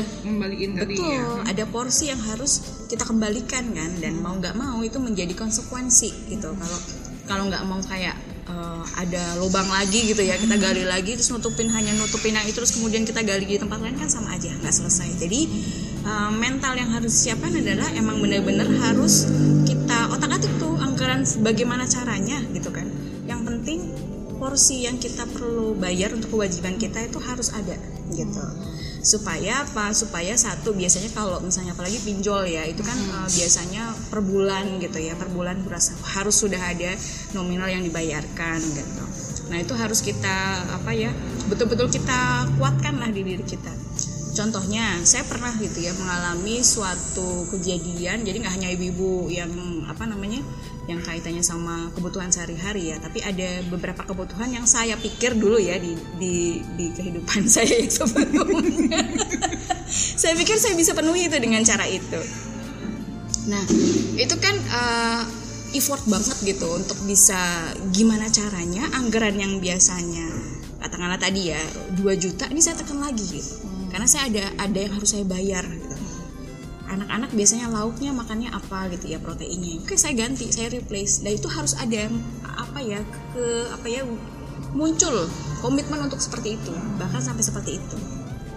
Betul, 0.83 1.15
ya. 1.15 1.23
ada 1.47 1.65
porsi 1.71 2.11
yang 2.11 2.19
harus 2.19 2.83
kita 2.91 3.07
kembalikan 3.07 3.71
kan 3.73 3.91
dan 4.03 4.19
mau 4.19 4.35
nggak 4.35 4.59
mau 4.59 4.83
itu 4.83 4.99
menjadi 4.99 5.33
konsekuensi 5.39 6.35
gitu. 6.35 6.51
Kalau 6.53 6.79
kalau 7.27 7.43
nggak 7.47 7.63
mau 7.67 7.79
kayak 7.83 8.19
uh, 8.51 8.83
ada 8.99 9.39
lubang 9.39 9.67
lagi 9.71 10.11
gitu 10.11 10.23
ya 10.23 10.35
kita 10.39 10.59
gali 10.59 10.83
lagi 10.83 11.15
terus 11.15 11.31
nutupin 11.31 11.71
hanya 11.71 11.95
nutupin 11.95 12.35
yang 12.35 12.47
itu 12.47 12.59
terus 12.59 12.75
kemudian 12.75 13.03
kita 13.07 13.23
gali 13.23 13.47
di 13.47 13.59
tempat 13.59 13.79
lain 13.83 13.99
kan 13.99 14.11
sama 14.11 14.35
aja 14.35 14.51
nggak 14.51 14.75
selesai. 14.75 15.15
Jadi 15.23 15.41
uh, 16.03 16.31
mental 16.35 16.75
yang 16.75 16.91
harus 16.91 17.15
disiapkan 17.15 17.55
adalah 17.55 17.87
emang 17.95 18.19
benar-benar 18.19 18.67
harus 18.83 19.31
kita 19.63 20.11
otak-atik 20.11 20.51
tuh 20.59 20.75
anggaran 20.83 21.23
bagaimana 21.47 21.87
caranya 21.87 22.43
gitu 22.51 22.75
kan. 22.75 22.91
Yang 23.27 23.41
penting 23.47 23.81
porsi 24.37 24.85
yang 24.85 25.01
kita 25.01 25.25
perlu 25.33 25.75
bayar 25.79 26.13
untuk 26.13 26.37
kewajiban 26.37 26.77
kita 26.77 27.09
itu 27.09 27.17
harus 27.25 27.51
ada 27.57 27.75
gitu 28.13 28.45
supaya 29.07 29.63
apa? 29.63 29.95
Supaya 29.95 30.35
satu 30.35 30.75
biasanya 30.75 31.15
kalau 31.15 31.39
misalnya 31.39 31.79
apalagi 31.79 32.03
pinjol 32.03 32.51
ya 32.51 32.67
itu 32.67 32.83
kan 32.83 32.99
hmm. 32.99 33.23
uh, 33.23 33.29
biasanya 33.31 33.95
per 34.11 34.19
bulan 34.27 34.83
gitu 34.83 34.99
ya 34.99 35.15
per 35.15 35.31
bulan 35.31 35.63
berasa 35.63 35.95
harus 36.19 36.35
sudah 36.35 36.59
ada 36.59 36.91
nominal 37.39 37.71
yang 37.71 37.87
dibayarkan 37.87 38.59
gitu. 38.59 39.05
Nah 39.47 39.63
itu 39.63 39.79
harus 39.79 40.03
kita 40.03 40.67
apa 40.75 40.91
ya 40.91 41.15
betul-betul 41.47 41.87
kita 41.87 42.51
kuatkan 42.59 42.99
lah 42.99 43.07
di 43.15 43.23
diri 43.23 43.47
kita. 43.47 43.71
Contohnya 44.37 45.01
saya 45.07 45.25
pernah 45.25 45.55
gitu 45.57 45.81
ya 45.81 45.95
mengalami 45.97 46.61
suatu 46.61 47.49
kejadian 47.55 48.27
jadi 48.27 48.37
nggak 48.43 48.55
hanya 48.59 48.69
ibu-ibu 48.75 49.33
yang 49.33 49.49
apa 49.89 50.05
namanya 50.05 50.43
yang 50.87 51.03
kaitannya 51.03 51.43
sama 51.43 51.91
kebutuhan 51.95 52.31
sehari-hari 52.31 52.95
ya. 52.95 52.97
Tapi 53.03 53.23
ada 53.23 53.63
beberapa 53.71 54.07
kebutuhan 54.07 54.51
yang 54.55 54.67
saya 54.67 54.95
pikir 54.95 55.35
dulu 55.35 55.59
ya 55.59 55.79
di 55.79 55.99
di, 56.19 56.63
di 56.79 56.87
kehidupan 56.95 57.47
saya 57.55 57.87
yang 57.87 57.93
sebelumnya. 57.93 59.03
Saya 59.87 60.35
pikir 60.35 60.59
saya 60.59 60.75
bisa 60.75 60.99
penuhi 60.99 61.31
itu 61.31 61.39
dengan 61.39 61.63
cara 61.63 61.87
itu. 61.87 62.19
Nah 63.47 63.63
itu 64.19 64.35
kan 64.43 64.57
uh, 64.75 65.23
effort 65.77 66.03
banget 66.11 66.37
gitu 66.43 66.67
untuk 66.75 66.99
bisa 67.07 67.39
gimana 67.95 68.27
caranya 68.33 68.89
anggaran 68.99 69.39
yang 69.39 69.63
biasanya 69.63 70.27
katakanlah 70.81 71.21
tadi 71.21 71.53
ya 71.53 71.61
2 71.99 72.03
juta 72.23 72.47
ini 72.49 72.61
saya 72.65 72.79
tekan 72.79 73.03
lagi 73.03 73.25
gitu. 73.27 73.53
Hmm. 73.61 73.91
karena 73.93 74.07
saya 74.07 74.31
ada 74.33 74.45
ada 74.63 74.79
yang 74.79 74.93
harus 74.97 75.11
saya 75.13 75.25
bayar 75.27 75.65
gitu 75.67 75.86
anak-anak 76.87 77.31
biasanya 77.35 77.67
lauknya 77.71 78.11
makannya 78.15 78.51
apa 78.51 78.91
gitu 78.95 79.13
ya 79.13 79.19
proteinnya. 79.19 79.83
Oke 79.83 79.99
saya 79.99 80.15
ganti 80.15 80.49
saya 80.51 80.71
replace. 80.71 81.23
Dan 81.23 81.37
itu 81.37 81.49
harus 81.51 81.75
ada 81.77 82.09
apa 82.45 82.79
ya 82.81 83.03
ke 83.35 83.45
apa 83.75 83.87
ya 83.91 84.03
muncul 84.73 85.27
komitmen 85.61 86.07
untuk 86.07 86.23
seperti 86.23 86.57
itu. 86.57 86.73
Bahkan 86.99 87.21
sampai 87.21 87.45
seperti 87.45 87.79
itu 87.79 87.99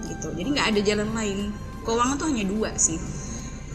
gitu. 0.10 0.28
Jadi 0.36 0.48
nggak 0.52 0.68
ada 0.76 0.80
jalan 0.84 1.10
lain. 1.16 1.40
Keuangan 1.84 2.16
tuh 2.20 2.28
hanya 2.30 2.46
dua 2.46 2.70
sih. 2.76 3.00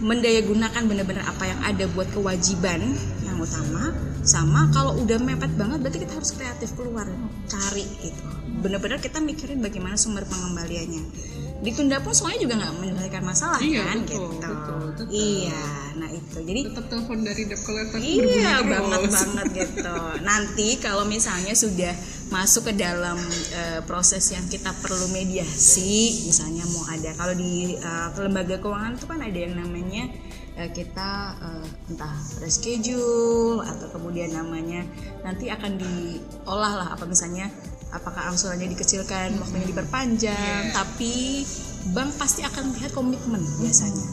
Mendaya 0.02 0.42
gunakan 0.42 0.82
benar-benar 0.84 1.24
apa 1.30 1.44
yang 1.46 1.61
ada 1.62 1.84
buat 1.94 2.11
kewajiban 2.11 2.82
yang 3.22 3.38
utama 3.38 3.94
sama 4.24 4.72
kalau 4.72 4.96
udah 4.98 5.20
mepet 5.20 5.52
banget 5.55 5.78
berarti 5.84 5.98
kita 6.02 6.16
harus 6.16 6.34
kreatif 6.34 6.74
keluar 6.74 7.07
cari 7.46 7.86
gitu. 8.02 8.22
Benar-benar 8.64 8.98
kita 8.98 9.20
mikirin 9.20 9.61
bagaimana 9.61 9.94
sumber 9.94 10.26
pengembaliannya 10.26 11.05
ditunda 11.65 11.97
pun 12.05 12.12
soalnya 12.12 12.45
juga 12.45 12.55
nggak 12.61 12.73
menyelesaikan 12.77 13.25
masalah 13.25 13.61
iya, 13.65 13.83
kan 13.89 14.05
betul, 14.05 14.29
gitu. 14.29 14.47
betul, 14.53 14.77
betul. 14.93 15.07
iya 15.09 15.65
nah 15.95 16.11
itu. 16.11 16.39
Jadi 16.43 16.61
tetap 16.71 16.85
telepon 16.91 17.19
dari 17.23 17.43
debt 17.47 17.62
collector 17.62 17.99
iya 18.03 18.61
banget 18.67 19.01
banget 19.15 19.47
gitu. 19.62 19.95
Nanti 20.27 20.69
kalau 20.83 21.07
misalnya 21.07 21.55
sudah 21.55 21.95
masuk 22.35 22.73
ke 22.73 22.73
dalam 22.75 23.19
uh, 23.55 23.81
proses 23.87 24.27
yang 24.35 24.43
kita 24.51 24.75
perlu 24.83 25.07
mediasi 25.15 26.27
misalnya 26.27 26.67
mau 26.73 26.85
ada 26.91 27.15
kalau 27.15 27.35
di 27.37 27.79
uh, 27.79 28.11
lembaga 28.19 28.59
keuangan 28.59 28.97
itu 28.99 29.07
kan 29.07 29.21
ada 29.23 29.39
yang 29.39 29.55
namanya 29.55 30.11
uh, 30.59 30.71
kita 30.73 31.39
uh, 31.39 31.67
entah 31.93 32.17
reschedule 32.43 33.62
atau 33.62 33.87
kemudian 33.93 34.35
namanya 34.35 34.83
nanti 35.23 35.53
akan 35.53 35.79
diolah 35.79 36.73
lah 36.75 36.89
apa 36.97 37.05
misalnya 37.07 37.53
apakah 37.95 38.34
angsurannya 38.34 38.66
dikecilkan 38.74 39.38
waktunya 39.38 39.66
diperpanjang 39.70 40.62
yeah. 40.68 40.74
tapi 40.74 41.47
bank 41.95 42.16
pasti 42.18 42.40
akan 42.40 42.72
lihat 42.80 42.97
komitmen 42.97 43.42
biasanya. 43.61 44.05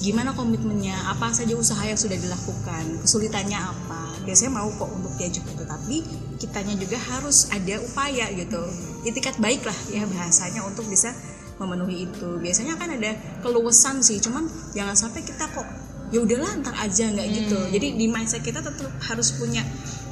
Gimana 0.00 0.32
komitmennya? 0.32 0.96
Apa 1.12 1.28
saja 1.32 1.52
usaha 1.56 1.80
yang 1.84 1.96
sudah 1.96 2.16
dilakukan? 2.16 3.04
Kesulitannya 3.04 3.56
apa? 3.56 4.16
Biasanya 4.24 4.52
mau 4.56 4.68
kok 4.72 4.88
untuk 4.88 5.12
diajak 5.16 5.44
itu 5.44 5.64
tapi 5.64 6.04
kitanya 6.40 6.76
juga 6.76 6.96
harus 6.96 7.48
ada 7.52 7.80
upaya 7.80 8.28
gitu. 8.32 8.60
Itikat 9.04 9.40
baik 9.40 9.64
lah 9.64 9.76
ya 9.92 10.04
bahasanya 10.08 10.64
untuk 10.64 10.88
bisa 10.88 11.12
memenuhi 11.60 12.08
itu. 12.08 12.36
Biasanya 12.40 12.76
kan 12.76 12.92
ada 12.92 13.16
keluasan 13.44 14.00
sih 14.04 14.20
cuman 14.20 14.44
jangan 14.72 14.96
sampai 14.96 15.24
kita 15.24 15.48
kok 15.52 15.68
ya 16.10 16.18
udahlah 16.20 16.52
ntar 16.60 16.74
aja 16.74 17.06
nggak 17.06 17.28
gitu. 17.30 17.54
Hmm. 17.54 17.70
jadi 17.70 17.86
di 17.94 18.06
mindset 18.10 18.42
kita 18.42 18.58
tetap 18.58 18.90
harus 19.06 19.30
punya 19.38 19.62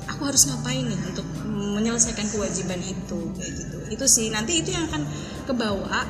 aku 0.09 0.23
harus 0.25 0.49
ngapain 0.49 0.85
nih 0.89 1.01
untuk 1.13 1.27
menyelesaikan 1.47 2.27
kewajiban 2.33 2.81
itu 2.81 3.21
kayak 3.37 3.53
gitu. 3.55 3.79
Itu 3.93 4.05
sih 4.09 4.33
nanti 4.33 4.65
itu 4.65 4.73
yang 4.73 4.89
akan 4.89 5.05
kebawa. 5.45 6.09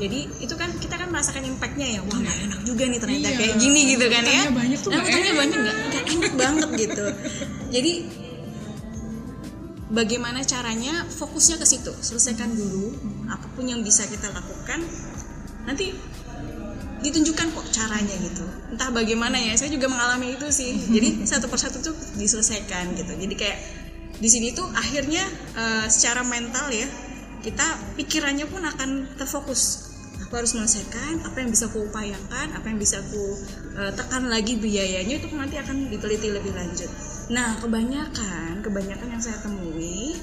Jadi 0.00 0.30
itu 0.40 0.54
kan 0.56 0.72
kita 0.80 0.96
kan 0.96 1.12
merasakan 1.12 1.44
impactnya 1.44 1.98
ya. 1.98 2.00
Wah 2.06 2.18
gak 2.24 2.38
enak 2.48 2.60
juga 2.64 2.88
nih 2.88 2.98
ternyata 3.02 3.28
iya, 3.28 3.36
kayak 3.36 3.54
gini 3.60 3.80
gitu 3.92 4.06
kan 4.08 4.24
ya. 4.24 4.42
Banyak 4.48 4.78
tuh 4.80 4.90
nah, 4.94 5.02
banyak 5.04 5.58
nggak? 5.60 5.76
Nggak 5.90 6.04
enak 6.08 6.32
banget 6.38 6.68
gitu. 6.78 7.06
Jadi 7.68 7.92
bagaimana 9.90 10.40
caranya 10.46 11.04
fokusnya 11.10 11.60
ke 11.60 11.66
situ? 11.66 11.92
Selesaikan 12.00 12.54
dulu 12.54 12.94
apa 13.28 13.44
pun 13.52 13.66
yang 13.66 13.82
bisa 13.84 14.06
kita 14.06 14.30
lakukan. 14.32 14.80
Nanti 15.68 15.92
ditunjukkan 17.00 17.46
kok 17.56 17.66
caranya 17.72 18.14
gitu. 18.20 18.44
Entah 18.72 18.88
bagaimana 18.92 19.36
ya 19.40 19.56
saya 19.56 19.72
juga 19.72 19.88
mengalami 19.88 20.36
itu 20.36 20.46
sih. 20.52 20.76
Jadi 20.94 21.24
satu 21.24 21.48
persatu 21.48 21.80
tuh 21.80 21.96
diselesaikan 22.20 22.96
gitu. 22.96 23.12
Jadi 23.16 23.34
kayak 23.36 23.58
di 24.20 24.28
sini 24.28 24.52
tuh 24.52 24.68
akhirnya 24.76 25.24
uh, 25.56 25.86
secara 25.88 26.20
mental 26.20 26.68
ya 26.68 26.84
kita 27.40 27.96
pikirannya 27.96 28.44
pun 28.46 28.62
akan 28.64 29.16
terfokus. 29.16 29.88
Aku 30.28 30.36
harus 30.36 30.52
menyelesaikan 30.52 31.24
apa 31.24 31.40
yang 31.40 31.48
bisa 31.48 31.72
aku 31.72 31.88
upayakan 31.88 32.52
apa 32.52 32.66
yang 32.68 32.76
bisa 32.76 33.00
aku 33.00 33.40
uh, 33.80 33.92
tekan 33.96 34.28
lagi 34.28 34.60
biayanya 34.60 35.16
itu 35.16 35.26
nanti 35.32 35.56
akan 35.56 35.88
diteliti 35.88 36.28
lebih 36.28 36.52
lanjut. 36.52 36.92
Nah 37.32 37.56
kebanyakan 37.64 38.60
kebanyakan 38.60 39.08
yang 39.16 39.22
saya 39.24 39.40
temui 39.40 40.14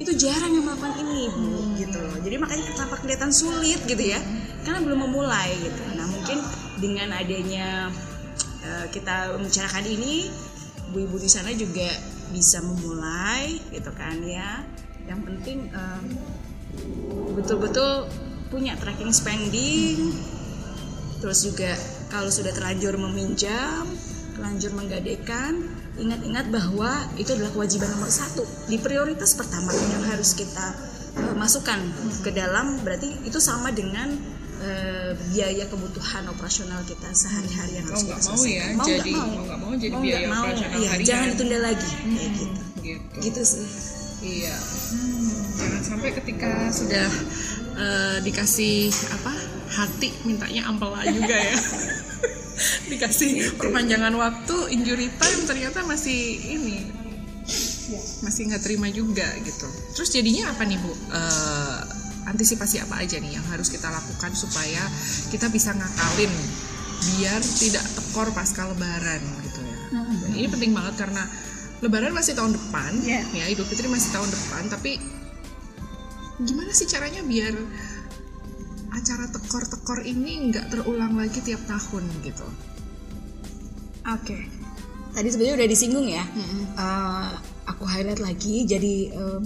itu 0.00 0.16
jarang 0.16 0.48
yang 0.56 0.64
melakukan 0.64 0.96
ini 1.04 1.28
bu 1.28 1.44
hmm. 1.44 1.70
gitu 1.76 1.98
loh. 2.00 2.16
Jadi 2.24 2.36
makanya 2.40 2.64
kenapa 2.72 2.94
kelihatan 3.04 3.30
sulit 3.36 3.80
gitu 3.84 4.00
ya? 4.00 4.20
Karena 4.64 4.80
belum 4.80 4.98
memulai 5.04 5.52
gitu. 5.60 5.82
Nah 5.92 6.08
mungkin 6.20 6.44
dengan 6.76 7.16
adanya 7.16 7.88
uh, 8.60 8.86
kita 8.92 9.40
membicarakan 9.40 9.88
ini 9.88 10.28
bu 10.92 11.08
ibu 11.08 11.16
di 11.16 11.32
sana 11.32 11.48
juga 11.56 11.88
bisa 12.28 12.60
memulai 12.60 13.56
gitu 13.72 13.88
kan 13.96 14.20
ya. 14.20 14.60
Yang 15.08 15.20
penting 15.24 15.58
betul 17.32 17.56
betul-betul 17.56 17.90
punya 18.52 18.76
tracking 18.76 19.16
spending. 19.16 20.12
Terus 21.24 21.40
juga 21.40 21.72
kalau 22.12 22.28
sudah 22.28 22.52
terlanjur 22.52 23.00
meminjam 23.00 23.88
terlanjur 24.36 24.72
menggadekan 24.72 25.52
ingat-ingat 26.00 26.48
bahwa 26.48 26.96
itu 27.20 27.32
adalah 27.36 27.52
kewajiban 27.52 27.92
nomor 27.92 28.08
satu 28.08 28.40
di 28.72 28.80
prioritas 28.80 29.36
pertama 29.36 29.68
yang 29.72 30.04
harus 30.04 30.36
kita 30.36 30.76
uh, 31.16 31.34
masukkan 31.40 31.80
ke 32.20 32.28
dalam. 32.32 32.76
Berarti 32.84 33.24
itu 33.24 33.40
sama 33.40 33.72
dengan 33.72 34.39
uh, 34.60 35.10
biaya 35.32 35.64
kebutuhan 35.66 36.24
operasional 36.28 36.80
kita 36.84 37.08
sehari-hari 37.16 37.80
yang 37.80 37.86
harus 37.88 38.04
kita 38.04 38.20
selesaikan. 38.20 38.52
Ya, 38.52 38.76
mau 38.76 38.86
jadi 38.86 39.12
mau 39.12 39.42
nggak 39.44 39.58
mau, 39.58 39.72
jadi 39.74 39.94
mau 39.96 40.02
biaya 40.04 40.26
mau, 40.28 40.42
operasional 40.44 40.78
iya, 40.78 40.88
harian. 40.92 41.08
Jangan 41.08 41.26
ditunda 41.34 41.58
lagi 41.58 41.90
hmm, 41.90 42.14
kayak 42.14 42.30
gitu. 42.36 42.60
gitu. 42.84 43.16
Gitu 43.24 43.42
sih. 43.42 43.66
Iya. 44.20 44.56
Hmm. 44.56 45.30
Jangan 45.56 45.82
sampai 45.84 46.10
ketika 46.12 46.50
sudah 46.72 47.08
uh, 47.80 48.16
dikasih 48.20 48.92
apa 49.16 49.32
hati 49.70 50.08
mintanya 50.28 50.68
ampela 50.68 51.00
juga 51.08 51.36
ya. 51.36 51.56
dikasih 52.92 53.56
perpanjangan 53.56 54.12
waktu 54.20 54.56
injury 54.76 55.08
time 55.16 55.42
ternyata 55.48 55.80
masih 55.88 56.36
ini 56.44 56.84
masih 58.22 58.52
nggak 58.52 58.62
terima 58.62 58.86
juga 58.92 59.26
gitu 59.42 59.66
terus 59.96 60.12
jadinya 60.12 60.52
apa 60.52 60.62
nih 60.68 60.78
bu 60.78 60.92
uh, 60.92 61.80
antisipasi 62.30 62.80
apa 62.80 63.02
aja 63.02 63.18
nih 63.18 63.36
yang 63.36 63.46
harus 63.50 63.68
kita 63.68 63.90
lakukan 63.90 64.32
supaya 64.32 64.82
kita 65.34 65.50
bisa 65.50 65.74
ngakalin 65.74 66.32
biar 67.00 67.40
tidak 67.42 67.84
tekor 67.96 68.28
pasca 68.30 68.68
lebaran 68.70 69.22
gitu 69.44 69.60
ya 69.64 69.76
Dan 69.90 70.30
ini 70.36 70.48
penting 70.48 70.72
banget 70.72 70.94
karena 71.00 71.26
lebaran 71.80 72.12
masih 72.14 72.36
tahun 72.38 72.54
depan 72.54 72.92
yeah. 73.02 73.24
ya 73.34 73.44
idul 73.50 73.66
fitri 73.66 73.88
masih 73.88 74.12
tahun 74.12 74.28
depan 74.28 74.62
tapi 74.68 75.00
gimana 76.40 76.72
sih 76.72 76.88
caranya 76.88 77.20
biar 77.24 77.52
acara 78.90 79.24
tekor-tekor 79.30 80.02
ini 80.02 80.50
nggak 80.50 80.66
terulang 80.72 81.14
lagi 81.14 81.38
tiap 81.44 81.62
tahun 81.70 82.04
gitu. 82.26 82.46
Oke, 84.10 84.34
okay. 84.34 84.42
tadi 85.14 85.28
sebenarnya 85.30 85.56
udah 85.62 85.68
disinggung 85.70 86.08
ya. 86.10 86.24
Mm-hmm. 86.26 86.62
Uh, 86.74 87.30
aku 87.70 87.84
highlight 87.86 88.18
lagi. 88.18 88.66
Jadi 88.66 89.14
um, 89.14 89.44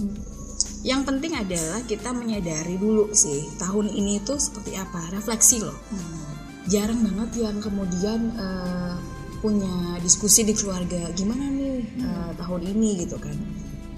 yang 0.85 1.01
penting 1.01 1.33
adalah 1.33 1.81
kita 1.81 2.13
menyadari 2.13 2.77
dulu 2.77 3.09
sih 3.09 3.49
tahun 3.57 3.89
ini 3.89 4.21
tuh 4.21 4.37
seperti 4.37 4.77
apa, 4.77 5.09
refleksi 5.09 5.65
loh. 5.65 5.73
Hmm. 5.89 6.21
Jarang 6.69 7.01
banget 7.01 7.41
yang 7.41 7.57
kemudian 7.57 8.29
uh, 8.37 8.93
punya 9.41 9.97
diskusi 10.05 10.45
di 10.45 10.53
keluarga 10.53 11.09
gimana 11.17 11.49
nih 11.49 11.81
uh, 12.05 12.31
tahun 12.37 12.69
ini? 12.77 13.01
gitu 13.01 13.17
kan. 13.17 13.33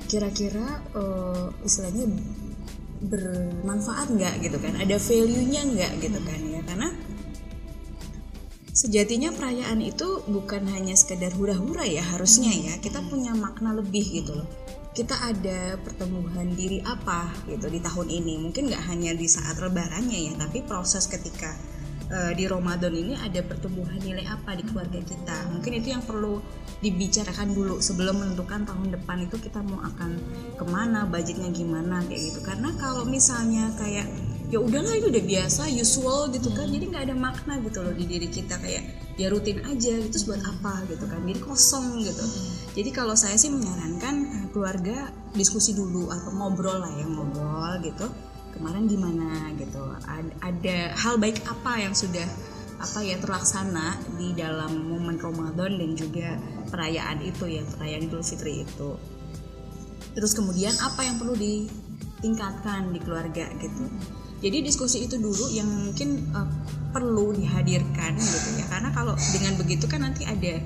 Kira-kira 0.07 0.79
uh, 0.95 1.51
istilahnya 1.67 2.07
bermanfaat 3.03 4.07
nggak 4.07 4.47
gitu 4.47 4.55
kan? 4.63 4.79
Ada 4.79 4.95
value-nya 4.95 5.67
nggak 5.67 5.91
gitu 5.99 6.19
kan 6.23 6.39
ya? 6.39 6.61
Karena 6.63 6.87
sejatinya 8.71 9.35
perayaan 9.35 9.83
itu 9.83 10.23
bukan 10.23 10.63
hanya 10.71 10.95
sekedar 10.95 11.35
hura-hura 11.35 11.83
ya 11.83 11.99
harusnya 12.15 12.55
ya. 12.55 12.79
Kita 12.79 13.03
punya 13.11 13.35
makna 13.35 13.75
lebih 13.75 14.23
gitu 14.23 14.39
loh 14.39 14.66
kita 14.97 15.13
ada 15.13 15.77
pertumbuhan 15.77 16.57
diri 16.57 16.81
apa 16.81 17.29
gitu 17.45 17.69
di 17.69 17.77
tahun 17.77 18.09
ini? 18.09 18.41
Mungkin 18.41 18.73
nggak 18.73 18.83
hanya 18.89 19.13
di 19.13 19.29
saat 19.29 19.61
lebarannya 19.61 20.17
ya 20.17 20.33
tapi 20.33 20.65
proses 20.65 21.05
ketika 21.05 21.53
uh, 22.09 22.33
di 22.33 22.49
Ramadan 22.49 22.89
ini 22.97 23.13
ada 23.13 23.45
pertumbuhan 23.45 24.01
nilai 24.01 24.25
apa 24.25 24.57
di 24.57 24.65
keluarga 24.65 24.97
kita? 24.97 25.53
Mungkin 25.53 25.71
itu 25.77 25.93
yang 25.93 26.01
perlu 26.01 26.41
dibicarakan 26.81 27.53
dulu 27.53 27.77
sebelum 27.77 28.25
menentukan 28.25 28.65
tahun 28.65 28.97
depan 28.97 29.29
itu 29.29 29.37
kita 29.37 29.61
mau 29.61 29.85
akan 29.85 30.17
ke 30.57 30.65
mana 30.65 31.05
budgetnya 31.05 31.53
gimana 31.53 32.01
kayak 32.09 32.33
gitu. 32.33 32.41
Karena 32.41 32.73
kalau 32.81 33.05
misalnya 33.05 33.69
kayak 33.77 34.09
ya 34.49 34.57
udahlah 34.57 34.97
itu 34.97 35.13
udah 35.13 35.23
biasa 35.29 35.69
usual 35.77 36.33
gitu 36.33 36.49
kan 36.57 36.71
jadi 36.73 36.89
nggak 36.89 37.03
ada 37.11 37.15
makna 37.19 37.61
gitu 37.61 37.85
loh 37.85 37.93
di 37.93 38.09
diri 38.09 38.33
kita. 38.33 38.57
Kayak 38.57 39.13
ya 39.13 39.29
rutin 39.29 39.61
aja 39.61 39.93
gitu 40.09 40.33
buat 40.33 40.41
apa 40.41 40.89
gitu 40.89 41.05
kan? 41.05 41.21
Jadi 41.21 41.37
kosong 41.45 42.01
gitu 42.01 42.25
jadi 42.77 42.93
kalau 42.93 43.17
saya 43.17 43.33
sih 43.41 43.49
menyarankan 43.49 44.15
eh, 44.29 44.45
keluarga 44.53 45.09
diskusi 45.33 45.73
dulu 45.73 46.13
atau 46.13 46.29
ngobrol 46.29 46.77
lah 46.77 46.93
ya 46.93 47.09
ngobrol 47.09 47.73
gitu. 47.81 48.05
Kemarin 48.53 48.85
gimana 48.85 49.49
gitu. 49.57 49.81
Ada 50.45 50.93
hal 50.93 51.17
baik 51.17 51.41
apa 51.49 51.81
yang 51.81 51.97
sudah 51.97 52.25
apa 52.77 53.01
ya 53.01 53.17
terlaksana 53.17 53.97
di 54.21 54.37
dalam 54.37 54.93
momen 54.93 55.17
Ramadan 55.17 55.81
dan 55.81 55.91
juga 55.97 56.37
perayaan 56.69 57.17
itu 57.25 57.49
ya 57.49 57.65
perayaan 57.65 58.05
Idul 58.05 58.21
Fitri 58.21 58.61
itu. 58.61 58.93
Terus 60.13 60.37
kemudian 60.37 60.73
apa 60.77 61.01
yang 61.01 61.17
perlu 61.17 61.33
ditingkatkan 61.33 62.93
di 62.93 63.01
keluarga 63.01 63.49
gitu. 63.57 63.89
Jadi 64.37 64.57
diskusi 64.61 65.01
itu 65.09 65.17
dulu 65.17 65.49
yang 65.49 65.65
mungkin 65.65 66.29
uh, 66.37 66.45
perlu 66.93 67.33
dihadirkan 67.33 68.13
gitu 68.21 68.49
ya. 68.61 68.69
Karena 68.69 68.93
kalau 68.93 69.17
dengan 69.33 69.57
begitu 69.57 69.89
kan 69.89 70.05
nanti 70.05 70.29
ada 70.29 70.61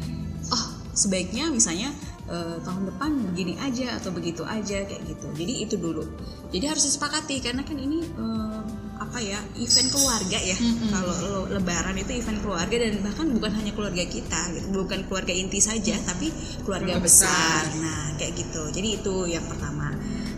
sebaiknya 0.92 1.48
misalnya 1.52 1.92
uh, 2.32 2.58
tahun 2.64 2.88
depan 2.94 3.12
begini 3.34 3.60
aja 3.60 4.00
atau 4.00 4.12
begitu 4.16 4.44
aja 4.48 4.84
kayak 4.88 5.04
gitu. 5.08 5.28
Jadi 5.36 5.54
itu 5.64 5.76
dulu. 5.80 6.04
Jadi 6.52 6.66
harus 6.68 6.84
disepakati 6.88 7.44
karena 7.44 7.64
kan 7.68 7.78
ini 7.80 8.04
uh, 8.20 8.62
apa 9.02 9.18
ya 9.18 9.40
event 9.58 9.90
keluarga 9.90 10.40
ya. 10.40 10.58
Mm-hmm. 10.58 10.90
kalau 10.94 11.16
lo 11.26 11.40
lebaran 11.50 11.98
itu 11.98 12.12
event 12.22 12.40
keluarga 12.46 12.76
dan 12.78 12.94
bahkan 13.02 13.28
bukan 13.34 13.52
hanya 13.58 13.72
keluarga 13.74 14.04
kita 14.06 14.42
gitu 14.54 14.68
bukan 14.72 15.00
keluarga 15.10 15.34
inti 15.34 15.60
saja 15.60 15.96
tapi 16.06 16.30
keluarga 16.64 17.02
besar. 17.02 17.66
besar. 17.68 17.82
Nah 17.82 18.04
kayak 18.16 18.34
gitu. 18.38 18.62
Jadi 18.72 18.90
itu 19.02 19.16
yang 19.28 19.46
pertama. 19.50 19.92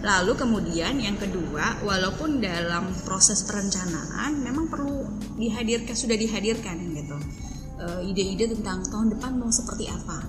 Lalu 0.04 0.36
kemudian 0.36 1.00
yang 1.00 1.16
kedua 1.16 1.80
walaupun 1.80 2.44
dalam 2.44 2.92
proses 3.08 3.40
perencanaan 3.48 4.36
memang 4.36 4.68
perlu 4.68 5.08
dihadirkan 5.40 5.96
sudah 5.96 6.20
dihadirkan 6.20 6.76
gitu. 6.92 7.16
Ide-ide 7.84 8.48
tentang 8.48 8.84
tahun 8.88 9.16
depan 9.16 9.36
mau 9.36 9.52
seperti 9.52 9.92
apa 9.92 10.24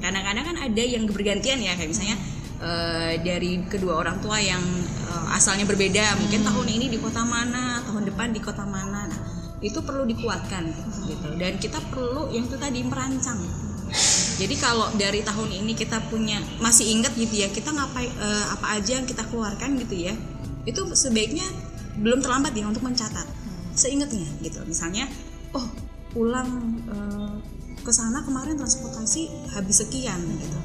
kadang-kadang 0.00 0.44
kan 0.44 0.56
ada 0.60 0.82
yang 0.82 1.04
bergantian 1.08 1.58
ya 1.60 1.72
kayak 1.74 1.90
misalnya 1.90 2.16
uh, 2.60 3.12
dari 3.20 3.64
kedua 3.66 4.00
orang 4.00 4.20
tua 4.20 4.40
yang 4.40 4.62
uh, 5.10 5.34
asalnya 5.36 5.64
berbeda 5.68 6.16
mungkin 6.20 6.44
hmm. 6.44 6.48
tahun 6.48 6.68
ini 6.68 6.86
di 6.92 6.98
kota 7.00 7.22
mana 7.24 7.82
tahun 7.84 8.08
depan 8.12 8.32
di 8.32 8.40
kota 8.40 8.64
mana. 8.64 9.08
Nah, 9.08 9.20
itu 9.64 9.80
perlu 9.80 10.04
dikuatkan 10.04 10.68
gitu. 11.08 11.28
Dan 11.40 11.56
kita 11.56 11.80
perlu 11.88 12.28
yang 12.28 12.44
itu 12.44 12.56
tadi 12.60 12.84
merancang. 12.84 13.40
Jadi 14.36 14.54
kalau 14.60 14.92
dari 15.00 15.24
tahun 15.24 15.64
ini 15.64 15.72
kita 15.72 16.12
punya 16.12 16.36
masih 16.60 16.92
ingat 16.92 17.16
gitu 17.16 17.40
ya 17.40 17.48
kita 17.48 17.72
ngapain 17.72 18.12
uh, 18.20 18.52
apa 18.52 18.76
aja 18.76 19.00
yang 19.00 19.08
kita 19.08 19.24
keluarkan 19.32 19.80
gitu 19.80 20.10
ya 20.10 20.14
itu 20.68 20.82
sebaiknya 20.92 21.46
belum 21.96 22.20
terlambat 22.20 22.52
ya 22.52 22.68
untuk 22.68 22.84
mencatat. 22.84 23.24
Seingatnya 23.72 24.28
gitu. 24.44 24.60
Misalnya 24.68 25.08
oh 25.56 25.64
pulang 26.12 26.48
uh, 26.92 27.15
ke 27.86 27.94
sana 27.94 28.26
kemarin 28.26 28.58
transportasi 28.58 29.30
habis 29.54 29.78
sekian 29.78 30.18
gitu. 30.42 30.58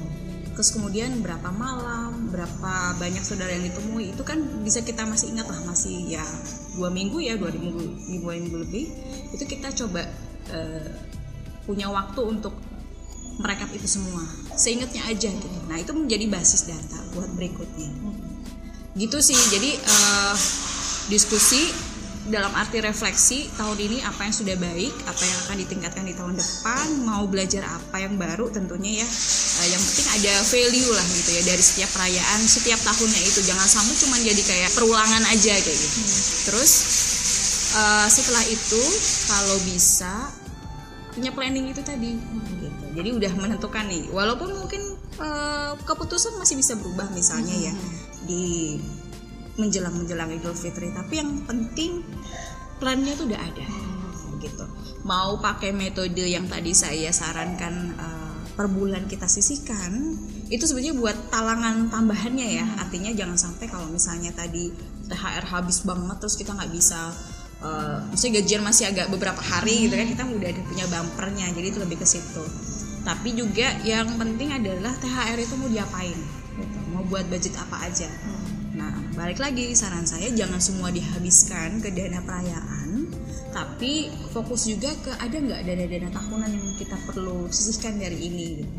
Terus 0.57 0.74
kemudian 0.74 1.22
berapa 1.22 1.53
malam 1.53 2.34
berapa 2.34 2.97
banyak 2.97 3.22
saudara 3.22 3.53
yang 3.53 3.69
ditemui 3.69 4.17
itu 4.17 4.26
kan 4.26 4.41
bisa 4.65 4.82
kita 4.82 5.05
masih 5.05 5.38
ingat 5.38 5.45
lah 5.45 5.61
masih 5.69 6.09
ya 6.09 6.26
dua 6.74 6.89
minggu 6.89 7.22
ya 7.22 7.38
dua 7.38 7.53
minggu 7.53 7.82
dua 8.26 8.34
minggu 8.41 8.57
lebih. 8.65 8.89
Itu 9.38 9.45
kita 9.45 9.69
coba 9.78 10.01
uh, 10.49 10.89
punya 11.69 11.93
waktu 11.93 12.22
untuk 12.26 12.57
merekap 13.38 13.69
itu 13.72 13.86
semua 13.86 14.26
seingatnya 14.57 15.05
aja 15.05 15.30
gitu. 15.30 15.59
Nah 15.69 15.78
itu 15.78 15.93
menjadi 15.93 16.26
basis 16.26 16.65
data 16.65 16.99
buat 17.13 17.30
berikutnya. 17.38 17.89
Gitu 18.97 19.17
sih. 19.22 19.38
Jadi 19.38 19.78
uh, 19.78 20.36
diskusi 21.07 21.69
dalam 22.30 22.53
arti 22.53 22.78
refleksi 22.78 23.49
tahun 23.57 23.78
ini 23.82 23.97
apa 24.05 24.30
yang 24.30 24.36
sudah 24.36 24.53
baik, 24.53 24.93
apa 25.09 25.24
yang 25.26 25.38
akan 25.47 25.55
ditingkatkan 25.65 26.05
di 26.05 26.13
tahun 26.13 26.38
depan, 26.38 26.86
mau 27.01 27.26
belajar 27.26 27.65
apa 27.65 27.97
yang 27.97 28.13
baru 28.13 28.53
tentunya 28.53 29.01
ya. 29.01 29.07
Uh, 29.57 29.67
yang 29.74 29.82
penting 29.82 30.07
ada 30.22 30.34
value 30.45 30.91
lah 30.93 31.05
gitu 31.17 31.30
ya 31.34 31.41
dari 31.49 31.63
setiap 31.65 31.89
perayaan, 31.97 32.39
setiap 32.45 32.78
tahunnya 32.86 33.22
itu 33.26 33.41
jangan 33.41 33.65
sampai 33.65 33.95
cuma 33.97 34.15
jadi 34.22 34.41
kayak 34.45 34.69
perulangan 34.78 35.24
aja 35.34 35.53
kayak 35.57 35.78
gitu. 35.82 35.97
Hmm. 35.97 36.22
Terus 36.45 36.72
uh, 37.74 38.07
setelah 38.07 38.43
itu 38.45 38.84
kalau 39.26 39.57
bisa 39.65 40.13
punya 41.11 41.34
planning 41.34 41.74
itu 41.74 41.82
tadi 41.82 42.22
gitu. 42.61 42.86
Jadi 42.95 43.09
udah 43.17 43.32
menentukan 43.34 43.84
nih, 43.89 44.13
walaupun 44.13 44.53
mungkin 44.61 44.93
uh, 45.17 45.74
keputusan 45.89 46.38
masih 46.38 46.53
bisa 46.53 46.78
berubah 46.78 47.09
misalnya 47.11 47.55
ya 47.57 47.74
hmm. 47.74 48.30
di 48.30 48.78
menjelang 49.60 49.95
menjelang 49.95 50.30
Idul 50.32 50.56
Fitri. 50.56 50.91
Tapi 50.91 51.20
yang 51.20 51.43
penting 51.47 52.04
plannya 52.80 53.14
tuh 53.18 53.28
udah 53.28 53.41
ada. 53.41 53.68
Gitu. 54.41 54.66
Mau 55.06 55.38
pakai 55.38 55.74
metode 55.74 56.26
yang 56.26 56.49
tadi 56.49 56.74
saya 56.74 57.14
sarankan 57.14 57.95
uh, 57.97 58.32
per 58.58 58.68
bulan 58.68 59.08
kita 59.08 59.26
sisihkan 59.26 60.18
itu 60.52 60.68
sebenarnya 60.68 60.93
buat 60.97 61.18
talangan 61.32 61.88
tambahannya 61.93 62.47
ya. 62.62 62.66
Artinya 62.82 63.12
jangan 63.16 63.38
sampai 63.38 63.66
kalau 63.70 63.88
misalnya 63.88 64.34
tadi 64.36 64.74
THR 65.08 65.45
habis 65.47 65.84
banget 65.84 66.18
terus 66.20 66.36
kita 66.39 66.56
nggak 66.56 66.72
bisa 66.72 67.12
uh, 67.62 68.02
misalnya 68.12 68.41
gajian 68.41 68.62
masih 68.66 68.86
agak 68.89 69.08
beberapa 69.14 69.39
hari 69.39 69.88
gitu 69.88 69.95
kan 69.95 70.08
kita 70.08 70.24
udah 70.28 70.49
ada 70.49 70.62
punya 70.66 70.86
bumpernya 70.89 71.45
jadi 71.54 71.68
itu 71.72 71.80
lebih 71.80 71.97
ke 72.02 72.08
situ. 72.08 72.43
Tapi 73.02 73.34
juga 73.34 73.82
yang 73.82 74.14
penting 74.18 74.54
adalah 74.54 74.93
THR 75.02 75.39
itu 75.41 75.54
mau 75.58 75.70
diapain? 75.70 76.18
Gitu. 76.52 76.78
mau 76.91 77.02
buat 77.08 77.26
budget 77.32 77.56
apa 77.58 77.88
aja? 77.88 78.12
Nah, 78.12 78.40
balik 79.22 79.38
lagi 79.38 79.78
saran 79.78 80.09
saya 80.09 80.34
jangan 80.34 80.57
semua 80.57 80.89
dihabiskan 80.89 81.78
ke 81.78 81.93
dana 81.93 82.26
perayaan, 82.26 83.05
tapi 83.53 84.09
fokus 84.34 84.65
juga 84.65 84.89
ke 84.97 85.13
ada 85.13 85.38
nggak 85.38 85.61
dana-dana 85.61 86.09
tahunan 86.09 86.49
yang 86.49 86.74
kita 86.74 86.97
perlu 87.05 87.45
sisihkan 87.53 88.01
dari 88.01 88.17
ini. 88.17 88.65
Gitu. 88.65 88.74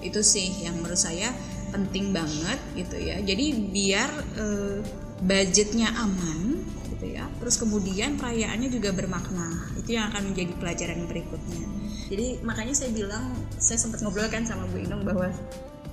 Itu 0.00 0.20
sih 0.24 0.64
yang 0.64 0.80
menurut 0.80 0.96
saya 0.96 1.28
penting 1.76 2.16
banget 2.16 2.56
gitu 2.72 2.96
ya. 3.04 3.20
Jadi 3.20 3.46
biar 3.68 4.08
eh, 4.40 4.80
budgetnya 5.28 5.92
aman 5.92 6.64
gitu 6.96 7.20
ya. 7.20 7.28
Terus 7.44 7.60
kemudian 7.60 8.16
perayaannya 8.16 8.72
juga 8.72 8.96
bermakna. 8.96 9.76
Itu 9.76 9.92
yang 9.92 10.08
akan 10.08 10.32
menjadi 10.32 10.56
pelajaran 10.56 11.04
berikutnya. 11.04 11.68
Jadi 12.08 12.40
makanya 12.40 12.72
saya 12.72 12.96
bilang 12.96 13.36
saya 13.60 13.76
sempat 13.76 14.00
ngobrol 14.00 14.24
kan 14.32 14.40
sama 14.48 14.64
Bu 14.72 14.80
Inung 14.80 15.04
bahwa 15.04 15.28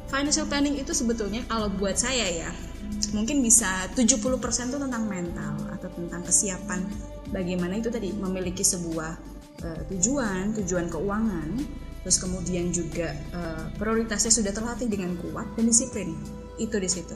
financial 0.08 0.48
planning 0.48 0.80
itu 0.80 0.96
sebetulnya 0.96 1.44
kalau 1.52 1.68
buat 1.68 2.00
saya 2.00 2.32
ya 2.32 2.52
mungkin 3.12 3.44
bisa 3.44 3.88
70% 3.94 4.40
itu 4.72 4.78
tentang 4.80 5.04
mental 5.08 5.54
atau 5.72 5.90
tentang 5.94 6.22
kesiapan 6.26 6.84
bagaimana 7.32 7.80
itu 7.80 7.92
tadi 7.92 8.12
memiliki 8.16 8.64
sebuah 8.64 9.12
uh, 9.64 9.82
tujuan, 9.92 10.56
tujuan 10.64 10.88
keuangan, 10.88 11.50
terus 12.04 12.18
kemudian 12.24 12.72
juga 12.72 13.12
uh, 13.36 13.68
prioritasnya 13.76 14.32
sudah 14.32 14.52
terlatih 14.56 14.88
dengan 14.88 15.16
kuat 15.20 15.48
dan 15.60 15.66
disiplin. 15.68 16.16
Itu 16.56 16.80
di 16.80 16.90
situ. 16.90 17.16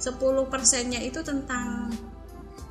10 0.00 0.16
persennya 0.48 1.04
itu 1.04 1.20
tentang 1.20 1.92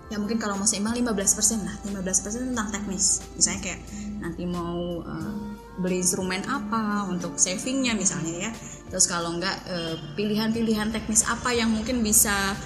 ya 0.10 0.18
mungkin 0.18 0.42
kalau 0.42 0.58
mau 0.58 0.66
seimbang 0.66 0.98
15 0.98 1.38
persen 1.38 1.62
lah 1.62 1.78
15 1.86 2.02
persen 2.26 2.42
tentang 2.50 2.74
teknis 2.74 3.22
misalnya 3.38 3.62
kayak 3.62 3.82
nanti 4.18 4.44
mau 4.50 5.06
uh, 5.06 5.34
beli 5.78 6.02
instrumen 6.02 6.42
apa 6.50 7.06
untuk 7.06 7.38
savingnya 7.38 7.94
misalnya 7.94 8.50
ya 8.50 8.52
terus 8.90 9.06
kalau 9.06 9.38
enggak 9.38 9.56
eh, 9.70 9.96
pilihan-pilihan 10.18 10.90
teknis 10.90 11.26
apa 11.30 11.54
yang 11.54 11.70
mungkin 11.70 12.02
bisa 12.02 12.58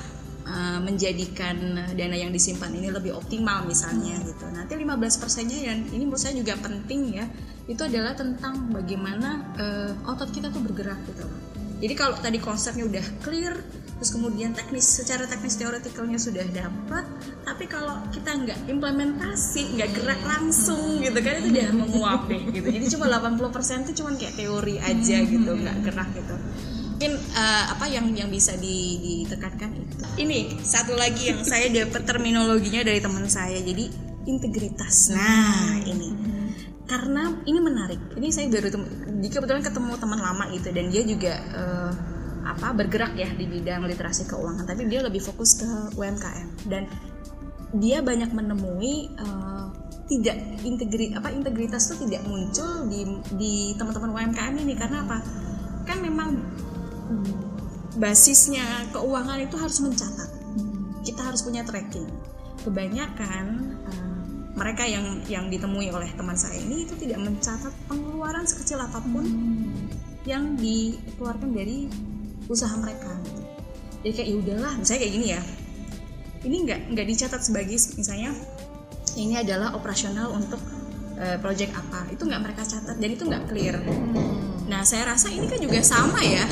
eh, 0.47 0.79
menjadikan 0.79 1.87
dana 1.93 2.15
yang 2.15 2.31
disimpan 2.31 2.71
ini 2.73 2.89
lebih 2.89 3.15
optimal 3.15 3.67
misalnya 3.67 4.17
gitu. 4.23 4.47
Nanti 4.51 4.73
15 4.79 5.21
persennya 5.21 5.59
yang 5.59 5.79
ini 5.91 6.03
menurut 6.07 6.23
saya 6.23 6.35
juga 6.35 6.55
penting 6.59 7.19
ya, 7.19 7.25
itu 7.67 7.79
adalah 7.79 8.11
tentang 8.11 8.75
bagaimana 8.75 9.55
uh, 9.55 10.11
otot 10.11 10.27
kita 10.35 10.51
tuh 10.51 10.59
bergerak 10.59 10.99
gitu. 11.07 11.27
Jadi 11.83 11.93
kalau 11.95 12.15
tadi 12.19 12.39
konsepnya 12.39 12.87
udah 12.87 13.05
clear, 13.23 13.55
terus 13.97 14.11
kemudian 14.11 14.51
teknis 14.51 14.85
secara 14.85 15.29
teknis 15.29 15.55
teoretikalnya 15.55 16.19
sudah 16.19 16.43
dapat 16.51 17.05
tapi 17.43 17.65
kalau 17.67 17.99
kita 18.09 18.33
nggak 18.33 18.59
implementasi 18.71 19.77
nggak 19.77 19.89
gerak 19.99 20.21
langsung 20.23 20.99
gitu 21.03 21.19
kan 21.19 21.43
itu 21.43 21.49
udah 21.53 21.67
menguap 21.75 22.21
deh 22.31 22.41
gitu. 22.49 22.67
Jadi 22.71 22.85
cuma 22.97 23.05
80% 23.11 23.85
itu 23.87 23.91
cuma 24.01 24.09
kayak 24.15 24.35
teori 24.39 24.75
aja 24.79 25.17
gitu 25.21 25.51
nggak 25.51 25.77
gerak 25.85 26.09
gitu. 26.15 26.35
Mungkin 26.93 27.13
uh, 27.35 27.63
apa 27.75 27.85
yang 27.91 28.07
yang 28.15 28.29
bisa 28.31 28.55
di, 28.55 28.95
ditekankan 29.01 29.75
itu? 29.75 29.95
Ini 30.23 30.63
satu 30.63 30.95
lagi 30.95 31.35
yang 31.35 31.43
saya 31.43 31.67
dapat 31.67 32.07
terminologinya 32.07 32.87
dari 32.87 33.03
teman 33.03 33.27
saya 33.27 33.59
jadi 33.59 33.91
integritas. 34.23 35.11
Nah 35.11 35.83
ini. 35.83 36.09
Karena 36.87 37.31
ini 37.43 37.59
menarik. 37.59 37.99
Ini 38.15 38.27
saya 38.31 38.47
baru 38.47 38.71
jika 39.19 39.39
kebetulan 39.39 39.63
ketemu 39.63 39.91
teman 39.99 40.19
lama 40.19 40.43
gitu 40.51 40.69
dan 40.71 40.85
dia 40.91 41.03
juga 41.03 41.33
uh, 41.55 41.91
apa 42.43 42.75
bergerak 42.75 43.15
ya 43.15 43.31
di 43.31 43.47
bidang 43.47 43.87
literasi 43.87 44.27
keuangan 44.27 44.67
tapi 44.67 44.85
dia 44.91 44.99
lebih 44.99 45.23
fokus 45.23 45.63
ke 45.63 45.69
UMKM 45.95 46.67
dan 46.67 46.91
dia 47.73 48.05
banyak 48.05 48.29
menemui 48.29 49.09
uh, 49.17 49.71
tidak 50.05 50.37
integri 50.61 51.09
apa 51.15 51.33
integritas 51.33 51.89
itu 51.89 52.05
tidak 52.05 52.21
muncul 52.29 52.85
di 52.85 53.01
di 53.33 53.53
teman-teman 53.79 54.13
UMKM 54.13 54.55
ini. 54.61 54.73
Karena 54.77 55.01
apa? 55.07 55.17
Kan 55.89 56.05
memang 56.05 56.37
basisnya 57.97 58.63
keuangan 58.93 59.41
itu 59.41 59.55
harus 59.57 59.81
mencatat. 59.81 60.29
Kita 61.01 61.21
harus 61.23 61.41
punya 61.41 61.65
tracking. 61.65 62.07
Kebanyakan 62.61 63.45
uh, 63.89 64.21
mereka 64.53 64.85
yang 64.85 65.25
yang 65.25 65.49
ditemui 65.49 65.89
oleh 65.89 66.13
teman 66.13 66.37
saya 66.37 66.61
ini 66.61 66.85
itu 66.85 66.93
tidak 66.99 67.19
mencatat 67.23 67.73
pengeluaran 67.89 68.45
sekecil 68.45 68.79
apa 68.79 69.01
pun 69.01 69.25
yang 70.23 70.55
dikeluarkan 70.55 71.51
dari 71.51 71.91
usaha 72.47 72.73
mereka. 72.79 73.11
Jadi 74.03 74.13
kayak 74.15 74.29
ya 74.29 74.35
udahlah 74.35 74.73
misalnya 74.79 75.01
kayak 75.07 75.13
gini 75.15 75.27
ya. 75.31 75.41
Ini 76.43 76.55
nggak 76.67 76.79
nggak 76.91 77.05
dicatat 77.07 77.41
sebagai 77.41 77.77
misalnya 77.95 78.31
ini 79.15 79.39
adalah 79.39 79.77
operasional 79.77 80.35
untuk 80.35 80.59
uh, 81.15 81.37
project 81.39 81.71
apa. 81.71 82.11
Itu 82.11 82.27
nggak 82.27 82.41
mereka 82.43 82.61
catat 82.67 82.99
jadi 82.99 83.13
itu 83.15 83.23
nggak 83.23 83.43
clear. 83.47 83.79
Nah 84.67 84.81
saya 84.83 85.15
rasa 85.15 85.31
ini 85.31 85.47
kan 85.47 85.59
juga 85.59 85.79
sama 85.79 86.19
ya 86.19 86.43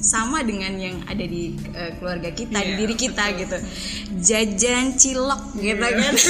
sama 0.00 0.44
dengan 0.44 0.76
yang 0.76 0.96
ada 1.08 1.24
di 1.24 1.56
uh, 1.72 1.92
keluarga 2.00 2.30
kita 2.32 2.58
yeah, 2.60 2.66
di 2.66 2.72
iya, 2.72 2.80
diri 2.84 2.94
kita 2.94 3.24
betul. 3.32 3.40
gitu 3.42 3.56
jajan 4.20 4.84
cilok 4.96 5.42
yeah. 5.56 5.64
gitu 5.72 5.86
kan 5.86 6.14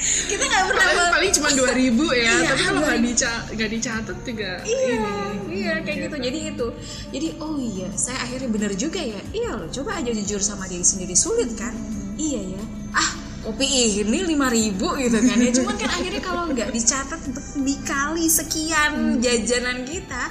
kita 0.00 0.44
nggak 0.46 0.64
pernah 0.72 0.86
paling, 0.88 1.12
paling 1.12 1.32
cuma 1.36 1.48
dua 1.52 1.70
ribu 1.76 2.06
ya 2.14 2.32
iya, 2.32 2.48
tapi 2.54 2.62
kalau 2.64 2.80
nggak 2.86 3.00
dica 3.04 3.32
nggak 3.52 3.70
dicatat 3.70 4.18
juga 4.24 4.50
iya 4.64 4.94
ini. 4.96 5.52
iya 5.60 5.72
kayak 5.84 5.96
gitu. 5.96 6.16
gitu 6.16 6.16
jadi 6.24 6.38
itu 6.54 6.66
jadi 7.12 7.28
oh 7.42 7.56
iya 7.60 7.88
saya 7.98 8.18
akhirnya 8.24 8.48
benar 8.48 8.72
juga 8.78 9.00
ya 9.02 9.20
iya 9.36 9.50
loh 9.58 9.68
coba 9.68 9.90
aja 10.00 10.10
jujur 10.14 10.40
sama 10.40 10.64
diri 10.70 10.86
sendiri 10.86 11.12
sulit 11.12 11.52
kan 11.58 11.74
iya 12.16 12.40
ya 12.56 12.62
ah 12.96 13.10
kopi 13.44 13.66
ini 14.04 14.24
lima 14.24 14.48
ribu 14.52 14.96
gitu 14.96 15.18
kan 15.20 15.36
ya 15.36 15.50
cuman 15.52 15.74
kan 15.76 15.90
akhirnya 15.92 16.22
kalau 16.22 16.42
nggak 16.48 16.70
dicatat 16.72 17.20
untuk 17.24 17.46
dikali 17.60 18.26
sekian 18.28 18.90
hmm. 18.92 19.20
jajanan 19.20 19.78
kita 19.84 20.22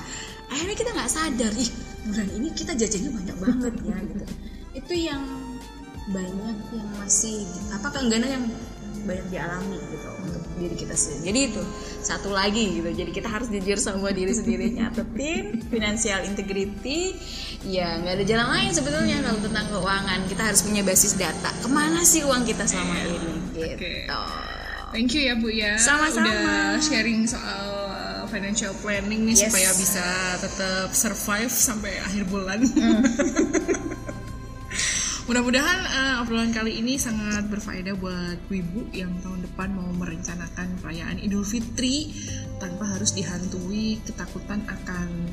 akhirnya 0.49 0.75
kita 0.77 0.89
nggak 0.97 1.11
sadar 1.11 1.53
ih 1.57 1.88
bulan 2.09 2.27
ini 2.33 2.49
kita 2.51 2.73
jajannya 2.73 3.11
banyak 3.13 3.37
banget 3.37 3.73
ya 3.85 3.97
gitu. 4.09 4.25
Itu 4.73 4.93
yang 4.97 5.23
banyak 6.09 6.57
yang 6.73 6.89
masih 6.97 7.45
apa 7.69 7.87
keengganan 7.93 8.29
yang 8.29 8.45
banyak 9.05 9.27
dialami 9.31 9.79
gitu 9.93 10.09
untuk 10.21 10.43
diri 10.59 10.75
kita 10.75 10.95
sendiri. 10.97 11.23
Jadi 11.31 11.39
itu 11.53 11.61
satu 12.03 12.29
lagi 12.33 12.63
gitu. 12.81 12.89
Jadi 12.91 13.11
kita 13.15 13.29
harus 13.31 13.47
jujur 13.47 13.77
sama 13.79 14.11
diri 14.11 14.33
sendiri 14.35 14.73
nyatetin 14.77 15.63
financial 15.69 16.19
integrity. 16.27 17.15
Ya 17.63 17.95
nggak 18.01 18.13
ada 18.19 18.25
jalan 18.25 18.47
lain 18.57 18.71
sebetulnya 18.75 19.17
kalau 19.23 19.39
tentang 19.39 19.65
keuangan. 19.71 20.19
Kita 20.27 20.41
harus 20.51 20.61
punya 20.65 20.81
basis 20.83 21.15
data. 21.15 21.49
Ke 21.61 21.69
mana 21.71 22.01
sih 22.03 22.25
uang 22.25 22.43
kita 22.43 22.65
selama 22.67 22.95
ini? 23.05 23.33
Gitu. 23.55 23.75
Okay. 23.75 24.07
thank 24.89 25.13
you 25.13 25.21
ya 25.29 25.33
bu 25.37 25.49
ya. 25.53 25.77
Sama-sama. 25.77 26.27
Udah 26.27 26.81
sharing 26.81 27.29
soal 27.29 27.88
financial 28.29 28.71
planning 28.79 29.25
nih 29.25 29.35
yes. 29.35 29.49
supaya 29.49 29.69
bisa 29.75 30.05
tetap 30.39 30.87
survive 30.93 31.51
sampai 31.51 31.93
akhir 31.99 32.23
bulan. 32.29 32.61
Mm. 32.61 33.01
Mudah-mudahan 35.29 35.79
uh, 35.85 36.23
obrolan 36.25 36.49
kali 36.49 36.81
ini 36.81 36.97
sangat 36.97 37.45
berfaedah 37.53 37.93
buat 38.01 38.49
ibu 38.49 38.89
yang 38.89 39.13
tahun 39.21 39.45
depan 39.45 39.69
mau 39.77 39.85
merencanakan 39.93 40.81
perayaan 40.81 41.21
Idul 41.21 41.45
Fitri 41.45 42.09
tanpa 42.57 42.97
harus 42.97 43.13
dihantui 43.13 44.01
ketakutan 44.09 44.65
akan 44.65 45.29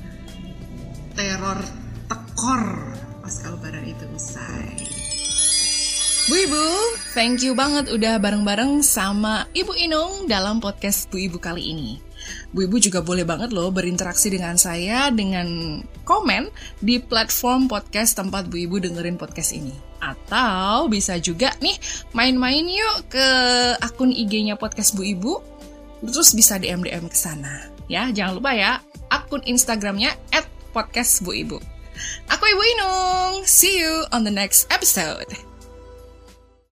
teror 1.16 1.64
tekor 2.12 2.92
pas 3.24 3.34
lebaran 3.48 3.88
itu 3.88 4.04
usai. 4.12 4.84
Bu 6.28 6.44
Ibu, 6.44 6.66
thank 7.16 7.40
you 7.40 7.56
banget 7.56 7.88
udah 7.88 8.20
bareng-bareng 8.20 8.84
sama 8.84 9.48
Ibu 9.56 9.72
Inung 9.80 10.28
dalam 10.28 10.60
podcast 10.60 11.08
Bu 11.08 11.22
Ibu 11.22 11.40
kali 11.40 11.72
ini. 11.72 12.05
Bu 12.56 12.64
Ibu 12.64 12.80
juga 12.80 13.04
boleh 13.04 13.28
banget 13.28 13.52
loh 13.52 13.68
berinteraksi 13.68 14.32
dengan 14.32 14.56
saya 14.56 15.12
dengan 15.12 15.76
komen 16.08 16.48
di 16.80 16.96
platform 16.96 17.68
podcast 17.68 18.16
tempat 18.16 18.48
Bu 18.48 18.56
Ibu 18.64 18.80
dengerin 18.80 19.20
podcast 19.20 19.52
ini. 19.52 19.76
Atau 20.00 20.88
bisa 20.88 21.20
juga 21.20 21.52
nih 21.60 21.76
main-main 22.16 22.64
yuk 22.64 23.12
ke 23.12 23.28
akun 23.84 24.08
IG-nya 24.08 24.56
podcast 24.56 24.96
Bu 24.96 25.04
Ibu, 25.04 25.32
terus 26.00 26.32
bisa 26.32 26.56
DM-DM 26.56 27.12
ke 27.12 27.18
sana. 27.20 27.68
Ya, 27.92 28.08
jangan 28.08 28.40
lupa 28.40 28.56
ya, 28.56 28.80
akun 29.12 29.44
Instagramnya 29.44 30.16
@podcastbuibu. 30.72 31.60
Aku 32.32 32.44
Ibu 32.44 32.62
Inung. 32.72 33.34
See 33.44 33.84
you 33.84 34.08
on 34.16 34.24
the 34.24 34.32
next 34.32 34.64
episode. 34.72 35.28